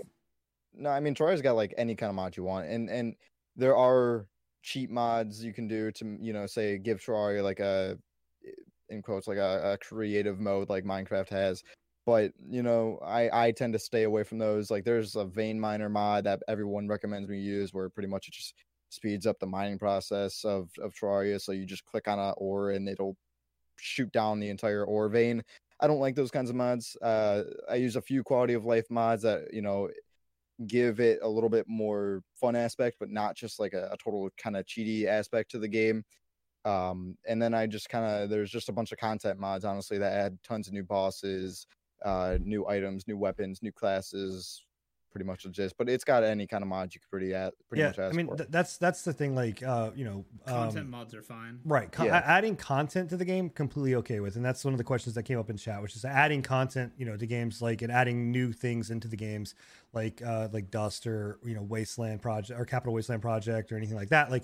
[0.78, 3.16] no, I mean Terraria's got like any kind of mod you want, and and
[3.56, 4.28] there are
[4.62, 7.98] cheap mods you can do to you know say give Terraria like a
[8.90, 11.64] in quotes like a, a creative mode like Minecraft has.
[12.06, 14.70] But you know, I I tend to stay away from those.
[14.70, 18.34] Like there's a vein miner mod that everyone recommends me use, where pretty much it
[18.34, 18.54] just
[18.90, 21.42] speeds up the mining process of of Terraria.
[21.42, 23.18] So you just click on a ore and it'll
[23.78, 25.44] shoot down the entire ore vein.
[25.80, 26.96] I don't like those kinds of mods.
[27.02, 29.90] Uh, I use a few quality of life mods that you know
[30.68, 34.30] give it a little bit more fun aspect, but not just like a, a total
[34.38, 36.04] kind of cheaty aspect to the game.
[36.64, 39.98] Um, and then I just kind of there's just a bunch of content mods, honestly,
[39.98, 41.68] that add tons of new bosses,
[42.04, 44.64] uh, new items, new weapons, new classes.
[45.16, 47.54] Pretty much the gist, but it's got any kind of mod you could pretty add,
[47.70, 48.36] pretty yeah, much ask I mean for.
[48.36, 49.34] th- that's that's the thing.
[49.34, 51.62] Like, uh, you know, Content um, mods are fine.
[51.64, 51.90] right?
[51.90, 52.22] Con- Yeah.
[52.26, 55.24] adding content to the game, completely okay with, and that's one of the questions that
[55.24, 58.30] came up in chat, which is adding content, you know, to games like and adding
[58.30, 59.56] new things into the games,
[59.94, 63.96] like uh, like Dust or you know Wasteland Project or Capital Wasteland Project or anything
[63.96, 64.30] like that.
[64.30, 64.44] Like,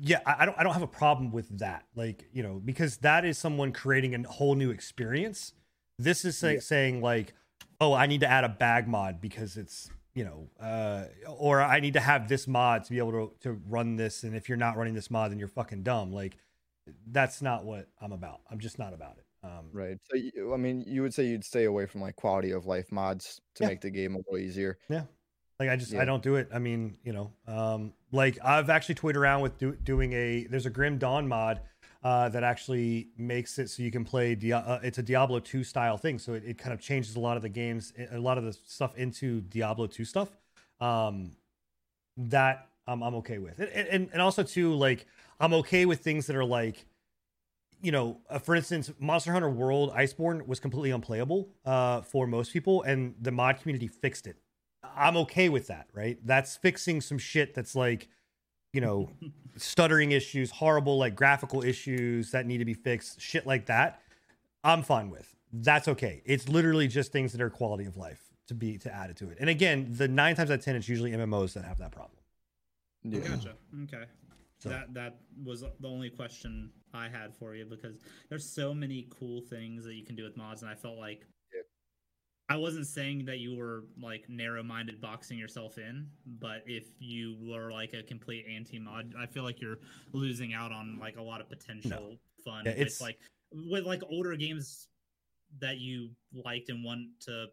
[0.00, 1.86] yeah, I, I don't I don't have a problem with that.
[1.96, 5.54] Like, you know, because that is someone creating a whole new experience.
[5.98, 6.60] This is say, Yeah.
[6.60, 7.34] saying like,
[7.80, 11.78] oh, I need to add a bag mod because it's you know, uh, or I
[11.78, 14.24] need to have this mod to be able to to run this.
[14.24, 16.12] And if you're not running this mod, then you're fucking dumb.
[16.12, 16.36] Like,
[17.12, 18.40] that's not what I'm about.
[18.50, 19.24] I'm just not about it.
[19.42, 19.96] Um, Right.
[20.10, 22.90] So you, I mean, you would say you'd stay away from like quality of life
[22.92, 23.68] mods to Yeah.
[23.68, 24.78] make the game a little easier.
[24.88, 25.04] Yeah.
[25.60, 26.48] Like I just I don't do it.
[26.52, 30.66] I mean, you know, um, like I've actually toyed around with do, doing a there's
[30.66, 31.60] a Grim Dawn mod
[32.02, 34.34] uh, that actually makes it so you can play.
[34.34, 37.20] Dia- uh, it's a Diablo two style thing, so it, it kind of changes a
[37.20, 40.30] lot of the games, a lot of the stuff into Diablo two stuff.
[40.80, 41.32] Um,
[42.16, 45.06] that um, I'm okay with, and, and and also too like
[45.38, 46.86] I'm okay with things that are like
[47.82, 52.52] you know, uh, for instance, Monster Hunter World Iceborne was completely unplayable uh, for most
[52.52, 54.36] people, and the mod community fixed it.
[54.82, 56.18] I'm okay with that, right?
[56.24, 58.08] That's fixing some shit that's like,
[58.72, 59.10] you know,
[59.56, 64.00] stuttering issues, horrible like graphical issues that need to be fixed, shit like that.
[64.62, 65.34] I'm fine with.
[65.52, 66.22] That's okay.
[66.24, 69.30] It's literally just things that are quality of life to be to add it to
[69.30, 69.38] it.
[69.40, 72.18] And again, the nine times out of ten, it's usually MMOs that have that problem.
[73.02, 73.20] Yeah.
[73.20, 73.54] Gotcha.
[73.84, 74.04] Okay.
[74.58, 77.96] So- That that was the only question I had for you because
[78.28, 81.20] there's so many cool things that you can do with mods, and I felt like
[81.20, 81.26] Yep.
[82.50, 86.08] I wasn't saying that you were like narrow-minded boxing yourself in,
[86.40, 89.78] but if you were like a complete anti-mod, I feel like you're
[90.12, 92.64] losing out on like a lot of potential fun.
[92.66, 93.18] Yeah, with, it's- like
[93.52, 94.88] with like older games
[95.60, 96.10] that you
[96.44, 97.46] liked and want to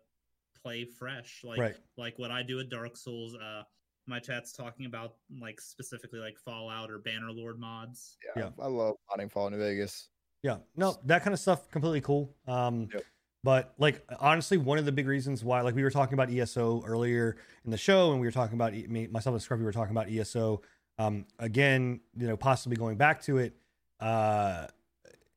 [0.64, 1.76] play fresh, like Right.
[1.96, 3.36] like what I do with Dark Souls.
[3.36, 3.62] Uh,
[4.08, 8.18] my chat's talking about like specifically like Fallout or Bannerlord mods.
[8.36, 10.10] Yeah, I love modding Fallout New Vegas.
[10.42, 12.36] Yeah, no, that kind of stuff completely cool.
[12.48, 13.04] Um, Yep.
[13.44, 16.84] But like honestly, one of the big reasons why, like we were talking about ESO
[16.86, 19.96] earlier in the show, and we were talking about me, myself and Scruffy were talking
[19.96, 20.62] about ESO.
[21.00, 23.56] Um, again, you know, possibly going back to it,
[24.00, 24.68] uh,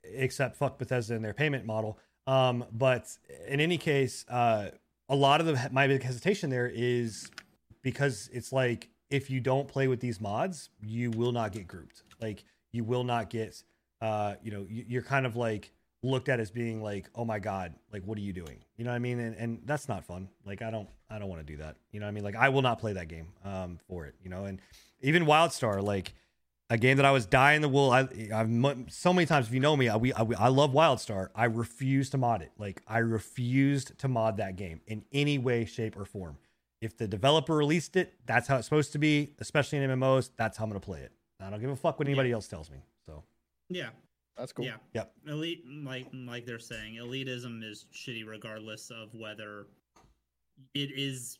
[0.05, 1.99] except fuck Bethesda and their payment model.
[2.27, 3.17] Um, but
[3.47, 4.71] in any case, uh,
[5.09, 7.31] a lot of the my big hesitation there is
[7.83, 12.03] because it's like if you don't play with these mods, you will not get grouped.
[12.21, 13.63] Like you will not get
[14.01, 15.73] uh, you know, you, you're kind of like
[16.03, 18.59] looked at as being like, oh my god, like what are you doing?
[18.77, 19.19] You know what I mean?
[19.21, 20.29] And and that's not fun.
[20.45, 21.77] Like I don't I don't want to do that.
[21.93, 22.25] You know what I mean?
[22.25, 24.15] Like I will not play that game um for it.
[24.23, 24.61] You know, and
[25.03, 26.15] even WildStar, like
[26.71, 27.91] a game that I was dying the wool.
[27.91, 28.49] I I've
[28.89, 29.49] so many times.
[29.49, 31.29] If you know me, I we I, I love WildStar.
[31.35, 32.53] I refuse to mod it.
[32.59, 36.39] Like I refused to mod that game in any way, shape, or form.
[36.81, 39.35] If the developer released it, that's how it's supposed to be.
[39.39, 41.13] Especially in MMOs, that's how I'm gonna play it.
[41.41, 42.79] I don't give a fuck what anybody else tells me.
[43.05, 43.25] So
[43.69, 43.91] Yeah,
[44.41, 44.65] That's cool.
[44.65, 44.77] yeah.
[44.95, 45.13] Yep.
[45.29, 49.67] Elite, like like they're saying, elitism is shitty regardless of whether
[50.75, 51.39] it is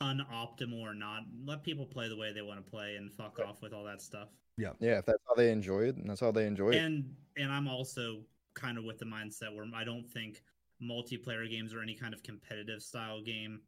[0.00, 1.22] unoptimal or not.
[1.44, 4.02] Let people play the way they want to play and fuck off with all that
[4.02, 4.28] stuff.
[4.56, 4.72] Yeah.
[4.80, 6.76] Yeah, if that's how they enjoy it, and that's how they enjoy it.
[6.76, 8.20] And and I'm also
[8.54, 10.42] kind of with the mindset where I don't think
[10.82, 13.60] multiplayer games or any kind of competitive style game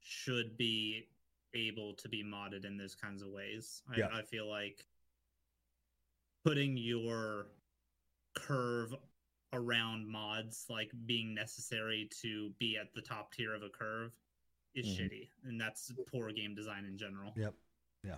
[0.00, 1.08] should be
[1.54, 3.82] able to be modded in those kinds of ways.
[3.92, 4.08] I, Yeah.
[4.12, 4.84] I feel like
[6.44, 7.46] putting your
[8.38, 8.94] curve
[9.52, 14.12] around mods like being necessary to be at the top tier of a curve
[14.74, 14.98] is Mhm.
[15.10, 17.54] shitty and that's poor game design in general yep
[18.04, 18.16] Yeah.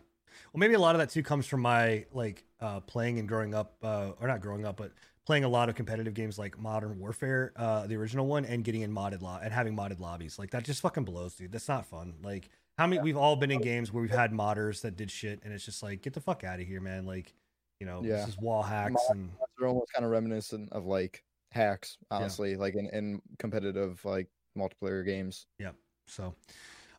[0.53, 3.53] Well, maybe a lot of that too comes from my like uh, playing and growing
[3.55, 4.93] up, uh, or not growing up, but
[5.25, 8.83] playing a lot of competitive games like Modern Warfare, uh, the original one, and getting
[8.83, 10.39] in modded lo- and having modded lobbies.
[10.39, 11.51] Like that just fucking blows, dude.
[11.51, 12.15] That's not fun.
[12.23, 12.49] Like
[12.79, 15.53] how many we've all been in games where we've had modders that did shit, and
[15.53, 17.07] it's just like get the fuck out of here, man.
[17.07, 17.33] Like
[17.81, 18.17] you know, Yeah.
[18.17, 22.75] this is wall hacks and They're almost kind of reminiscent of like hacks, honestly, like
[22.77, 25.47] in, in competitive like multiplayer games.
[25.59, 25.73] Yeah.
[26.07, 26.35] So,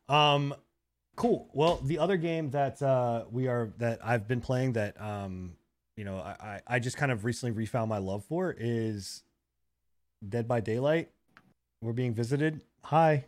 [0.08, 0.54] um,
[1.16, 1.48] cool.
[1.52, 5.56] Well, the other game that uh, we are that I've been playing that um,
[5.96, 9.22] you know, I I I just kind of recently refound my love for is
[10.28, 11.10] Dead by Daylight.
[11.80, 12.60] We're being visited.
[12.84, 13.24] Hi.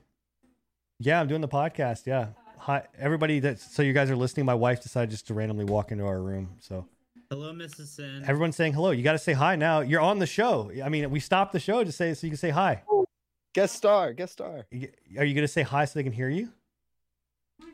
[1.00, 2.06] Yeah, I'm doing the podcast.
[2.06, 2.28] Yeah.
[2.58, 3.40] Hi, everybody.
[3.40, 4.46] That so you guys are listening.
[4.46, 6.56] My wife decided just to randomly walk into our room.
[6.60, 6.86] So
[7.30, 8.90] hello mrs sin everyone's saying hello.
[8.90, 9.80] You got to say hi now.
[9.80, 10.70] You're on the show.
[10.82, 12.82] I mean, we stopped the show to say so you can say hi.
[13.54, 14.66] Guest star, guest star.
[15.18, 16.48] Are you going to say hi so they can hear you?
[17.62, 17.66] Oh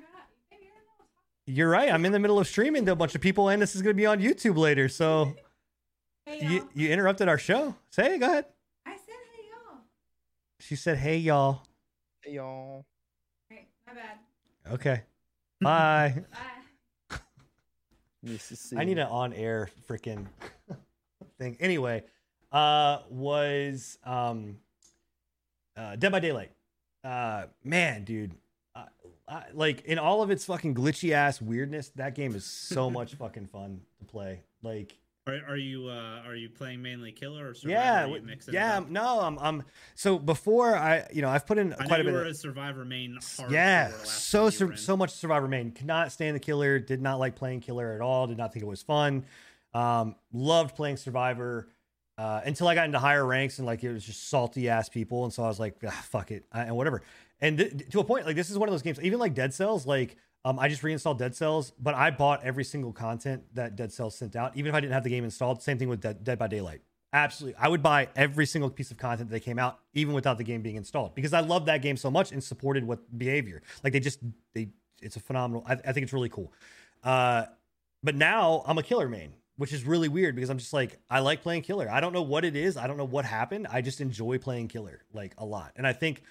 [1.46, 1.90] You're right.
[1.90, 3.96] I'm in the middle of streaming to a bunch of people, and this is going
[3.96, 4.88] to be on YouTube later.
[4.88, 5.34] So
[6.26, 6.92] Hey, you, y'all.
[6.92, 7.74] interrupted our show.
[7.90, 8.44] Say, go ahead.
[8.86, 9.78] I said hey y'all.
[10.60, 11.62] She said, "Hey, y'all."
[12.22, 12.84] Hey y'all.
[13.50, 14.18] Right, my bad.
[14.74, 15.02] Okay.
[15.60, 16.14] Bye.
[16.30, 16.38] Bye.
[18.22, 18.80] Mississippi.
[18.80, 20.26] I need an on-air freaking
[21.38, 21.56] thing.
[21.60, 22.04] Anyway,
[22.52, 24.58] uh, was um,
[25.76, 26.52] uh, Dead by Daylight.
[27.02, 28.34] Uh, man, dude.
[28.74, 28.84] Uh,
[29.28, 33.14] I, like in all of its fucking glitchy ass weirdness, that game is so much
[33.14, 34.42] fucking fun to play.
[34.62, 34.98] Like,
[35.32, 37.80] are, are you uh are you playing mainly killer or survivor?
[37.80, 38.80] yeah, Are you w- mixing it yeah.
[38.88, 39.62] No, I'm, I'm.
[39.94, 42.10] So before I, you know, I've put in I quite a bit.
[42.10, 43.18] you were of, a survivor main
[43.50, 45.72] yeah, so sur- so much Survivor main.
[45.72, 46.78] Could not stand the killer.
[46.78, 48.26] Did not like playing killer at all.
[48.26, 49.24] Did not think it was fun.
[49.72, 51.68] Um, loved playing Survivor
[52.18, 55.24] uh, until I got into higher ranks and like it was just salty ass people,
[55.24, 57.02] and so I was like, ah, fuck it, I, and whatever.
[57.40, 59.00] And th- to a point, like this is one of those games.
[59.00, 62.64] Even like Dead Cells, like um, I just reinstalled Dead Cells, but I bought every
[62.64, 65.62] single content that Dead Cells sent out, even if I didn't have the game installed.
[65.62, 66.80] Same thing with Dead, Dead by Daylight.
[67.12, 70.44] Absolutely, I would buy every single piece of content that came out, even without the
[70.44, 73.62] game being installed, because I love that game so much and supported what behavior.
[73.82, 74.20] Like they just
[74.54, 74.68] they,
[75.02, 75.64] it's a phenomenal.
[75.66, 76.52] I, I think it's really cool.
[77.02, 77.46] Uh,
[78.02, 81.18] but now I'm a killer main, which is really weird because I'm just like I
[81.18, 81.90] like playing killer.
[81.90, 82.76] I don't know what it is.
[82.76, 83.66] I don't know what happened.
[83.70, 85.72] I just enjoy playing killer like a lot.
[85.76, 86.22] And I think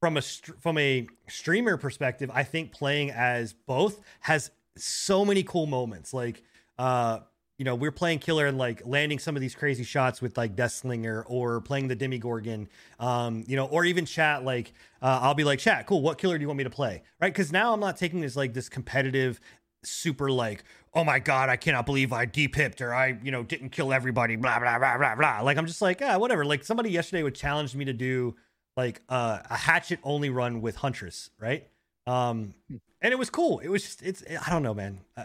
[0.00, 5.66] from a from a streamer perspective, I think playing as both has so many cool
[5.66, 6.12] moments.
[6.12, 6.42] Like
[6.78, 7.20] uh
[7.58, 10.54] you know, we're playing killer and like landing some of these crazy shots with like
[10.54, 12.68] Deathslinger or playing the Demogorgon,
[13.00, 16.36] um, you know, or even chat like uh, I'll be like, chat, cool, what killer
[16.36, 17.02] do you want me to play?
[17.20, 17.32] Right?
[17.32, 19.40] Because now I'm not taking this like this competitive,
[19.82, 23.70] super like, oh my god, I cannot believe I depipped or I, you know, didn't
[23.70, 25.40] kill everybody, blah blah blah blah blah.
[25.40, 26.44] Like I'm just like, ah, whatever.
[26.44, 28.36] Like somebody yesterday would challenge me to do
[28.76, 31.66] like uh, a hatchet only run with Huntress, right?
[32.06, 32.54] Um,
[33.00, 33.58] and it was cool.
[33.60, 35.00] It was just, it's, I don't know, man.
[35.16, 35.24] Uh,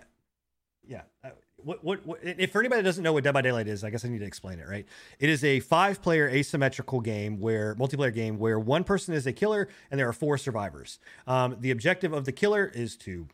[0.87, 1.01] yeah.
[1.23, 3.83] Uh, what, what, what, if for anybody that doesn't know what Dead by Daylight is,
[3.83, 4.85] I guess I need to explain it, right?
[5.19, 9.33] It is a five player asymmetrical game where, multiplayer game, where one person is a
[9.33, 10.99] killer and there are four survivors.
[11.27, 13.27] Um, the objective of the killer is to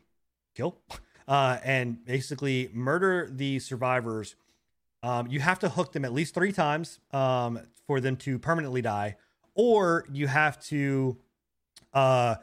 [0.54, 0.76] kill
[1.28, 4.36] uh, and basically murder the survivors.
[5.02, 8.82] Um, you have to hook them at least three times um, for them to permanently
[8.82, 9.16] die,
[9.58, 11.18] or you have to
[11.92, 12.36] uh,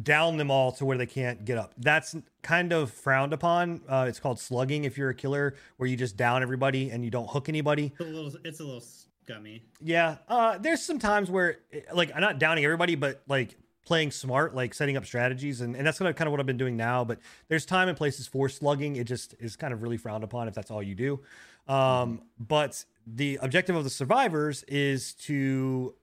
[0.00, 1.72] down them all to where they can't get up.
[1.78, 3.80] That's kind of frowned upon.
[3.88, 7.10] Uh, it's called slugging if you're a killer, where you just down everybody and you
[7.10, 7.92] don't hook anybody.
[7.98, 9.64] It's a little, it's a little scummy.
[9.80, 14.10] Yeah, uh, there's some times where, eh, like, I'm not downing everybody, but like playing
[14.10, 16.58] smart, like setting up strategies, and, and that's kind of kind of what I've been
[16.58, 17.02] doing now.
[17.02, 17.18] But
[17.48, 18.96] there's time and places for slugging.
[18.96, 21.20] It just is kind of really frowned upon if that's all you do.
[21.66, 25.94] Um, but the objective of the survivors is to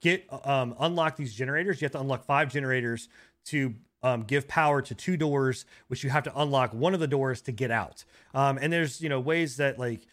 [0.00, 1.80] get um, unlock these generators.
[1.80, 3.08] You have to unlock five generators
[3.46, 7.08] to um, give power to two doors, which you have to unlock one of the
[7.08, 8.04] doors to get out.
[8.34, 10.06] Um, and there's you know ways that like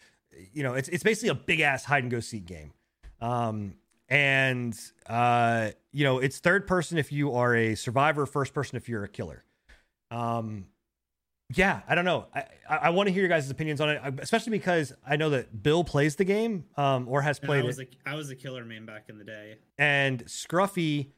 [0.52, 2.72] you know it's it's basically a big ass hide and go seek game.
[3.20, 3.74] Um,
[4.08, 8.88] and uh, you know it's third person if you are a survivor, first person if
[8.88, 9.44] you're a killer.
[10.10, 10.66] Um,
[11.54, 12.26] yeah, I don't know.
[12.34, 15.30] I I, I want to hear your guys' opinions on it, especially because I know
[15.30, 18.30] that Bill plays the game um, or has And I was it, a, I was
[18.30, 19.56] a killer main back in the day.
[19.78, 21.08] and Scruffy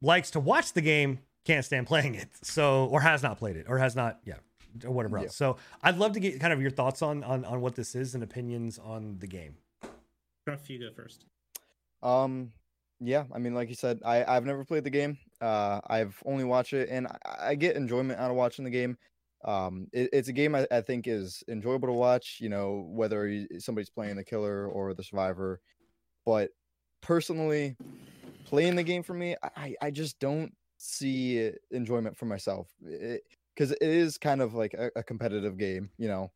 [0.00, 2.28] likes to watch the game, can't stand playing it.
[2.42, 4.34] So or has not played it or has not yeah
[4.84, 5.24] or whatever Yeah.
[5.24, 5.36] else.
[5.36, 8.14] So I'd love to get kind of your thoughts on on on what this is
[8.14, 9.56] and opinions on the game.
[10.46, 11.24] Gruff, you go first.
[12.02, 12.52] Um,
[13.00, 15.18] yeah, I mean, like you said, I I've never played the game.
[15.40, 18.96] Uh, I've only watched it, and I, I get enjoyment out of watching the game.
[19.44, 22.38] Um, it, it's a game I, I think is enjoyable to watch.
[22.40, 25.60] You know, whether you, somebody's playing the killer or the survivor.
[26.26, 26.50] But
[27.02, 27.76] personally,
[28.44, 32.68] playing the game for me, I I- just don't see enjoyment for myself.
[32.80, 35.90] Because it is kind of like a, a competitive game.
[35.98, 36.32] You know,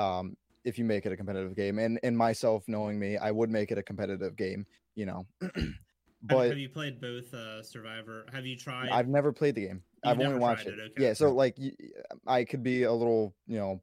[0.00, 3.50] um, if you make it a competitive game, and and myself knowing me, I would
[3.50, 4.66] make it a competitive game
[4.96, 5.26] you know.
[6.28, 8.26] Have- but have you played both uh, Survivor?
[8.32, 8.90] Have you tried?
[8.90, 9.82] I've never played the game.
[10.04, 10.78] You've I've only watched it.
[10.78, 11.04] it, okay.
[11.04, 11.56] Yeah, so like
[12.26, 13.82] I could be a little, you know,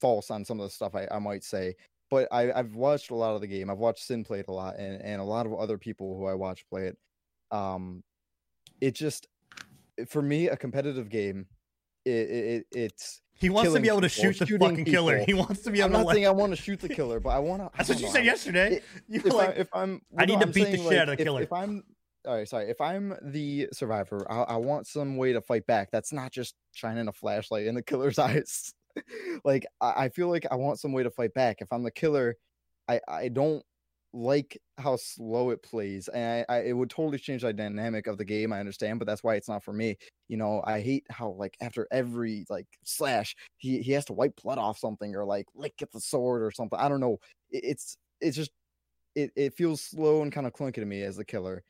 [0.00, 1.74] false on some of the stuff I, I might say,
[2.10, 3.70] but I, I've watched a lot of the game.
[3.70, 6.26] I've watched Sin play it a lot, and, and a lot of other people who
[6.26, 6.98] I watch play it.
[7.50, 8.02] Um,
[8.80, 9.26] it just
[10.08, 11.46] for me a competitive game.
[12.04, 13.20] It, it it's.
[13.38, 15.18] He wants to be able to people, shoot the fucking killer.
[15.18, 15.98] He wants to be able I'm to.
[15.98, 17.70] not Like, saying I want to shoot the killer, but I want to.
[17.76, 18.80] that's what you said yesterday.
[19.08, 20.98] You if, like, I, if I'm, I need no, to I'm beat the saying, shit
[20.98, 21.42] out of like, the if- killer.
[21.42, 21.84] If, I'm,
[22.26, 25.90] all right, sorry, if I'm the survivor, I, I want some way to fight back.
[25.92, 28.72] That's not just shining a flashlight in the killer's eyes.
[29.44, 31.58] like I, I feel like I want some way to fight back.
[31.60, 32.36] If I'm the killer,
[32.88, 33.62] I I don't
[34.16, 38.16] like how slow it plays, and I, I it would totally change the dynamic of
[38.16, 38.52] the game.
[38.52, 39.96] I understand, but that's why it's not for me.
[40.28, 44.40] You know, I hate how like after every like slash, he he has to wipe
[44.42, 46.78] blood off something or like like at the sword or something.
[46.78, 47.18] I don't know.
[47.50, 48.50] It, it's it's just
[49.14, 51.62] it, it feels slow and kind of clunky to me as the killer.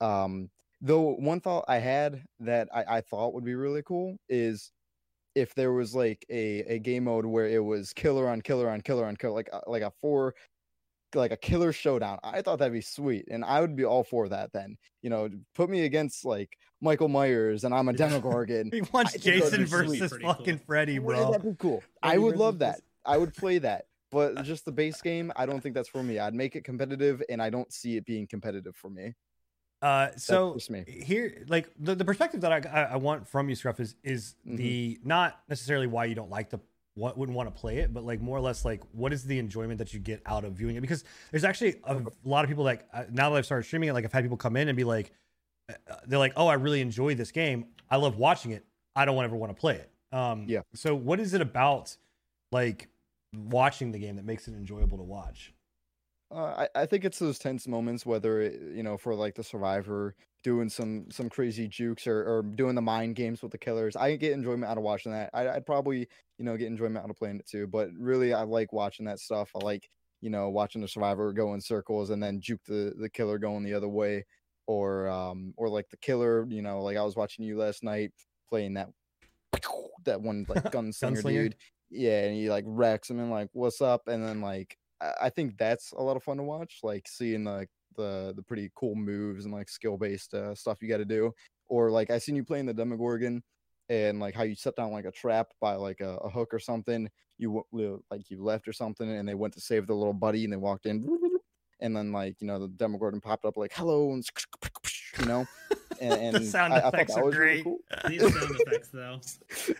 [0.00, 0.50] Um,
[0.82, 4.70] though one thought I had that I, I thought would be really cool is
[5.34, 8.82] if there was like a, a game mode where it was killer on killer on
[8.82, 10.34] killer on killer, like like a four
[11.16, 12.18] like a killer showdown.
[12.22, 14.52] I thought that'd be sweet, and I would be all for that.
[14.52, 18.70] Then you know, put me against like Michael Myers, and I'm a Demogorgon.
[18.72, 19.98] he wants Jason be sweet.
[20.00, 20.66] versus fucking cool.
[20.66, 21.32] Freddy, bro.
[21.32, 21.82] that be cool?
[22.02, 22.80] I would love that.
[23.04, 23.86] I would play that.
[24.10, 26.20] But just the base game, I don't think that's for me.
[26.20, 29.14] I'd make it competitive, and I don't see it being competitive for me.
[29.82, 30.84] Uh, so me.
[30.86, 34.56] here, like the, the perspective that I, I, want from you, Scruff, is is Mhm.
[34.56, 36.60] the not necessarily why you don't like the
[36.94, 39.38] what wouldn't want to play it, but like more or less like what is the
[39.38, 40.80] enjoyment that you get out of viewing it?
[40.80, 43.92] Because there's actually a lot of people like uh, now that I've started streaming it,
[43.92, 45.12] like I've had people come in and be like,
[45.68, 47.66] uh, they're like, oh, I really enjoy this game.
[47.90, 48.64] I love watching it.
[48.94, 49.90] I don't ever want to play it.
[50.12, 50.60] Um, Yeah.
[50.74, 51.96] So what is it about,
[52.52, 52.88] like
[53.34, 55.52] watching the game that makes it enjoyable to watch?
[56.30, 59.42] Uh, I, I think it's those tense moments, whether it, you know, for like the
[59.44, 60.14] survivor
[60.44, 63.96] doing some some crazy jukes or, or doing the mind games with the killers.
[63.96, 65.30] I get enjoyment out of watching that.
[65.32, 66.06] I, I'd probably
[66.38, 67.66] you know get enjoyment out of playing it too.
[67.66, 69.50] But really, I like watching that stuff.
[69.56, 69.88] I like
[70.20, 73.64] you know watching the survivor go in circles and then juke the the killer going
[73.64, 74.26] the other way,
[74.66, 76.46] or um or like the killer.
[76.48, 78.12] You know, like I was watching you last night
[78.48, 78.90] playing that
[80.04, 81.24] that one like gunslinger, Gunslinger?
[81.24, 81.56] dude.
[81.90, 85.30] Yeah, and he like wrecks him and like what's up, and then like I I
[85.30, 87.66] think that's a lot of fun to watch, like seeing the
[87.96, 91.32] the the pretty cool moves and like skill based uh, stuff you got to do.
[91.68, 93.42] Or like I seen you playing the Demogorgon,
[93.88, 96.58] and like how you set down like a trap by like a, a hook or
[96.58, 97.08] something.
[97.38, 97.64] You
[98.10, 100.56] like you left or something, and they went to save the little buddy, and they
[100.56, 101.08] walked in,
[101.80, 104.24] and then like you know the Demogorgon popped up like hello, and
[105.20, 105.46] you know.
[106.00, 107.64] And, The and sound I, I effects that are was really great.
[107.64, 107.78] cool.
[108.08, 109.20] These sound effects, though.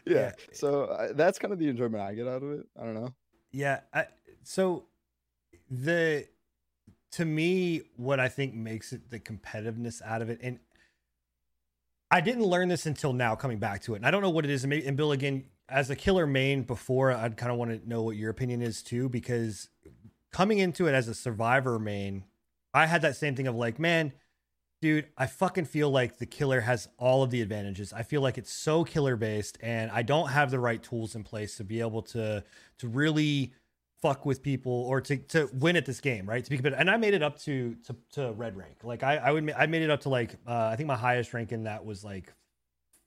[0.07, 0.15] yeah.
[0.15, 0.33] Yeah.
[0.53, 2.67] So uh, that's kind of the enjoyment I get out of it.
[2.81, 3.13] I don't know.
[3.51, 3.81] Yeah.
[3.93, 4.07] I,
[4.45, 4.85] so
[5.69, 6.25] the
[7.15, 10.59] to me, what I think makes it the competitiveness out of it, and
[12.11, 13.97] I didn't learn this until now coming back to it.
[13.97, 14.65] And I don't know what it is.
[14.65, 18.17] And, Bill, again, as a killer main before, I'd kind of want to know what
[18.17, 19.69] your opinion is too, because
[20.33, 22.25] coming into it as a survivor main,
[22.73, 24.13] I had that same thing of like, man,
[24.83, 27.93] dude, I fucking feel like the killer has all of the advantages.
[27.93, 31.25] I feel like it's so killer based, and I don't have the right tools in
[31.25, 32.45] place to be able to
[32.79, 33.55] to really
[34.05, 36.45] fuck with people or to to win at this game, right?
[36.45, 36.79] To be competitive.
[36.79, 38.77] And I made it up to to, to red rank.
[38.83, 40.97] Like I I would ma- I made it up to like uh, I think my
[40.97, 42.31] highest rank in that was like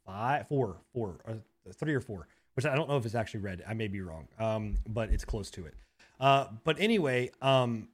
[0.07, 1.37] five, four, four, or
[1.73, 3.63] three or four, which I don't know if it's actually red.
[3.67, 5.75] I may be wrong, um, but it's close to it.
[6.19, 7.89] Uh, but anyway, um,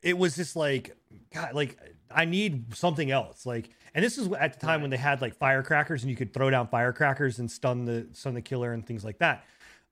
[0.00, 0.96] it was just like
[1.34, 1.78] God, like
[2.10, 3.44] I need something else.
[3.44, 6.32] Like, and this is at the time when they had like firecrackers and you could
[6.32, 9.44] throw down firecrackers and stun the stun the killer and things like that.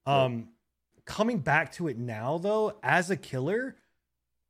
[0.07, 0.49] Um,
[1.11, 3.75] coming back to it now though, as a killer,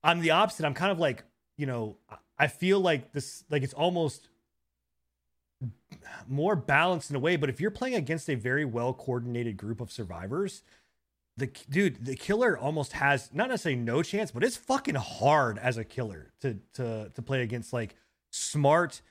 [0.04, 0.66] I'm the opposite.
[0.66, 1.24] I'm kind of like,
[1.56, 4.28] you know, I- I feel like this, like it's almost
[6.26, 7.36] more balanced in a way.
[7.36, 10.62] But if you're playing against a very well coordinated group of survivors,
[11.36, 15.76] the dude, the killer almost has not necessarily no chance, but it's fucking hard as
[15.76, 17.94] a killer to to to play against like
[18.30, 19.02] smart,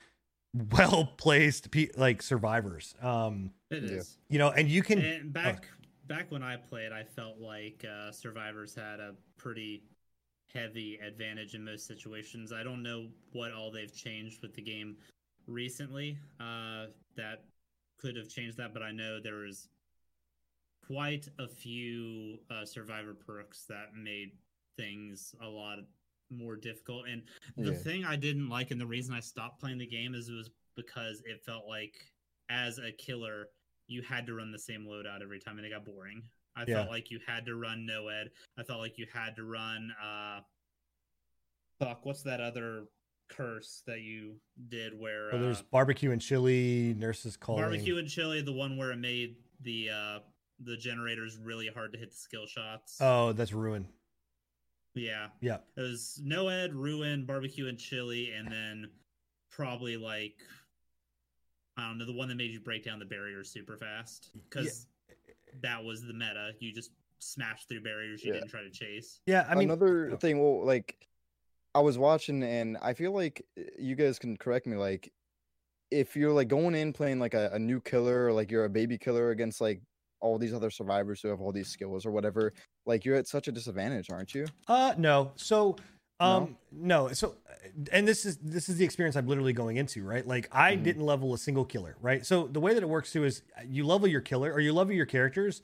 [0.72, 2.94] well placed pe- like survivors.
[3.00, 3.90] Um, It Yeah.
[3.98, 4.18] is.
[4.28, 5.68] you know, and you can And back
[6.10, 9.84] back when I played, I felt like uh, survivors had a pretty
[10.52, 12.52] heavy advantage in most situations.
[12.52, 14.96] I don't know what all they've changed with the game
[15.46, 17.44] recently uh, that
[17.96, 19.68] could have changed that, but I know there was
[20.84, 24.32] quite a few uh, survivor perks that made
[24.76, 25.78] things a lot
[26.28, 27.06] more difficult.
[27.08, 27.22] And
[27.56, 27.78] the Yeah.
[27.78, 30.50] thing I didn't like, and the reason I stopped playing the game, is it was
[30.74, 32.12] because it felt like
[32.48, 33.46] as a killer,
[33.90, 36.22] you had to run the same loadout every time, and it got boring.
[36.56, 36.76] I Yeah.
[36.76, 38.30] felt like you had to run NOED.
[38.56, 39.90] I felt like you had to run.
[40.02, 40.40] uh
[41.78, 42.84] Fuck, what's that other
[43.28, 44.36] curse that you
[44.68, 47.62] did where so there's uh, barbecue and chili, nurses calling.
[47.62, 50.18] barbecue and chili, the one where it made the uh
[50.62, 52.98] the generators really hard to hit the skill shots.
[53.00, 53.88] Oh, that's ruin.
[54.94, 55.58] yeah, Yeah.
[55.76, 58.90] it was NOED, Ruin, barbecue and chili, and then
[59.50, 60.34] probably like
[61.80, 64.86] I don't know the one that made you break down the barriers super fast because
[65.62, 66.52] that was the meta.
[66.60, 68.40] You just smashed through barriers you Yeah.
[68.40, 69.20] didn't try to chase.
[69.26, 70.16] Yeah, I mean, another oh.
[70.16, 71.06] thing well like
[71.74, 75.12] i was watching and i feel like uh, you guys can correct me like
[75.92, 78.68] if you're like going in playing like a, a new killer or like you're a
[78.70, 79.80] baby killer against like
[80.20, 82.52] all these other survivors who have all these skills or whatever
[82.86, 85.30] like you're at such a disadvantage aren't you Uh no.
[85.36, 85.84] So No?
[86.20, 87.08] Um no.
[87.12, 87.54] So uh,
[87.92, 90.26] and this is this is the experience I'm literally going into, right?
[90.26, 90.82] Like I Mhm.
[90.84, 92.24] didn't level a single killer, right?
[92.26, 94.72] So the way that it works too is uh, you level your killer or you
[94.72, 95.62] level your characters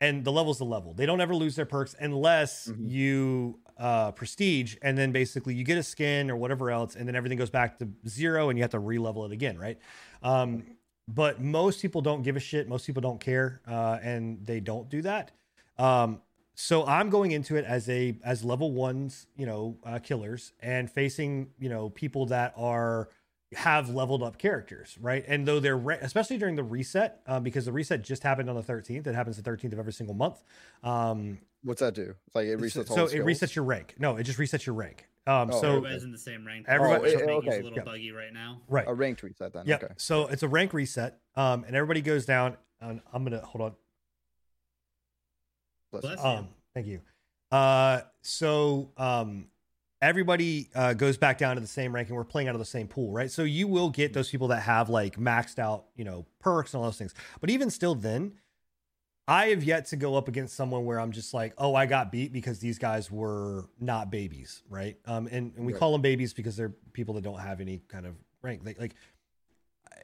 [0.00, 0.92] and the level's the level.
[0.94, 2.90] They don't ever lose their perks unless Mhm.
[2.90, 7.14] you uh prestige and then basically you get a skin or whatever else and then
[7.14, 9.78] everything goes back to zero and you have to re-level it again, right?
[10.22, 10.64] Um
[11.08, 12.68] but most people don't give a shit.
[12.68, 15.30] Most people don't care, uh, and they don't do that.
[15.78, 16.20] Um,
[16.58, 20.90] so I'm going into it as a as level ones, you know, uh, killers, and
[20.90, 23.08] facing you know people that are
[23.54, 25.24] have leveled up characters, right?
[25.28, 28.56] And though they're re- especially during the reset, uh, because the reset just happened on
[28.56, 29.06] the 13th.
[29.06, 30.42] It happens the 13th of every single month.
[30.82, 33.94] Um, what's that do like it so resets all so it resets your rank.
[33.98, 35.06] No, it just resets your rank.
[35.28, 36.66] Um, Oh, so Everybody's in the same rank.
[36.68, 37.84] Everybody- which Oh, I think okay, a little yeah.
[37.84, 38.60] buggy right now.
[38.68, 39.76] right, a ranked reset then Yeah.
[39.76, 42.56] okay So it's a rank reset, um, and everybody goes down.
[42.80, 43.74] And I'm gonna hold on.
[45.90, 46.24] Bless Bless you.
[46.24, 46.28] you.
[46.30, 47.00] Um, thank you.
[47.50, 49.46] Uh, so um,
[50.02, 52.64] everybody uh, goes back down to the same rank, and we're playing out of the
[52.64, 53.30] same pool, right?
[53.30, 56.80] So you will get those people that have like maxed out, you know, perks and
[56.80, 57.14] all those things.
[57.40, 58.32] But even still, then
[59.28, 62.12] I have yet to go up against someone where I'm just like, oh, I got
[62.12, 64.96] beat because these guys were not babies, right?
[65.06, 65.80] Um, and, and we Right.
[65.80, 68.62] call them babies because they're people that don't have any kind of rank.
[68.64, 68.94] Like, like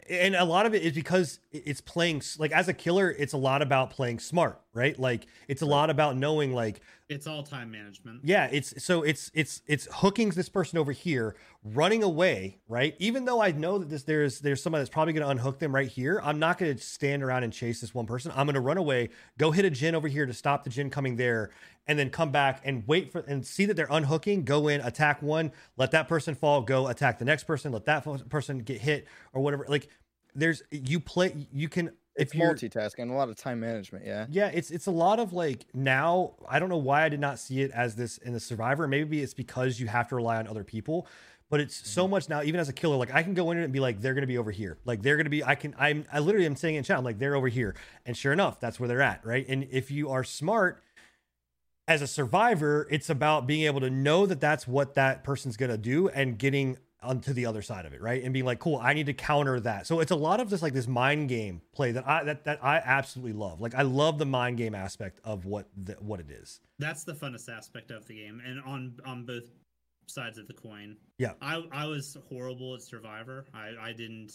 [0.08, 3.36] and a lot of it is because it's playing like as a killer it's a
[3.36, 4.98] lot about playing smart right?
[4.98, 8.20] Like it's a lot about knowing like It's all time management.
[8.24, 12.94] yeah it's so it's it's it's hooking this person over here running away right?
[12.98, 15.74] Even though i know that this there's there's someone that's probably going to unhook them
[15.74, 18.32] right here i'm not going to stand around and chase this one person.
[18.34, 20.88] I'm going to run away go hit a gin over here to stop the gin
[20.90, 21.50] coming there
[21.86, 25.20] and then come back and wait for and see that they're unhooking go in attack
[25.20, 29.06] one let that person fall go attack the next person let that person get hit
[29.34, 29.66] or whatever.
[29.68, 29.88] Like
[30.34, 34.70] there's you play you can it's multitasking a lot of time management yeah yeah, it's
[34.70, 36.32] it's a lot of like now.
[36.48, 38.88] I don't know why I did not see it as this in the Survivor.
[38.88, 41.06] Maybe it's because you have to rely on other people.
[41.50, 42.12] But it's so mm-hmm.
[42.12, 42.42] much now.
[42.42, 44.38] Even as a killer, like I can go in and be like, they're gonna be
[44.38, 44.78] over here.
[44.84, 45.44] Like they're gonna be.
[45.44, 45.74] I can.
[45.78, 46.06] I'm.
[46.10, 47.74] I literally am saying in chat, I'm like they're over here,
[48.06, 49.46] and sure enough, that's where they're at, right?
[49.48, 50.82] And if you are smart
[51.86, 55.76] as a survivor, it's about being able to know that that's what that person's gonna
[55.76, 58.22] do and getting onto the other side of it, right?
[58.22, 59.86] And being like, cool, I need to counter that.
[59.86, 62.64] So it's a lot of this like this mind game play that I that, that
[62.64, 63.60] I absolutely love.
[63.60, 66.60] Like I love the mind game aspect of what the, what it is.
[66.78, 69.44] That's the funnest aspect of the game, and on on both
[70.06, 70.96] sides of the coin.
[71.18, 71.32] Yeah.
[71.40, 73.46] I I was horrible at Survivor.
[73.54, 74.32] I I didn't.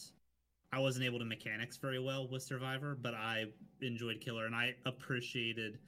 [0.73, 3.45] I wasn't able to mechanics very well with Survivor, but I
[3.81, 5.80] enjoyed Killer, and I appreciated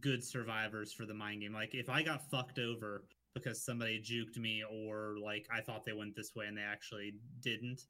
[0.00, 1.52] good survivors for the mind game.
[1.52, 3.04] Like if I got fucked over
[3.42, 7.14] because somebody juked me, or like I thought they went this way and they actually
[7.40, 7.82] didn't.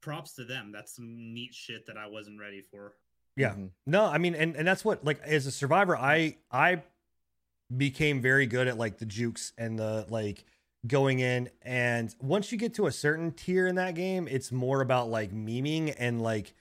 [0.00, 0.70] Props to them.
[0.72, 2.94] That's some neat shit that I wasn't ready for.
[3.36, 3.54] Yeah.
[3.54, 3.70] Mhm.
[3.86, 6.82] No, I mean, and and that's what like as a survivor, I I
[7.74, 10.44] became very good at like the jukes and the like
[10.86, 14.82] going in and once you get to a certain tier in that game it's more
[14.82, 16.54] about like memeing and like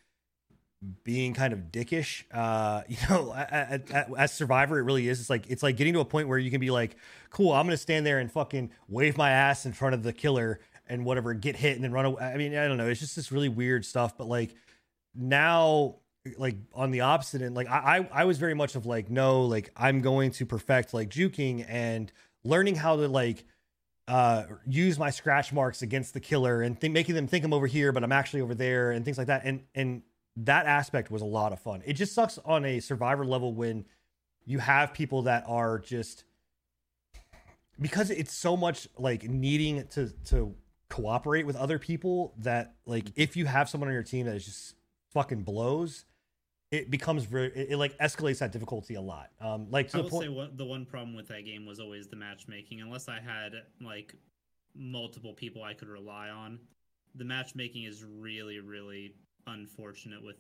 [1.03, 3.31] being kind of dickish uh you know
[4.17, 6.51] as survivor it really is it's like it's like getting to a point where you
[6.51, 6.95] can be like
[7.29, 10.59] cool i'm gonna stand there and fucking wave my ass in front of the killer
[10.87, 13.15] and whatever get hit and then run away i mean i don't know it's just
[13.15, 14.55] this really weird stuff but like
[15.15, 15.95] now
[16.37, 19.43] like on the opposite end like I, I i was very much of like no
[19.43, 22.11] like i'm going to perfect like juking and
[22.43, 23.45] learning how to like
[24.07, 27.67] uh, use my scratch marks against the killer and think, making them think I'm over
[27.67, 29.43] here, but I'm actually over there, and things like that.
[29.45, 30.01] And and
[30.35, 31.81] that aspect was a lot of fun.
[31.85, 33.85] It just sucks on a survivor level when
[34.45, 36.23] you have people that are just
[37.79, 40.55] because it's so much like needing to to
[40.89, 44.45] cooperate with other people that like if you have someone on your team that is
[44.45, 44.75] just
[45.11, 46.05] fucking blows
[46.69, 49.99] it becomes very it, it, like escalates that difficulty a lot um like to I
[49.99, 52.81] the will point say what the one problem with that game was always the matchmaking.
[52.81, 54.13] Unless I had like
[54.75, 56.59] multiple people I could rely on,
[57.15, 59.15] the matchmaking is really, really
[59.47, 60.37] unfortunate with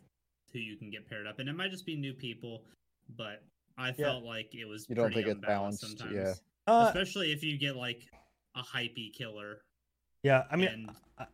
[0.51, 1.39] who you can get paired up.
[1.39, 2.63] And it might just be new people,
[3.17, 3.43] but
[3.77, 6.13] I felt like it was You don't pretty think it's balanced, sometimes.
[6.15, 6.33] yeah.
[6.67, 8.01] uh, Especially if you get like
[8.55, 9.61] a hypey killer.
[10.21, 10.89] yeah i mean and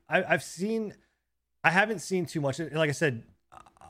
[0.08, 0.94] I, I've seen,
[1.64, 2.60] I haven't seen too much.
[2.60, 3.24] And Like I said,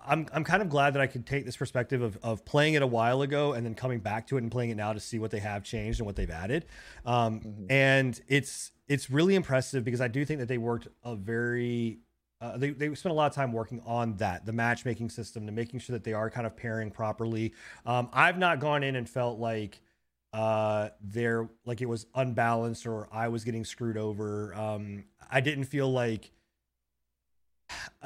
[0.06, 2.82] I'm I'm kind of glad that I could take this perspective of of playing it
[2.82, 5.20] a while ago and then coming back to it and playing it now to see
[5.20, 6.66] what they have changed and what they've added.
[7.06, 7.72] Um, Mhm.
[7.72, 12.00] And it's it's really impressive because I do think that they worked a very
[12.42, 15.52] uh, they, they spent a lot of time working on that the matchmaking system to
[15.52, 17.54] making sure that they are kind of pairing properly.
[17.86, 19.82] Um, i've not gone in and felt like
[20.34, 24.54] uh there like it was unbalanced or i was getting screwed over.
[24.56, 26.32] Um i didn't feel like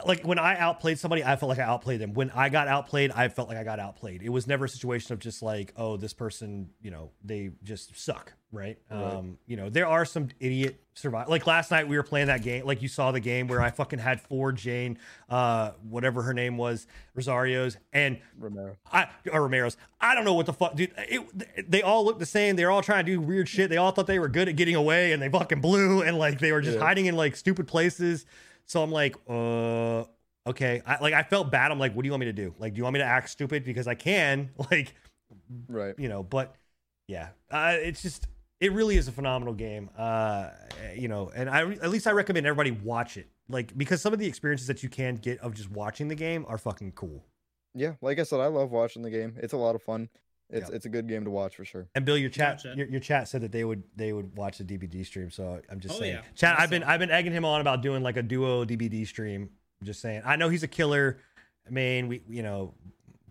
[0.06, 2.14] like when I outplayed somebody, I felt like I outplayed them.
[2.14, 4.22] When I got outplayed, I felt like I got outplayed.
[4.22, 7.98] It was never a situation of just like, oh, this person, you know, they just
[8.00, 8.78] suck, right?
[8.90, 9.14] Right.
[9.14, 11.30] Um, you know, there are some idiot survive.
[11.30, 12.66] Like last night, we were playing that game.
[12.66, 14.98] Like you saw the game where I fucking had four Jane,
[15.30, 16.86] uh, whatever her name was,
[17.16, 18.76] Rosario's, and Romero.
[18.92, 19.78] I or Romero's.
[20.02, 20.92] I don't know what the fuck, dude.
[20.98, 22.56] It, they all look the same.
[22.56, 23.70] They're all trying to do weird shit.
[23.70, 26.40] They all thought they were good at getting away, and they fucking blew, and like
[26.40, 26.84] they were just Yeah.
[26.84, 28.26] hiding in like stupid places.
[28.66, 30.06] So I'm like, uh,
[30.48, 30.82] okay.
[30.86, 31.72] I like I felt bad.
[31.72, 32.54] I'm like, what do you want me to do?
[32.60, 34.50] Like, do you want me to act stupid because I can?
[34.72, 34.94] Like,
[35.68, 35.96] Right.
[35.98, 36.24] you know.
[36.24, 36.56] But
[37.08, 38.28] yeah, uh, it's just
[38.60, 39.90] it really is a phenomenal game.
[39.98, 40.50] Uh,
[40.96, 43.28] you know, and I at least I recommend everybody watch it.
[43.50, 46.46] Like because some of the experiences that you can get of just watching the game
[46.48, 47.26] are fucking cool.
[47.76, 49.36] Yeah, like I said, I love watching the game.
[49.38, 50.10] It's a lot of fun.
[50.54, 50.76] It's Yeah.
[50.76, 51.88] it's a good game to watch for sure.
[51.96, 52.76] And Bill, your chat, Gotcha.
[52.78, 55.30] your, your chat said that they would they would watch the DBD stream.
[55.32, 56.22] So I'm just Oh, saying, yeah.
[56.36, 56.60] chat.
[56.60, 56.84] I I've been.
[56.84, 59.50] I've been egging him on about doing like a duo DBD stream.
[59.82, 60.22] I'm just saying.
[60.26, 61.20] I know he's a killer.
[61.68, 62.74] I mean, we you know,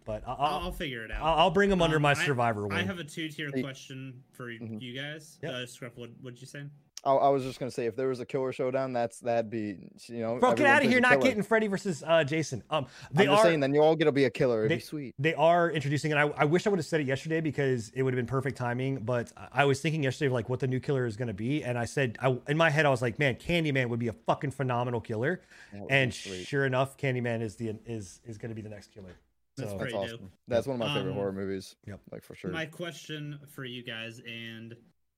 [0.04, 1.22] but I'll I'll, I'll, I'll figure it out.
[1.22, 2.76] I'll, I'll bring him under Um, my I- survivor wing.
[2.76, 4.80] I have a two tier question for y- Mhm.
[4.82, 5.38] you guys.
[5.42, 5.52] Yep.
[5.52, 6.64] Uh, Scruff, what what'd you say?
[7.04, 9.76] I, I was just gonna say if there was a killer showdown, that's that'd be
[10.06, 10.38] you know.
[10.38, 11.00] Bro, get out of here!
[11.00, 11.22] Not killer.
[11.22, 12.62] getting Freddy versus uh, Jason.
[12.70, 14.60] Um, they I'm just are saying, then you all gonna be a killer.
[14.60, 15.14] It'd They- be sweet.
[15.18, 18.02] they are introducing, and I, I wish I would have said it yesterday because it
[18.02, 18.98] would have been perfect timing.
[18.98, 21.34] But I- I was thinking yesterday of like what the new killer is going to
[21.34, 24.08] be, and I said I, in my head I was like, man, Candyman would be
[24.08, 25.40] a fucking phenomenal killer.
[25.72, 28.68] That would be And sure enough, Candyman is the is is going to be the
[28.70, 29.16] next killer.
[29.56, 29.92] That's So great.
[29.92, 30.14] that's dope.
[30.20, 30.30] awesome.
[30.48, 31.74] That's one of my favorite Um, horror movies.
[31.86, 32.00] Yep.
[32.10, 32.50] Like for sure.
[32.50, 34.74] My question for you guys, and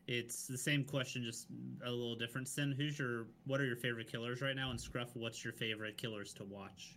[0.07, 1.47] it's the same question, just
[1.85, 2.49] a little different.
[2.49, 4.71] Sin, who's your what are your favorite killers right now?
[4.71, 6.97] And Scruff, what's your favorite killers to watch?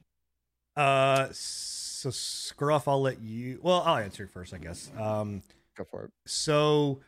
[0.75, 3.59] Uh, so Scruff, I'll let you.
[3.63, 4.91] Well, I'll answer first, I guess.
[4.99, 5.41] Um,
[5.75, 6.11] Go for it.
[6.25, 7.01] so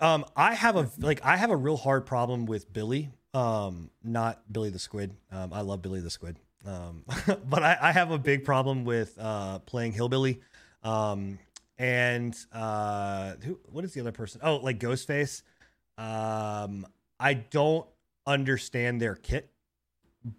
[0.00, 4.42] um i have a like i have a real hard problem with billy um not
[4.52, 6.36] billy the squid um i love billy the squid
[6.66, 7.04] um
[7.48, 10.40] but I, I have a big problem with uh playing hillbilly
[10.82, 11.38] um
[11.78, 14.40] and uh who what is the other person?
[14.44, 15.42] Oh like ghostface.
[15.98, 16.86] Um
[17.20, 17.86] i don't
[18.26, 19.50] understand their kit.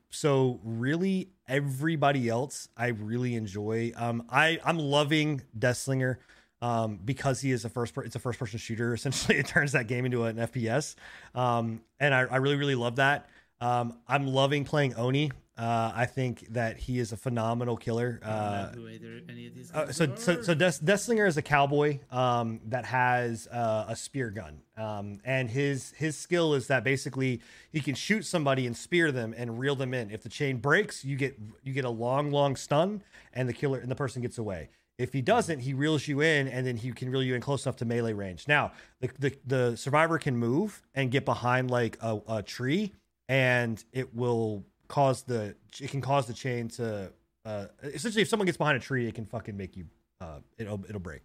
[0.09, 3.91] So really everybody else i really enjoy.
[3.95, 6.17] Um i i'm loving deathslinger
[6.61, 9.37] um because he is a first per- it's a first person shooter essentially.
[9.37, 10.95] It turns that game into an fps
[11.33, 13.29] um and i, I really really love that.
[13.61, 18.69] Um i'm loving playing oni uh i think that he is a phenomenal killer uh
[18.75, 19.71] know who either any of these.
[19.73, 24.61] uh, so, so, so Des- is a cowboy um, that has uh, a spear gun,
[24.77, 27.41] um, and his his skill is that basically
[27.71, 30.11] he can shoot somebody and spear them and reel them in.
[30.11, 33.03] If the chain breaks, you get you get a long, long stun,
[33.33, 34.69] and the killer and the person gets away.
[34.97, 37.65] If he doesn't, he reels you in, and then he can reel you in close
[37.65, 38.47] enough to melee range.
[38.47, 42.93] Now, the the, the survivor can move and get behind like a, a tree,
[43.27, 47.11] and it will cause the it can cause the chain to
[47.45, 49.85] uh, essentially if someone gets behind a tree, it can fucking make you
[50.21, 51.23] uh, it'll it'll break.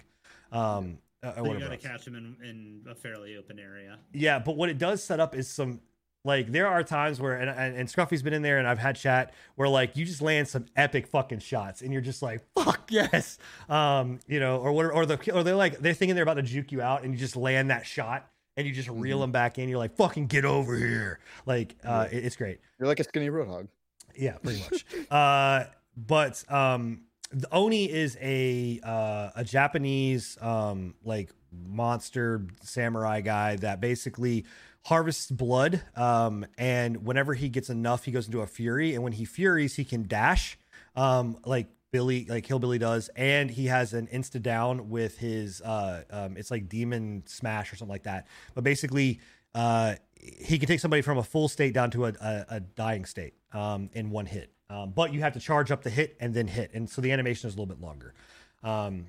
[0.53, 3.99] Um, uh, So you gotta catch him in, in a fairly open area.
[4.13, 5.81] Yeah, but what it does set up is some
[6.25, 8.97] like there are times where and, and and Scruffy's been in there and I've had
[8.97, 12.91] chat where like you just land some epic fucking shots and you're just like fuck
[12.91, 13.39] yes,
[13.69, 16.43] um you know or what or the or they're like they're thinking they're about to
[16.43, 18.29] juke you out and you just land that shot
[18.61, 19.23] and you just reel Mhm.
[19.23, 19.69] them back in.
[19.69, 22.61] You're like fucking get over here, like uh, it- it's great.
[22.79, 23.69] You're like a skinny roadhog.
[24.17, 24.85] Yeah, pretty much.
[25.11, 25.65] uh,
[25.97, 33.81] but um, the Oni is a uh, a Japanese um, like monster samurai guy that
[33.81, 34.45] basically
[34.85, 35.83] harvests blood.
[35.97, 38.95] Um, and whenever he gets enough, he goes into a fury.
[38.95, 40.59] And when he furies, he can dash,
[40.97, 43.11] um, like Billy, like Hillbilly does.
[43.17, 47.77] And he has an insta down with his, uh, um, it's like demon smash or
[47.77, 48.27] something like that.
[48.55, 49.21] But basically,
[49.55, 53.05] uh, he can take somebody from a full state down to a, a, a dying
[53.05, 54.53] state um, in one hit.
[54.69, 57.11] Um, but you have to charge up the hit and then hit, and so the
[57.11, 58.15] animation is a little bit longer.
[58.63, 59.07] Um,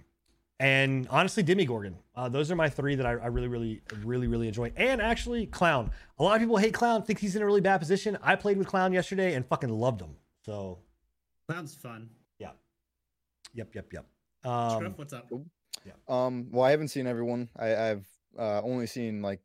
[0.59, 1.97] and honestly, Demogorgon.
[2.15, 4.71] Uh, those are my three that I, I really, really, really, really enjoy.
[4.75, 5.91] And actually, Clown.
[6.17, 8.17] A lot of people hate Clown, think he's in a really bad position.
[8.23, 10.15] I played with Clown yesterday and fucking loved him.
[10.45, 10.79] So,
[11.49, 12.09] Sounds fun.
[13.53, 14.05] Yep, yep, yep.
[14.43, 15.29] Um, Scruff, what's up?
[16.07, 17.49] Um, well, I haven't seen everyone.
[17.57, 18.07] I, I've
[18.37, 19.39] uh, only seen like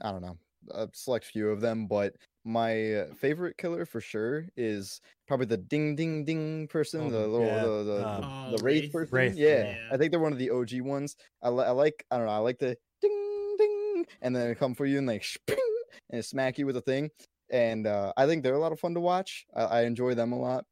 [0.00, 0.36] I don't know
[0.70, 2.14] a select few of them, but
[2.44, 7.26] my uh, favorite killer for sure is probably the ding ding ding person, Oh, the
[7.28, 8.92] little yeah, the the, um, the, Oh, the wraith Wraith?
[8.92, 9.14] person.
[9.14, 9.74] Wraith, yeah, yeah.
[9.90, 11.16] I think they're one of the OG ones.
[11.42, 14.54] I, li- I like I don't know I like the ding ding, and then they
[14.54, 15.56] come for you and like sping,
[16.10, 17.10] and smack you with a thing.
[17.50, 19.46] And uh, I think they're a lot of fun to watch.
[19.54, 20.64] I, I enjoy them a lot.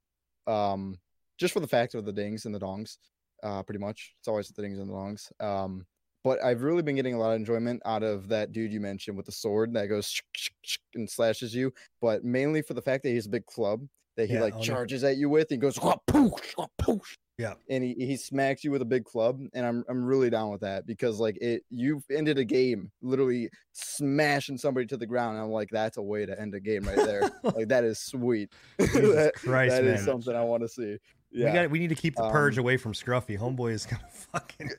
[0.46, 0.98] Um,
[1.40, 2.98] just for the fact of the dings and the dongs
[3.42, 4.14] uh, pretty much.
[4.20, 5.32] It's always the dings and the dongs.
[5.42, 5.86] Um,
[6.22, 9.16] but I've really been getting a lot of enjoyment out of that dude you mentioned
[9.16, 11.72] with the sword that goes sh- sh- sh- and slashes you,
[12.02, 13.80] but mainly for the fact that he's a big club
[14.18, 14.64] that he Yeah, like Oni.
[14.64, 15.50] charges at you with.
[15.50, 17.54] And goes "Wah, poosh, poosh," Yeah.
[17.70, 20.60] and he, he smacks you with a big club, and I'm I'm really down with
[20.60, 25.36] that because like it you've ended a game literally smashing somebody to the ground.
[25.36, 27.30] And I'm like that's a way to end a game right there.
[27.54, 28.52] like that is sweet.
[28.78, 30.98] That, Christ, that is something I want to see.
[31.32, 31.52] We Yeah.
[31.52, 31.70] got.
[31.70, 33.38] We need to keep the purge Um, away from Scruffy.
[33.38, 34.02] Homeboy is gonna
[34.32, 34.70] fucking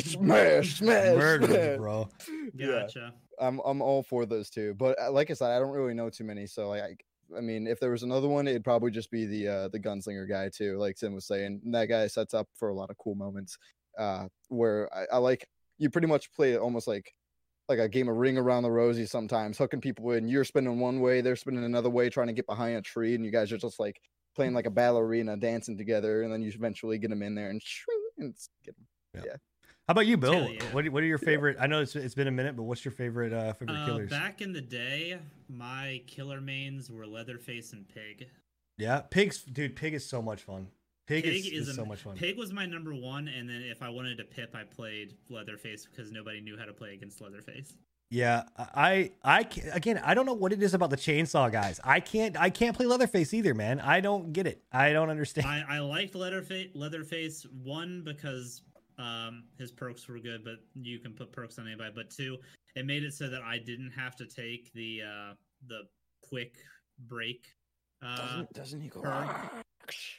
[0.00, 1.70] smash, smash, murder smash.
[1.72, 2.08] you, bro.
[2.54, 2.66] Yeah.
[2.66, 3.14] Gotcha.
[3.40, 6.10] I'm I'm all for those two, but uh, like I said, I don't really know
[6.10, 6.46] too many.
[6.46, 9.48] So like, I, I mean, if there was another one, it'd probably just be the
[9.48, 10.78] uh, the gunslinger guy too.
[10.78, 13.58] Like Tim was saying, And that guy sets up for a lot of cool moments.
[13.98, 15.46] Uh, where I, I like
[15.78, 17.12] you pretty much play it almost like
[17.68, 20.26] like a game of ring around the rosy sometimes, hooking people in.
[20.26, 23.24] You're spinning one way, they're spinning another way, trying to get behind a tree, and
[23.24, 24.00] you guys are just like
[24.38, 27.60] playing like a ballerina, dancing together, and then you eventually get them in there and,
[28.18, 29.22] and s- get 'em.
[29.88, 30.32] How about you, Bill?
[30.34, 30.62] Hell yeah.
[30.72, 31.56] What What are your favorite?
[31.58, 34.10] I know it's it's been a minute, but what's your favorite uh favorite Uh, killers?
[34.10, 38.28] back in the day, my killer mains were Leatherface and Pig.
[38.76, 39.74] Yeah, pigs, dude.
[39.76, 40.68] Pig is so much fun.
[41.06, 42.16] Pig, Pig is, is is so much fun.
[42.16, 45.86] Pig was my number one, and then if I wanted to pip, I played Leatherface
[45.90, 47.72] because nobody knew how to play against Leatherface.
[48.10, 51.78] Yeah, I, I, ca- again, I don't know what it is about the chainsaw guys.
[51.84, 53.80] I can't, I can't play Leatherface either, man.
[53.80, 54.62] I don't get it.
[54.72, 55.46] I don't understand.
[55.46, 58.62] I, I liked Leatherface, Leatherface one because
[58.98, 61.92] um, his perks were good, but you can put perks on anybody.
[61.94, 62.38] But two,
[62.76, 65.34] it made it so that I didn't have to take the uh,
[65.66, 65.80] the
[66.22, 66.54] quick
[67.08, 67.44] break
[68.02, 69.02] uh, Doesn't doesn't he go?
[69.02, 69.50] her-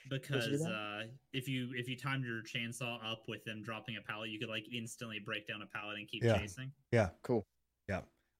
[0.09, 1.03] because uh,
[1.33, 4.49] if you if you timed your chainsaw up with them dropping a pallet, you could
[4.49, 6.37] like instantly break down a pallet and keep Yeah.
[6.37, 6.71] chasing.
[6.91, 7.45] Yeah, cool.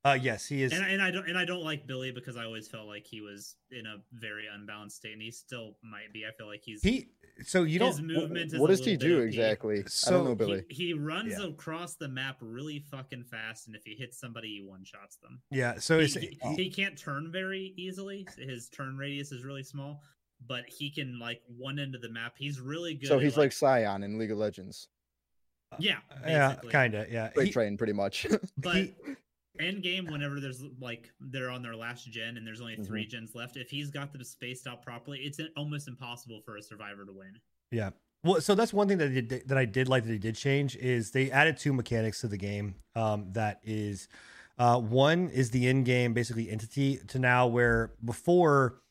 [0.06, 0.72] Uh, yes, he is.
[0.72, 3.20] And, and I don't and I don't like Billy because I always felt like he
[3.20, 6.26] was in a very unbalanced state, and he still might be.
[6.26, 7.10] I feel like he's he,
[7.46, 8.08] so you his don't.
[8.08, 8.54] movement.
[8.54, 9.28] is what a does he do OP.
[9.28, 9.80] exactly?
[9.80, 10.64] I So don't know, Billy.
[10.70, 11.48] He, he runs Yeah.
[11.48, 15.42] across the map really fucking fast, and if he hits somebody, he one shots them.
[15.52, 18.26] Yeah, so He, it's he, he can't turn very easily.
[18.38, 20.02] His turn radius is really small,
[20.48, 22.36] but he can like one end of the map.
[22.38, 23.08] He's really good.
[23.10, 24.88] So at, he's like Sion in League of Legends.
[25.78, 27.32] yeah, yeah, kind of, yeah.
[27.34, 28.26] Great He- train, pretty much.
[28.58, 28.88] But
[29.60, 32.86] end game, whenever there's like they're on their last gen and there's only Mm-hmm.
[32.86, 36.62] 3 gens left, if he's got them spaced out properly, it's almost impossible for a
[36.62, 37.40] survivor to win.
[37.72, 37.92] Yeah.
[38.24, 40.76] Well, so that's one thing that did, that I did like that he did change
[40.76, 42.76] is they added two mechanics to the game.
[42.96, 44.10] Um, that is,
[44.58, 48.82] uh, one is the in-game basically entity to now where before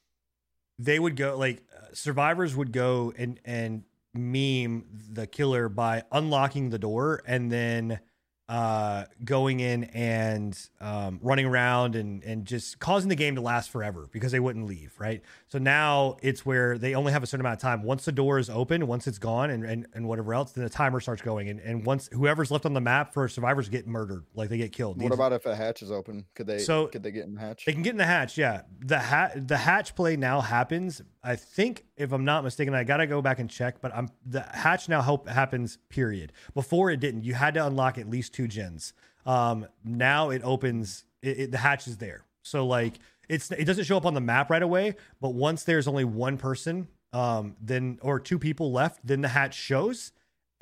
[0.79, 1.63] they would go like
[1.93, 3.83] survivors would go and and
[4.15, 8.01] meme the killer by unlocking the door and then
[8.49, 13.69] uh going in and um running around and and just causing the game to last
[13.71, 17.43] forever because they wouldn't leave right so now it's where they only have a certain
[17.45, 20.33] amount of time once the door is open once it's gone and and, and whatever
[20.33, 23.29] else then the timer starts going and, and once whoever's left on the map for
[23.29, 26.25] survivors get murdered like they get killed what These- about if a hatch is open?
[26.35, 26.59] Could they?
[26.59, 27.65] So- could they get in the hatch?
[27.67, 28.63] they can get in the hatch, yeah.
[28.81, 31.03] The hat the hatch play now happens.
[31.29, 34.41] I think if I'm not mistaken, I gotta go back and check, but I'm the
[34.41, 36.33] hatch now help happens, period.
[36.55, 37.25] Before it didn't.
[37.25, 38.95] You had to unlock at least two gens.
[39.27, 42.25] Um now it opens it, it- the hatch is there.
[42.43, 42.95] So like
[43.29, 46.39] it's it doesn't show up on the map right away, but once there's only one
[46.39, 50.13] person, um, then or two people left, then the hatch shows,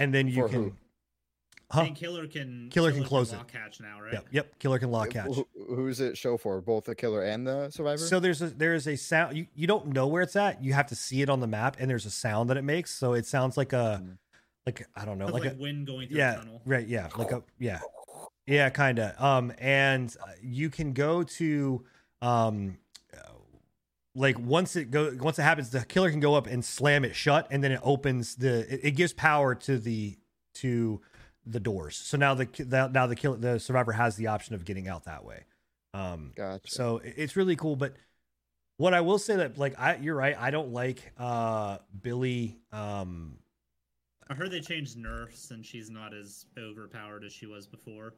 [0.00, 0.72] and then you For can who?
[1.70, 1.80] Huh?
[1.82, 3.36] And killer can Killer can close it.
[3.36, 4.12] lock hatch now, right?
[4.12, 5.34] Yep, yep, killer can lock catch.
[5.34, 6.60] Who- who's it show for?
[6.60, 7.98] Both the killer and the survivor.
[7.98, 10.62] So there's a there's a sound you, you don't know where it's at.
[10.62, 12.92] You have to see it on the map, and there's a sound that it makes.
[12.94, 14.18] So it sounds like a Mm.
[14.64, 16.62] like I don't know, like, like, a wind going through yeah a tunnel.
[16.64, 17.80] right yeah like a yeah
[18.46, 19.20] Yeah, kind of.
[19.20, 21.84] Um, and uh, you can go to
[22.22, 22.78] um,
[23.12, 23.18] uh,
[24.14, 27.16] like once it go once it happens, the killer can go up and slam it
[27.16, 28.72] shut, and then it opens the.
[28.72, 30.16] It, it gives power to the
[30.54, 31.00] to
[31.46, 31.96] the doors.
[31.96, 35.04] So now the, the now the kill the survivor has the option of getting out
[35.04, 35.44] that way.
[35.94, 36.68] Um, Gotcha.
[36.68, 37.76] so it's really cool.
[37.76, 37.94] But
[38.76, 40.36] what I will say that like I you're right.
[40.38, 42.58] I don't like uh Billy.
[42.72, 43.38] Um,
[44.28, 48.14] I heard they changed nerfs and she's not as overpowered as she was before.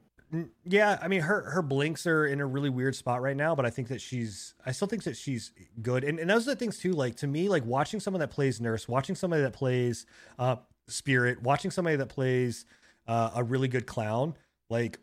[0.65, 3.65] Yeah, I mean her her blinks are in a really weird spot right now, but
[3.65, 6.05] I think that she's I still think that she's good.
[6.05, 8.61] And and those are the things too, like to me, like watching someone that plays
[8.61, 10.07] nurse, watching somebody that plays
[10.39, 10.57] uh
[10.87, 12.65] spirit, watching somebody that plays
[13.09, 14.35] uh, a really good clown,
[14.71, 15.01] like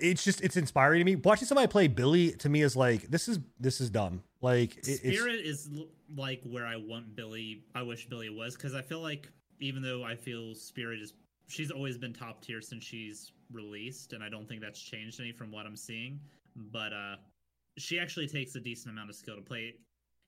[0.00, 1.16] it's just it's inspiring to me.
[1.16, 4.22] Watching somebody play Billy to me is like this is this is dumb.
[4.40, 5.68] Like it, it's Spirit is
[6.14, 7.64] like where I want Billy.
[7.74, 9.28] I wish Billy was because I feel like
[9.58, 11.14] even though I feel Spirit is,
[11.48, 15.32] she's always been top tier since she's released, and I don't think that's changed any
[15.32, 16.20] from what I'm seeing.
[16.56, 17.16] But uh,
[17.78, 19.74] she actually takes a decent amount of skill to play.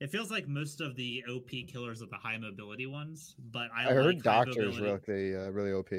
[0.01, 3.89] It feels like most of the OP killers are the high mobility ones, but I,
[3.89, 5.91] I heard like high doctors really uh, really OP.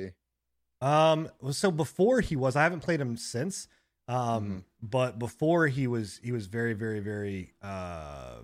[0.84, 1.30] Um.
[1.51, 3.68] So before he was, I haven't played him since.
[4.07, 4.18] Um.
[4.45, 4.64] Mhm.
[4.81, 8.39] But before he was, he was very, very, very, uh,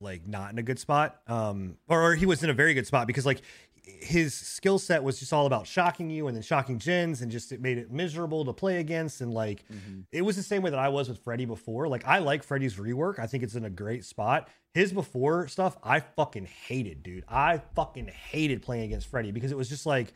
[0.00, 1.20] like not in a good spot.
[1.28, 1.76] Um.
[1.88, 3.42] Or, or he was in a very good spot because like
[3.84, 7.50] his skill set was just all about shocking you and then shocking gens and just
[7.50, 10.04] it made it miserable to play against and like Mhm.
[10.12, 11.88] it was the same way that I was with Freddy before.
[11.88, 13.18] Like I like Freddy's rework.
[13.18, 14.48] I think it's in a great spot.
[14.72, 17.24] His before stuff, I fucking hated, dude.
[17.28, 20.12] I fucking hated playing against Freddy because it was just like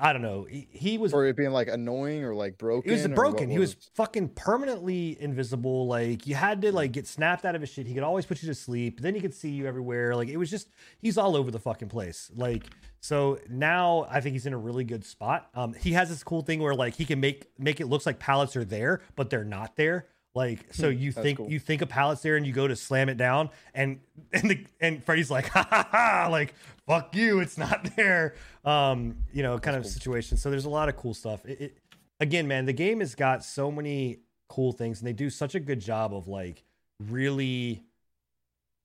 [0.00, 0.44] I don't know.
[0.44, 2.88] He, he was For it being like annoying or like broken.
[2.90, 3.50] he was or broken.
[3.50, 5.86] He was fucking permanently invisible.
[5.86, 7.86] Like you had to like get snapped out of his shit.
[7.86, 9.00] He could always put you to sleep.
[9.00, 10.14] Then he could see you everywhere.
[10.14, 12.30] Like it was just he's all over the fucking place.
[12.34, 12.64] Like
[13.00, 15.48] so now I think he's in a really good spot.
[15.54, 18.18] Um, he has this cool thing where like he can make make it looks like
[18.18, 20.06] pallets are there, but they're not there.
[20.34, 21.50] Like so you think cool.
[21.50, 24.00] you think a pallet's there and you go to slam it down and
[24.32, 26.54] and the and Freddy's like ha ha ha like
[26.86, 28.34] fuck you it's not there.
[28.64, 29.90] Um you know kind of cool.
[29.90, 30.38] situation.
[30.38, 31.44] So there's a lot of cool stuff.
[31.44, 31.78] It, it
[32.18, 35.60] again man the game has got so many cool things and they do such a
[35.60, 36.64] good job of like
[36.98, 37.82] really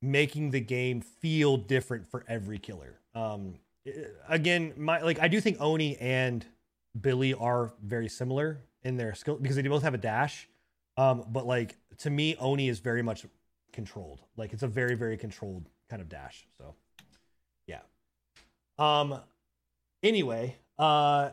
[0.01, 2.99] making the game feel different for every killer.
[3.15, 3.55] Um
[4.27, 6.45] again my like i do think oni and
[6.99, 10.49] billy are very similar in their skill because they both have a dash
[10.97, 13.25] um but like to me oni is very much
[13.73, 16.73] controlled like it's a very very controlled kind of dash so
[17.67, 17.79] yeah
[18.79, 19.19] um
[20.03, 21.29] anyway uh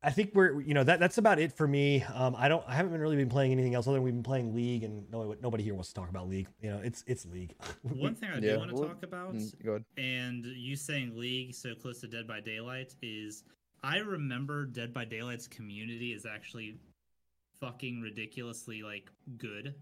[0.00, 2.04] I think we're you know that that's about it for me.
[2.14, 4.22] Um, I don't I haven't been really been playing anything else other than we've been
[4.22, 6.46] playing League and no nobody here wants to talk about League.
[6.60, 7.56] You know it's it's League.
[7.82, 9.84] One thing I do Yeah, want to talk about Mm, Go ahead.
[9.96, 13.42] and you saying League so close to Dead by Daylight is
[13.82, 16.76] I remember Dead by Daylight's community is actually
[17.60, 19.74] fucking ridiculously like good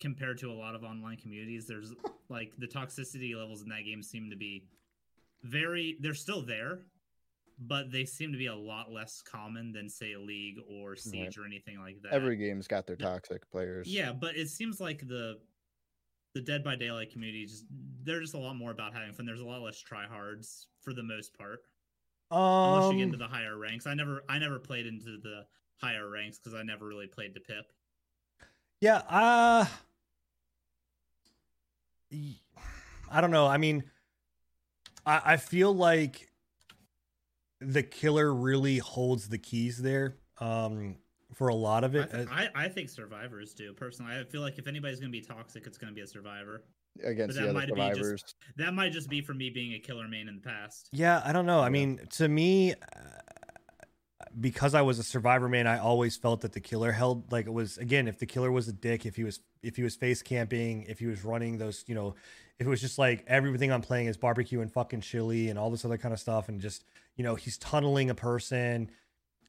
[0.00, 1.66] compared to a lot of online communities.
[1.66, 1.92] There's
[2.28, 4.64] like the toxicity levels in that game seem to be
[5.42, 6.80] very they're still there,
[7.58, 11.44] but they seem to be a lot less common than say League or Siege or
[11.44, 12.12] anything like that.
[12.12, 13.86] Every game's got their toxic players.
[13.86, 15.38] Yeah, but it seems like the
[16.34, 17.64] the Dead by Daylight community just
[18.02, 19.26] they're just a lot more about having fun.
[19.26, 21.60] There's a lot less tryhards for the most part.
[22.32, 23.86] Unless you get into um the higher ranks.
[23.86, 25.46] I never I never played into the
[25.80, 27.72] higher ranks because I never really played the Pip.
[28.80, 29.66] yeah, uh
[32.10, 32.36] y-
[33.10, 33.46] I don't know.
[33.46, 33.84] I mean
[35.06, 36.30] I I feel like
[37.60, 40.96] the killer really holds the keys there um
[41.34, 42.10] for a lot of I, it.
[42.10, 44.12] th- Uh, I, I think survivors do personally.
[44.18, 46.64] I feel like if anybody's gonna be toxic, it's gonna be a survivor.
[47.04, 48.34] Against that the other might be just- survivors.
[48.56, 50.88] That might just be from me being a killer main in the past.
[50.92, 51.60] Yeah, I don't know.
[51.60, 51.68] I Yeah.
[51.70, 52.76] mean, to me, uh,
[54.38, 57.52] because I was a survivor man, I always felt that the killer held like it
[57.52, 58.06] was again.
[58.08, 60.98] If the killer was a dick, if he was if he was face camping, if
[60.98, 62.14] he was running those, you know,
[62.58, 65.70] if it was just like everything I'm playing is barbecue and fucking chili and all
[65.70, 66.84] this other kind of stuff, and just
[67.16, 68.90] you know he's tunneling a person.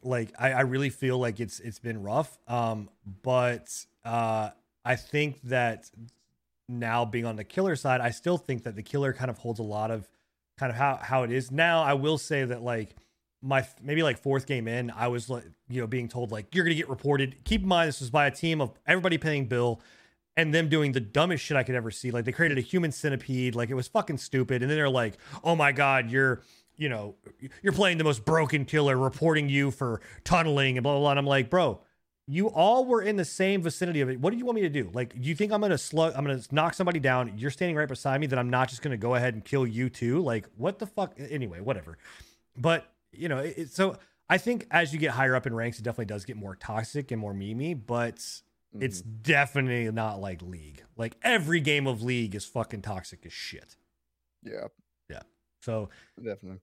[0.04, 2.40] Like I, I really feel like it's it's been rough.
[2.48, 2.90] Um,
[3.22, 3.70] but
[4.04, 4.50] uh,
[4.84, 5.92] I think that
[6.68, 9.60] now being on the killer side, I still think that the killer kind of holds
[9.60, 10.10] a lot of
[10.58, 11.84] kind of how how it is now.
[11.84, 12.96] I will say that like
[13.42, 16.64] my maybe like fourth game in, I was like you know being told like you're
[16.64, 17.44] gonna get reported.
[17.44, 19.82] Keep in mind this was by a team of everybody paying bill
[20.38, 22.12] and them doing the dumbest shit I could ever see.
[22.12, 24.62] Like they created a human centipede, like it was fucking stupid.
[24.62, 26.42] And then they're like, oh my god, you're
[26.78, 27.16] you know
[27.62, 31.10] you're playing the most broken killer, reporting you for tunneling and blah blah blah.
[31.12, 31.82] And I'm like, bro.
[32.28, 34.22] You all were in the same vicinity of it.
[34.22, 34.90] What do you want me to do?
[34.94, 36.14] Like, do you think I'm gonna slug?
[36.16, 37.34] I'm gonna knock somebody down.
[37.36, 38.28] You're standing right beside me.
[38.28, 40.22] That I'm not just gonna go ahead and kill you too.
[40.22, 41.16] Like, what the fuck?
[41.18, 41.98] Anyway, whatever.
[42.56, 43.98] But you know, it, it- so
[44.30, 47.12] I think as you get higher up in ranks, it definitely does get more toxic
[47.12, 48.16] and more memey, but
[48.80, 49.22] it's Mhm.
[49.24, 50.84] definitely not like League.
[50.96, 53.76] Like every game of League is fucking toxic as shit.
[54.44, 54.68] Yeah.
[55.10, 55.22] Yeah,
[55.62, 56.60] So definitely.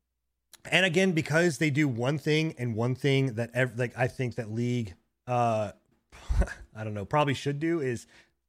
[0.70, 4.35] and again because they do one thing and one thing that ev- like i think
[4.35, 4.95] that league
[5.29, 5.70] uh
[6.75, 8.07] i don't know probably should do is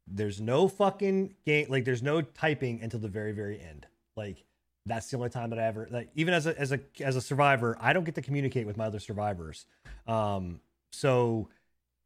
[0.08, 3.86] there's no fucking game like there's no typing until the very very end
[4.16, 4.44] like
[4.90, 7.22] that's the only time that i ever like even as a as a as a
[7.22, 9.66] survivor i don't get to communicate with my other survivors
[10.08, 10.60] um
[10.92, 11.50] so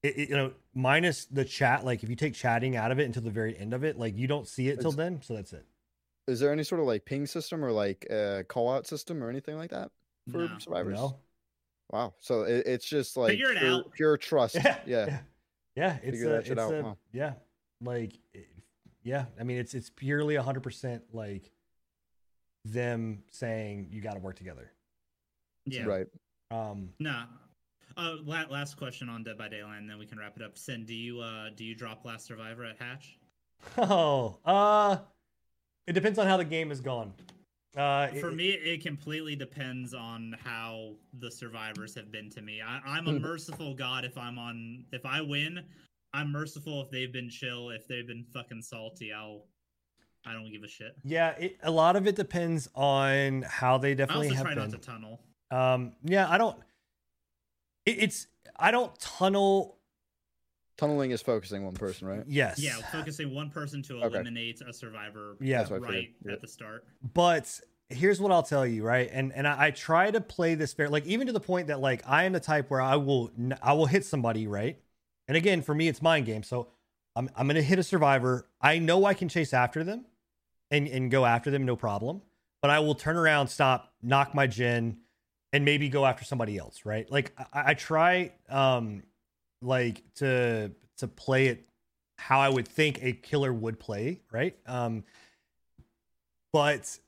[0.03, 3.05] it, it- you know minus the chat like if you take chatting out of it
[3.05, 5.35] until the very end of it like you don't see it till It's- then so
[5.35, 5.65] that's it
[6.27, 9.29] Is there any sort of like ping system or like uh, call out system or
[9.29, 9.91] anything like that
[10.31, 10.57] for No.
[10.59, 10.95] survivors?
[10.99, 11.17] no
[11.91, 12.13] Wow.
[12.19, 13.91] So it, it's just like Figure it pure, out.
[13.91, 14.55] pure trust.
[14.63, 15.05] yeah Yeah.
[15.05, 15.19] yeah,
[15.75, 16.93] yeah it's Figure a, that shit it's out, a- huh.
[17.11, 17.33] yeah
[17.81, 18.47] like it-
[19.03, 21.51] yeah i mean it's it's purely 100% like
[22.65, 24.71] them saying you got to work together
[25.65, 25.83] Yeah.
[25.85, 26.07] Right.
[26.51, 27.25] um Nah.
[27.95, 30.57] Uh, la- last question on Dead by Daylight, and then we can wrap it up.
[30.57, 33.17] Sin, do you uh do you drop Last Survivor at Hatch?
[33.77, 34.97] oh uh
[35.87, 37.13] it depends on how the game is gone
[37.77, 42.61] uh For it- me, it completely depends on how the survivors have been to me.
[42.61, 43.21] I, I'm a Mhm.
[43.21, 44.85] merciful god if I'm on.
[44.91, 45.63] If I win,
[46.13, 47.69] I'm merciful if they've been chill.
[47.71, 49.45] If they've been fucking salty, I'll.
[50.25, 50.95] I don't give a shit.
[51.03, 54.55] yeah it, a lot of it depends on how they I definitely also have try
[54.55, 55.19] been not to tunnel.
[55.51, 56.57] um yeah i don't
[57.85, 58.27] it, it's
[58.57, 59.77] i don't tunnel
[60.75, 62.23] Tunneling is focusing one person, right?
[62.27, 64.07] yes Yeah, focusing one person to Okay.
[64.07, 65.37] eliminate a survivor.
[65.39, 65.59] Yeah.
[65.59, 65.95] That's what I figured.
[65.95, 66.31] right Yeah.
[66.33, 66.85] at the start.
[67.13, 67.59] but
[67.89, 69.07] here's what I'll tell you, right?
[69.13, 71.79] And and I, I try to play this fair, like even to the point that
[71.79, 73.31] like I am the type where I will
[73.61, 74.79] I will hit somebody, right?
[75.27, 76.41] And again, for me, it's mind game.
[76.41, 76.69] So
[77.15, 78.47] I'm I'm gonna hit a survivor.
[78.59, 80.05] I know I can chase after them,
[80.73, 82.21] and and go after them, no problem.
[82.61, 84.97] But I will turn around, stop, knock my gin,
[85.53, 87.09] and maybe go after somebody else, right?
[87.09, 89.03] Like I, I try, um,
[89.61, 91.69] like to to play it
[92.17, 94.55] how I would think a killer would play, right?
[94.65, 95.03] Um,
[96.51, 96.99] but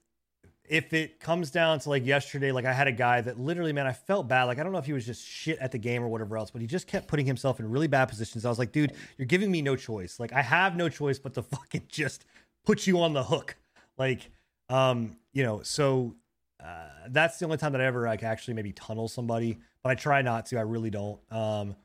[0.67, 3.87] if it comes down to like yesterday, like I had a guy that literally, man,
[3.87, 4.43] I felt bad.
[4.43, 6.51] Like I don't know if he was just shit at the game or whatever else,
[6.51, 8.45] but he just kept putting himself in really bad positions.
[8.45, 10.19] I was like, dude, you're giving me no choice.
[10.19, 12.25] Like I have no choice but to fucking just
[12.65, 13.55] put you on the hook.
[13.97, 14.29] Like,
[14.69, 16.15] um, you know, so
[16.63, 19.95] uh, that's the only time that I ever like actually maybe tunnel somebody, but I
[19.95, 20.57] try not to.
[20.57, 21.19] I really don't.
[21.31, 21.75] Um,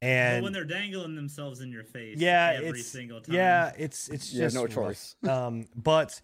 [0.00, 3.34] But and when they're dangling themselves in your face, yeah, every it's single time.
[3.34, 5.16] yeah, it's it's You have just no choice.
[5.28, 6.20] um, but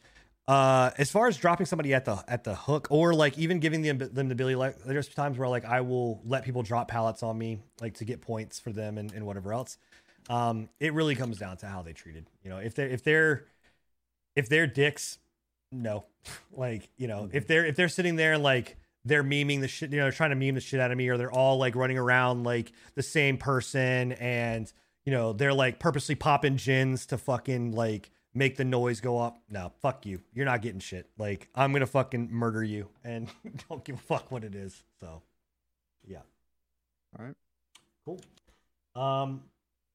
[0.49, 3.83] uh, as far as dropping somebody at the at the hook, or like even giving
[3.83, 7.23] them them the ability, like there's times where like I will let people drop pallets
[7.23, 9.79] on me, like to get points for them and, and whatever else.
[10.31, 12.27] Um, it really comes down to how they treated.
[12.45, 13.45] You know, if they are if they're
[14.37, 15.19] if they're dicks,
[15.71, 16.05] no.
[16.53, 19.99] like you know, if they're if they're sitting there like they're memeing the shit, you
[19.99, 22.45] know, trying to meme the shit out of me, or they're all like running around
[22.45, 24.73] like the same person, and
[25.05, 29.39] you know, they're like purposely popping gins to fucking like make the noise go up.
[29.49, 30.21] No, fuck you.
[30.33, 31.09] You're not getting shit.
[31.19, 33.29] Like I'm gonna fucking murder you, and
[33.69, 34.83] don't give a fuck what it is.
[35.01, 35.23] So,
[36.07, 36.23] yeah.
[37.19, 37.35] All right.
[38.05, 38.21] Cool.
[38.95, 39.43] Um,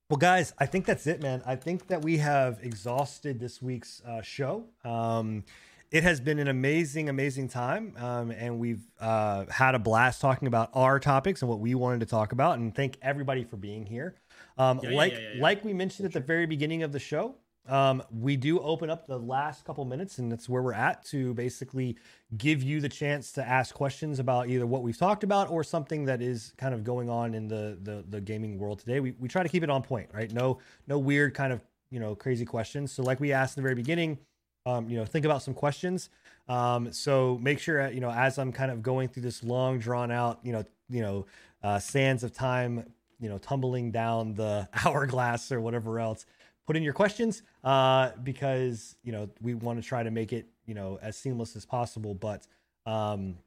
[0.10, 1.42] well, guys, I think that's it, man.
[1.46, 4.66] I think that we have exhausted this week's uh, show.
[4.86, 5.44] Um,
[5.92, 10.48] it has been an amazing, amazing time, um, and we've uh, had a blast talking
[10.48, 12.58] about our topics and what we wanted to talk about.
[12.58, 14.16] And thank everybody for being here.
[14.58, 15.42] Um, Yeah, like, yeah, yeah.
[15.42, 17.36] like we mentioned at the very beginning of the show,
[17.68, 21.34] um, we do open up the last couple minutes, and that's where we're at to
[21.34, 21.98] basically
[22.38, 26.06] give you the chance to ask questions about either what we've talked about or something
[26.06, 29.00] that is kind of going on in the the, the gaming world today.
[29.00, 30.32] We, we try to keep it on point, right?
[30.32, 32.92] No no weird kind of you know crazy questions.
[32.92, 34.18] So like we asked in the very beginning,
[34.66, 36.10] um, you know, think about some questions.
[36.48, 40.12] Um, so make sure you know as I'm kind of going through this long drawn
[40.12, 41.26] out, you know, you know,
[41.64, 42.86] uh, sands of time,
[43.20, 46.26] you know, tumbling down the hourglass or whatever else.
[46.68, 50.48] Put in your questions uh, because you know we want to try to make it
[50.66, 52.14] you know as seamless as possible.
[52.14, 52.46] But
[52.86, 53.38] um,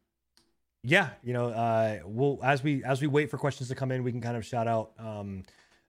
[0.82, 4.02] yeah, you know, uh, we'll as we as we wait for questions to come in,
[4.02, 5.42] we can kind of shout out um,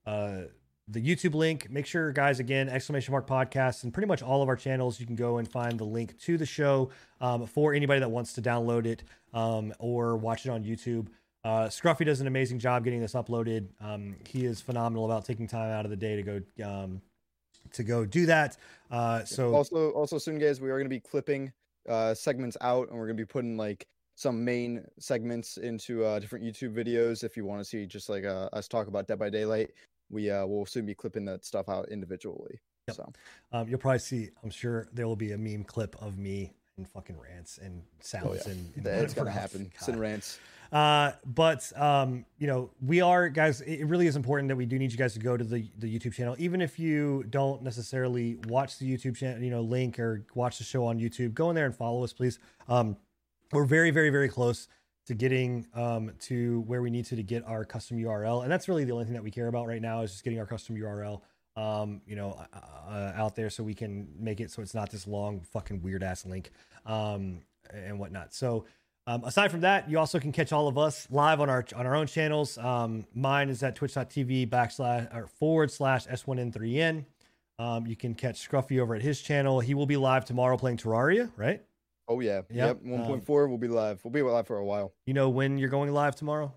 [0.06, 0.42] uh,
[0.88, 1.70] the YouTube link.
[1.70, 5.00] Make sure, guys, again, exclamation mark podcast and pretty much all of our channels.
[5.00, 6.90] You can go and find the link to the show
[7.22, 9.04] um, for anybody that wants to download it
[9.34, 11.08] um, or watch it on YouTube.
[11.44, 13.68] Uh, Scruffy does an amazing job getting this uploaded.
[13.80, 17.02] Um, he is phenomenal about taking time out of the day to go um,
[17.74, 18.58] to go do that.
[18.90, 21.52] Uh, so also also soon guys we are going to be clipping
[21.90, 26.20] uh segments out and we're going to be putting like some main segments into uh
[26.20, 29.18] different youtube videos if you want to see just like uh, us talk about dead
[29.18, 29.72] by daylight
[30.12, 32.96] we uh will soon be clipping that stuff out individually Yep.
[32.98, 33.14] so
[33.52, 34.30] Um, you'll probably see.
[34.44, 38.46] I'm sure there will be a meme clip of me and fucking rants and sounds
[38.48, 39.72] and, and That's gonna happen.
[39.80, 39.86] God.
[39.86, 40.40] Sin rants.
[40.72, 43.60] Uh, but um, you know, we are guys.
[43.62, 46.00] It really is important that we do need you guys to go to the the
[46.00, 50.26] YouTube channel, even if you don't necessarily watch the YouTube channel, you know, link or
[50.34, 51.34] watch the show on YouTube.
[51.34, 52.40] Go in there and follow us, please.
[52.70, 52.96] Um,
[53.52, 54.70] we're very, very, very close
[55.08, 58.70] to getting um to where we need to to get our custom URL, and that's
[58.70, 60.78] really the only thing that we care about right now is just getting our custom
[60.78, 61.22] URL.
[61.58, 65.06] Um, you know, uh, out there so we can make it so it's not this
[65.06, 66.52] long fucking weird ass link,
[66.86, 67.42] um,
[67.74, 68.34] and whatnot.
[68.34, 68.64] So.
[69.08, 71.86] Um, aside from that, you also can catch all of us live on our on
[71.86, 72.58] our own channels.
[72.58, 77.06] Um, mine is at twitch.tv backslash or forward slash S1N3N.
[77.58, 79.60] Um, you can catch Scruffy over at his channel.
[79.60, 81.64] He will be live tomorrow playing Terraria, right?
[82.08, 82.42] Oh yeah.
[82.50, 83.00] Yep, Yep.
[83.00, 84.02] um, 1.4 will be live.
[84.04, 84.94] We'll be live for a while.
[85.06, 86.54] You know when you're going live tomorrow?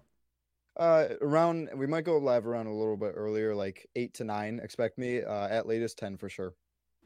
[0.76, 4.60] Uh, around we might go live around a little bit earlier, like eight to nine.
[4.62, 5.22] Expect me.
[5.22, 6.54] Uh, at latest ten for sure.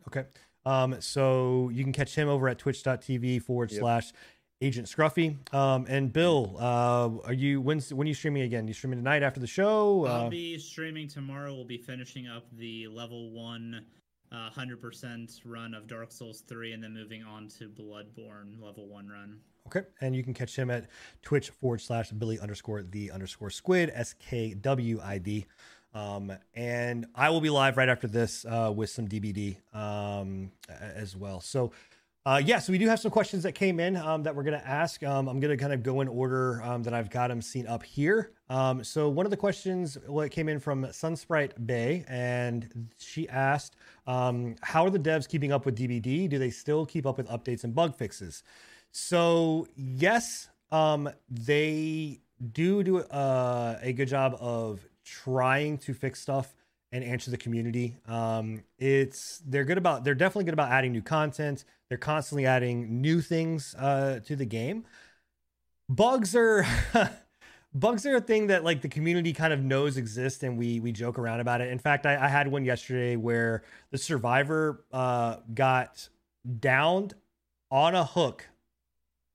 [0.08, 0.24] Okay.
[0.64, 3.80] Um, so you can catch him over at twitch.tv forward Yep.
[3.80, 4.12] slash
[4.60, 5.36] agent scruffy.
[5.54, 8.66] Um, and Bill, uh, are you when's when are you streaming again?
[8.66, 10.06] You streaming tonight after the show?
[10.06, 11.54] I'll Uh, be streaming tomorrow.
[11.54, 13.84] We'll be finishing up the level one,
[14.32, 18.88] uh, hundred percent run of Dark Souls three, and then moving on to Bloodborne level
[18.88, 19.38] one run.
[19.66, 19.82] Okay.
[20.00, 20.88] And you can catch him at
[21.22, 25.46] Twitch forward slash Billy underscore the underscore squid, S K W I D.
[25.94, 31.16] Um, and I will be live right after this uh, with some DBD um, as
[31.16, 31.40] well.
[31.40, 31.72] So,
[32.28, 34.60] uh, yeah, so we do have some questions that came in um, that we're going
[34.60, 35.02] to ask.
[35.02, 37.66] Um, I'm going to kind of go in order um, that I've got them seen
[37.66, 38.32] up here.
[38.50, 43.26] Um, so, one of the questions well, it came in from Sunsprite Bay, and she
[43.30, 43.76] asked,
[44.06, 46.28] um, How are the devs keeping up with DBD?
[46.28, 48.42] Do they still keep up with updates and bug fixes?
[48.92, 52.20] So yes, um, they
[52.52, 56.54] do do uh, a good job of trying to fix stuff
[56.92, 57.96] and answer the community.
[58.06, 61.64] Um, it's they're good about they're definitely good about adding new content.
[61.88, 64.84] They're constantly adding new things uh, to the game.
[65.88, 66.66] Bugs are
[67.74, 70.92] bugs are a thing that like the community kind of knows exist and we we
[70.92, 71.70] joke around about it.
[71.70, 76.08] In fact, I, I had one yesterday where the survivor uh, got
[76.60, 77.14] downed
[77.70, 78.48] on a hook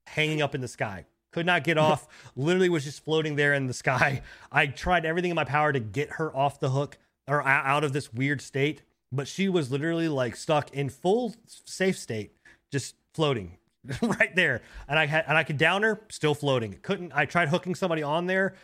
[0.06, 1.06] hanging up in the sky.
[1.32, 2.06] Could not get off.
[2.36, 4.22] Literally was just floating there in the sky.
[4.52, 7.92] I tried everything in my power to get her off the hook or out of
[7.92, 12.36] this weird state, but she was literally like stuck in full safe state,
[12.70, 13.58] just floating
[14.02, 14.62] right there.
[14.88, 16.78] And I had and I could down her, still floating.
[16.82, 17.12] Couldn't.
[17.14, 18.54] I tried hooking somebody on there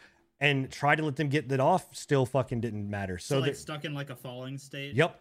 [0.40, 1.94] and tried to let them get that off.
[1.94, 3.18] Still fucking didn't matter.
[3.18, 4.94] So, So, like stuck in like a falling state.
[4.94, 5.20] Yep.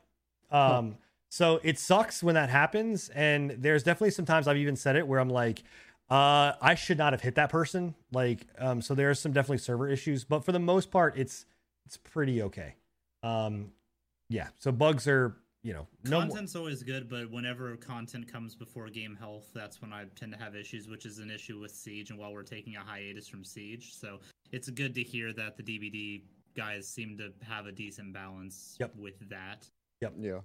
[0.51, 0.97] Um,
[1.29, 3.09] so it sucks when that happens.
[3.09, 5.63] And there's definitely sometimes I've even said it where I'm like,
[6.09, 7.93] uh, I should not have hit that person.
[8.11, 11.45] Like, um, so there are some definitely server issues, but for the most part, it's
[11.85, 12.75] it's pretty okay.
[13.23, 13.71] Um,
[14.29, 14.47] yeah.
[14.59, 16.27] So bugs are, you know, no more.
[16.27, 20.39] Content's always good, but whenever content comes before game health, that's when I tend to
[20.39, 23.43] have issues, which is an issue with Siege and while we're taking a hiatus from
[23.43, 23.95] Siege.
[23.95, 24.19] So
[24.51, 26.21] it's good to hear that the DBD
[26.55, 28.95] guys seem to have a decent balance Yep.
[28.97, 29.67] with that.
[30.01, 30.13] Yep.
[30.19, 30.39] Yeah.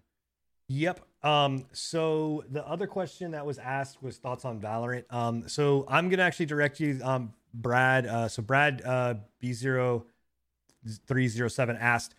[0.69, 1.01] Yep.
[1.23, 5.05] Um, so the other question that was asked was thoughts on Valorant.
[5.13, 8.07] Um, so I'm gonna actually direct you, um, Brad.
[8.07, 12.15] Uh, so Brad uh, B0307 asked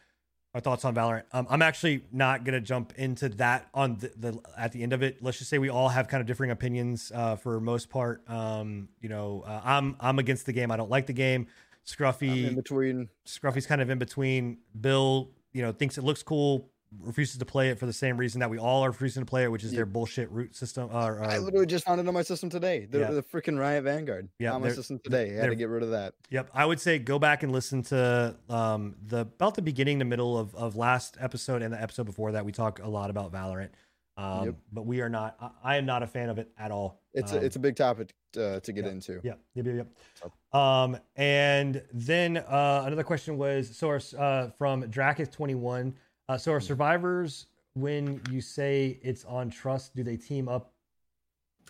[0.56, 1.23] our thoughts on Valorant.
[1.34, 5.03] Um, I'm actually not gonna jump into that on the, the at the end of
[5.03, 5.22] it.
[5.22, 8.23] Let's just say we all have kind of differing opinions uh, for most part.
[8.30, 10.72] Um, you know, uh, I'm I'm against the game.
[10.72, 11.48] I don't like the game.
[11.49, 13.10] I'm Scruffy in between.
[13.27, 14.60] Scruffy's kind of in between.
[14.80, 16.69] Bill, you know, thinks it looks cool,
[17.01, 19.43] refuses to play it for the same reason that we all are refusing to play
[19.43, 19.77] it, which is Yeah.
[19.77, 20.89] their bullshit root system.
[20.91, 22.85] I uh, literally just found it on my system today.
[22.85, 23.11] The, Yeah.
[23.11, 24.30] the freaking Riot Vanguard.
[24.39, 25.38] Yeah, on my system today.
[25.38, 26.13] I had to get rid of that.
[26.30, 30.05] yep, I would say go back and listen to um, the about the beginning the
[30.05, 32.45] middle of, of last episode and the episode before that.
[32.45, 33.69] We talk a lot about Valorant,
[34.17, 34.55] um, Yep.
[34.72, 35.35] but we are not.
[35.39, 37.01] I, I am not a fan of it at all.
[37.13, 38.91] It's Um, a, it's a big topic uh, to get yeah.
[38.91, 39.13] into.
[39.23, 39.39] Yep.
[39.55, 39.65] Yep.
[39.65, 39.88] Yep.
[40.23, 40.31] yep.
[40.61, 45.93] Um, and then uh, another question was source our, uh, from Dracus21.
[46.27, 50.73] Uh, so our survivors, when you say it's on trust, do they team up?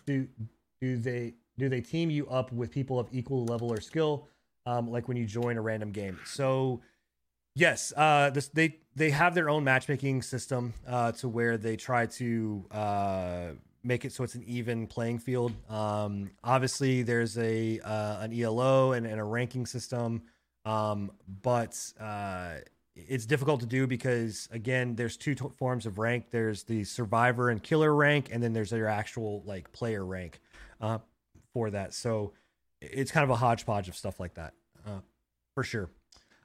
[0.06, 0.26] Do
[0.80, 4.28] do they do they team you up with people of equal level or skill,
[4.66, 6.18] um, like when you join a random game?
[6.24, 6.80] So
[7.54, 12.06] yes, uh, this they they have their own matchmaking system uh, to where they try
[12.06, 13.48] to uh,
[13.82, 15.52] make it so it's an even playing field.
[15.68, 20.22] Um, obviously, there's a uh, an ELO and, and a ranking system,
[20.64, 21.10] um,
[21.42, 22.56] but uh,
[22.96, 26.26] it's difficult to do because again, there's two t- forms of rank.
[26.30, 30.40] There's the survivor and killer rank, and then there's your actual like player rank
[30.80, 30.98] uh,
[31.52, 31.92] for that.
[31.94, 32.32] So
[32.80, 34.54] it's kind of a hodgepodge of stuff like that,
[34.86, 35.00] uh,
[35.54, 35.90] for sure.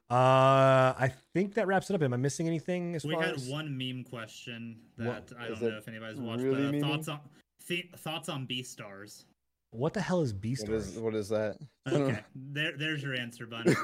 [0.10, 2.02] Uh, I think that wraps it up.
[2.04, 5.48] Am I missing anything as we far had as one meme question What- that I
[5.48, 7.20] don't know if anybody's watched, really but uh, thoughts on
[7.66, 9.24] Th- thoughts on Beastars?
[9.70, 11.00] What the hell is B What is Stars?
[11.00, 11.58] what is that?
[11.90, 13.74] Okay, there, there's your answer, bud.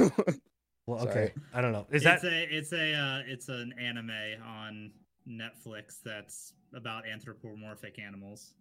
[0.88, 1.12] Well, Sorry.
[1.12, 1.86] okay, I don't know.
[1.92, 4.10] Is it's that a it's a uh, it's an anime
[4.46, 4.92] on
[5.30, 8.54] Netflix that's about anthropomorphic animals.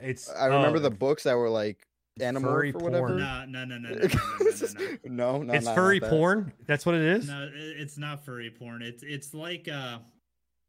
[0.00, 0.30] it's?
[0.30, 1.86] I remember oh, the books that were like
[2.20, 3.08] animal Furry or whatever.
[3.08, 3.18] porn.
[3.20, 4.08] No, no, no, no, no, no, no,
[4.40, 5.38] no, no.
[5.38, 6.10] no, no, It's not- not furry that.
[6.10, 6.52] porn.
[6.66, 7.28] That's what it is.
[7.28, 8.80] No, it's not furry porn.
[8.82, 9.98] It's it's like uh,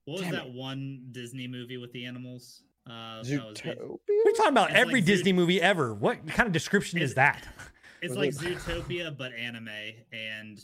[0.06, 2.64] what was Damn that one Disney movie with the animals?
[2.88, 3.98] Uh, that was Zootopia?
[4.26, 5.94] We're talking about It's every like Disney Zoot- movie ever.
[5.94, 7.48] What kind of description is that?
[8.06, 9.69] It's like Zootopia but anime,
[10.11, 10.64] and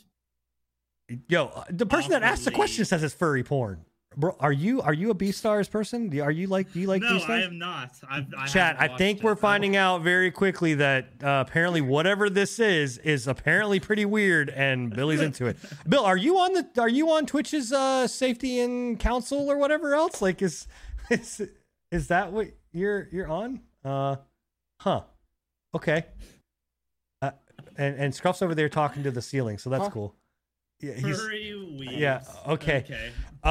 [1.27, 3.83] Yo, uh, the person that asked the question says it's furry porn.
[4.17, 6.19] Bro, are you are you a Beastars person?
[6.19, 7.29] Are you like do you like no, Beastars?
[7.29, 7.91] I am not.
[8.09, 12.59] I've, I Chat, I think we're finding out very quickly that uh, apparently whatever this
[12.59, 15.57] is is apparently pretty weird, and Billy's into it.
[15.87, 19.95] Bill, are you on the are you on Twitch's uh, safety and council or whatever
[19.95, 20.21] else?
[20.21, 20.67] Like, is
[21.09, 21.41] is
[21.89, 23.61] is that what you're you're on?
[23.83, 24.17] Uh,
[24.81, 25.03] huh.
[25.73, 26.03] Okay.
[27.77, 29.89] And and Scruff's over there talking to the ceiling, so that's Huh?
[29.91, 30.15] cool.
[30.79, 31.97] Yeah, he's Furry weebs.
[31.99, 32.77] Yeah, okay.
[32.77, 33.11] Okay.
[33.43, 33.47] uh,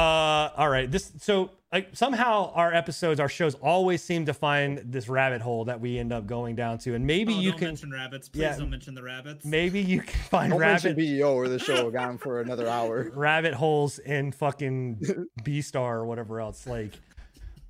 [0.57, 0.91] all right.
[0.91, 5.63] This so like somehow our episodes, our shows always seem to find this rabbit hole
[5.65, 8.27] that we end up going down to, and maybe oh, you don't can mention rabbits.
[8.27, 9.45] Please yeah, don't mention the rabbits.
[9.45, 12.41] maybe you can find Don't mention rabbit BEO or the show will go on for
[12.41, 13.09] another hour.
[13.15, 15.01] rabbit holes in fucking
[15.43, 16.67] Beastar or whatever else.
[16.67, 16.99] Like,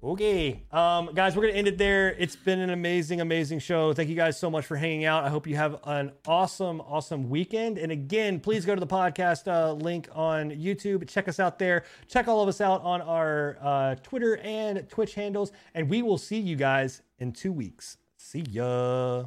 [0.04, 2.10] okay, um, guys, we're gonna end it there.
[2.18, 3.94] It's been an amazing, amazing show.
[3.94, 5.24] Thank you guys so much for hanging out.
[5.24, 7.78] I hope you have an awesome, awesome weekend.
[7.78, 11.08] And again, please go to the podcast uh, link on YouTube.
[11.08, 11.84] Check us out there.
[12.08, 16.18] Check all of us out on our uh, Twitter and Twitch handles, and we will
[16.18, 17.98] see you guys in two weeks.
[18.18, 19.26] See ya.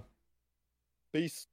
[1.12, 1.46] Peace.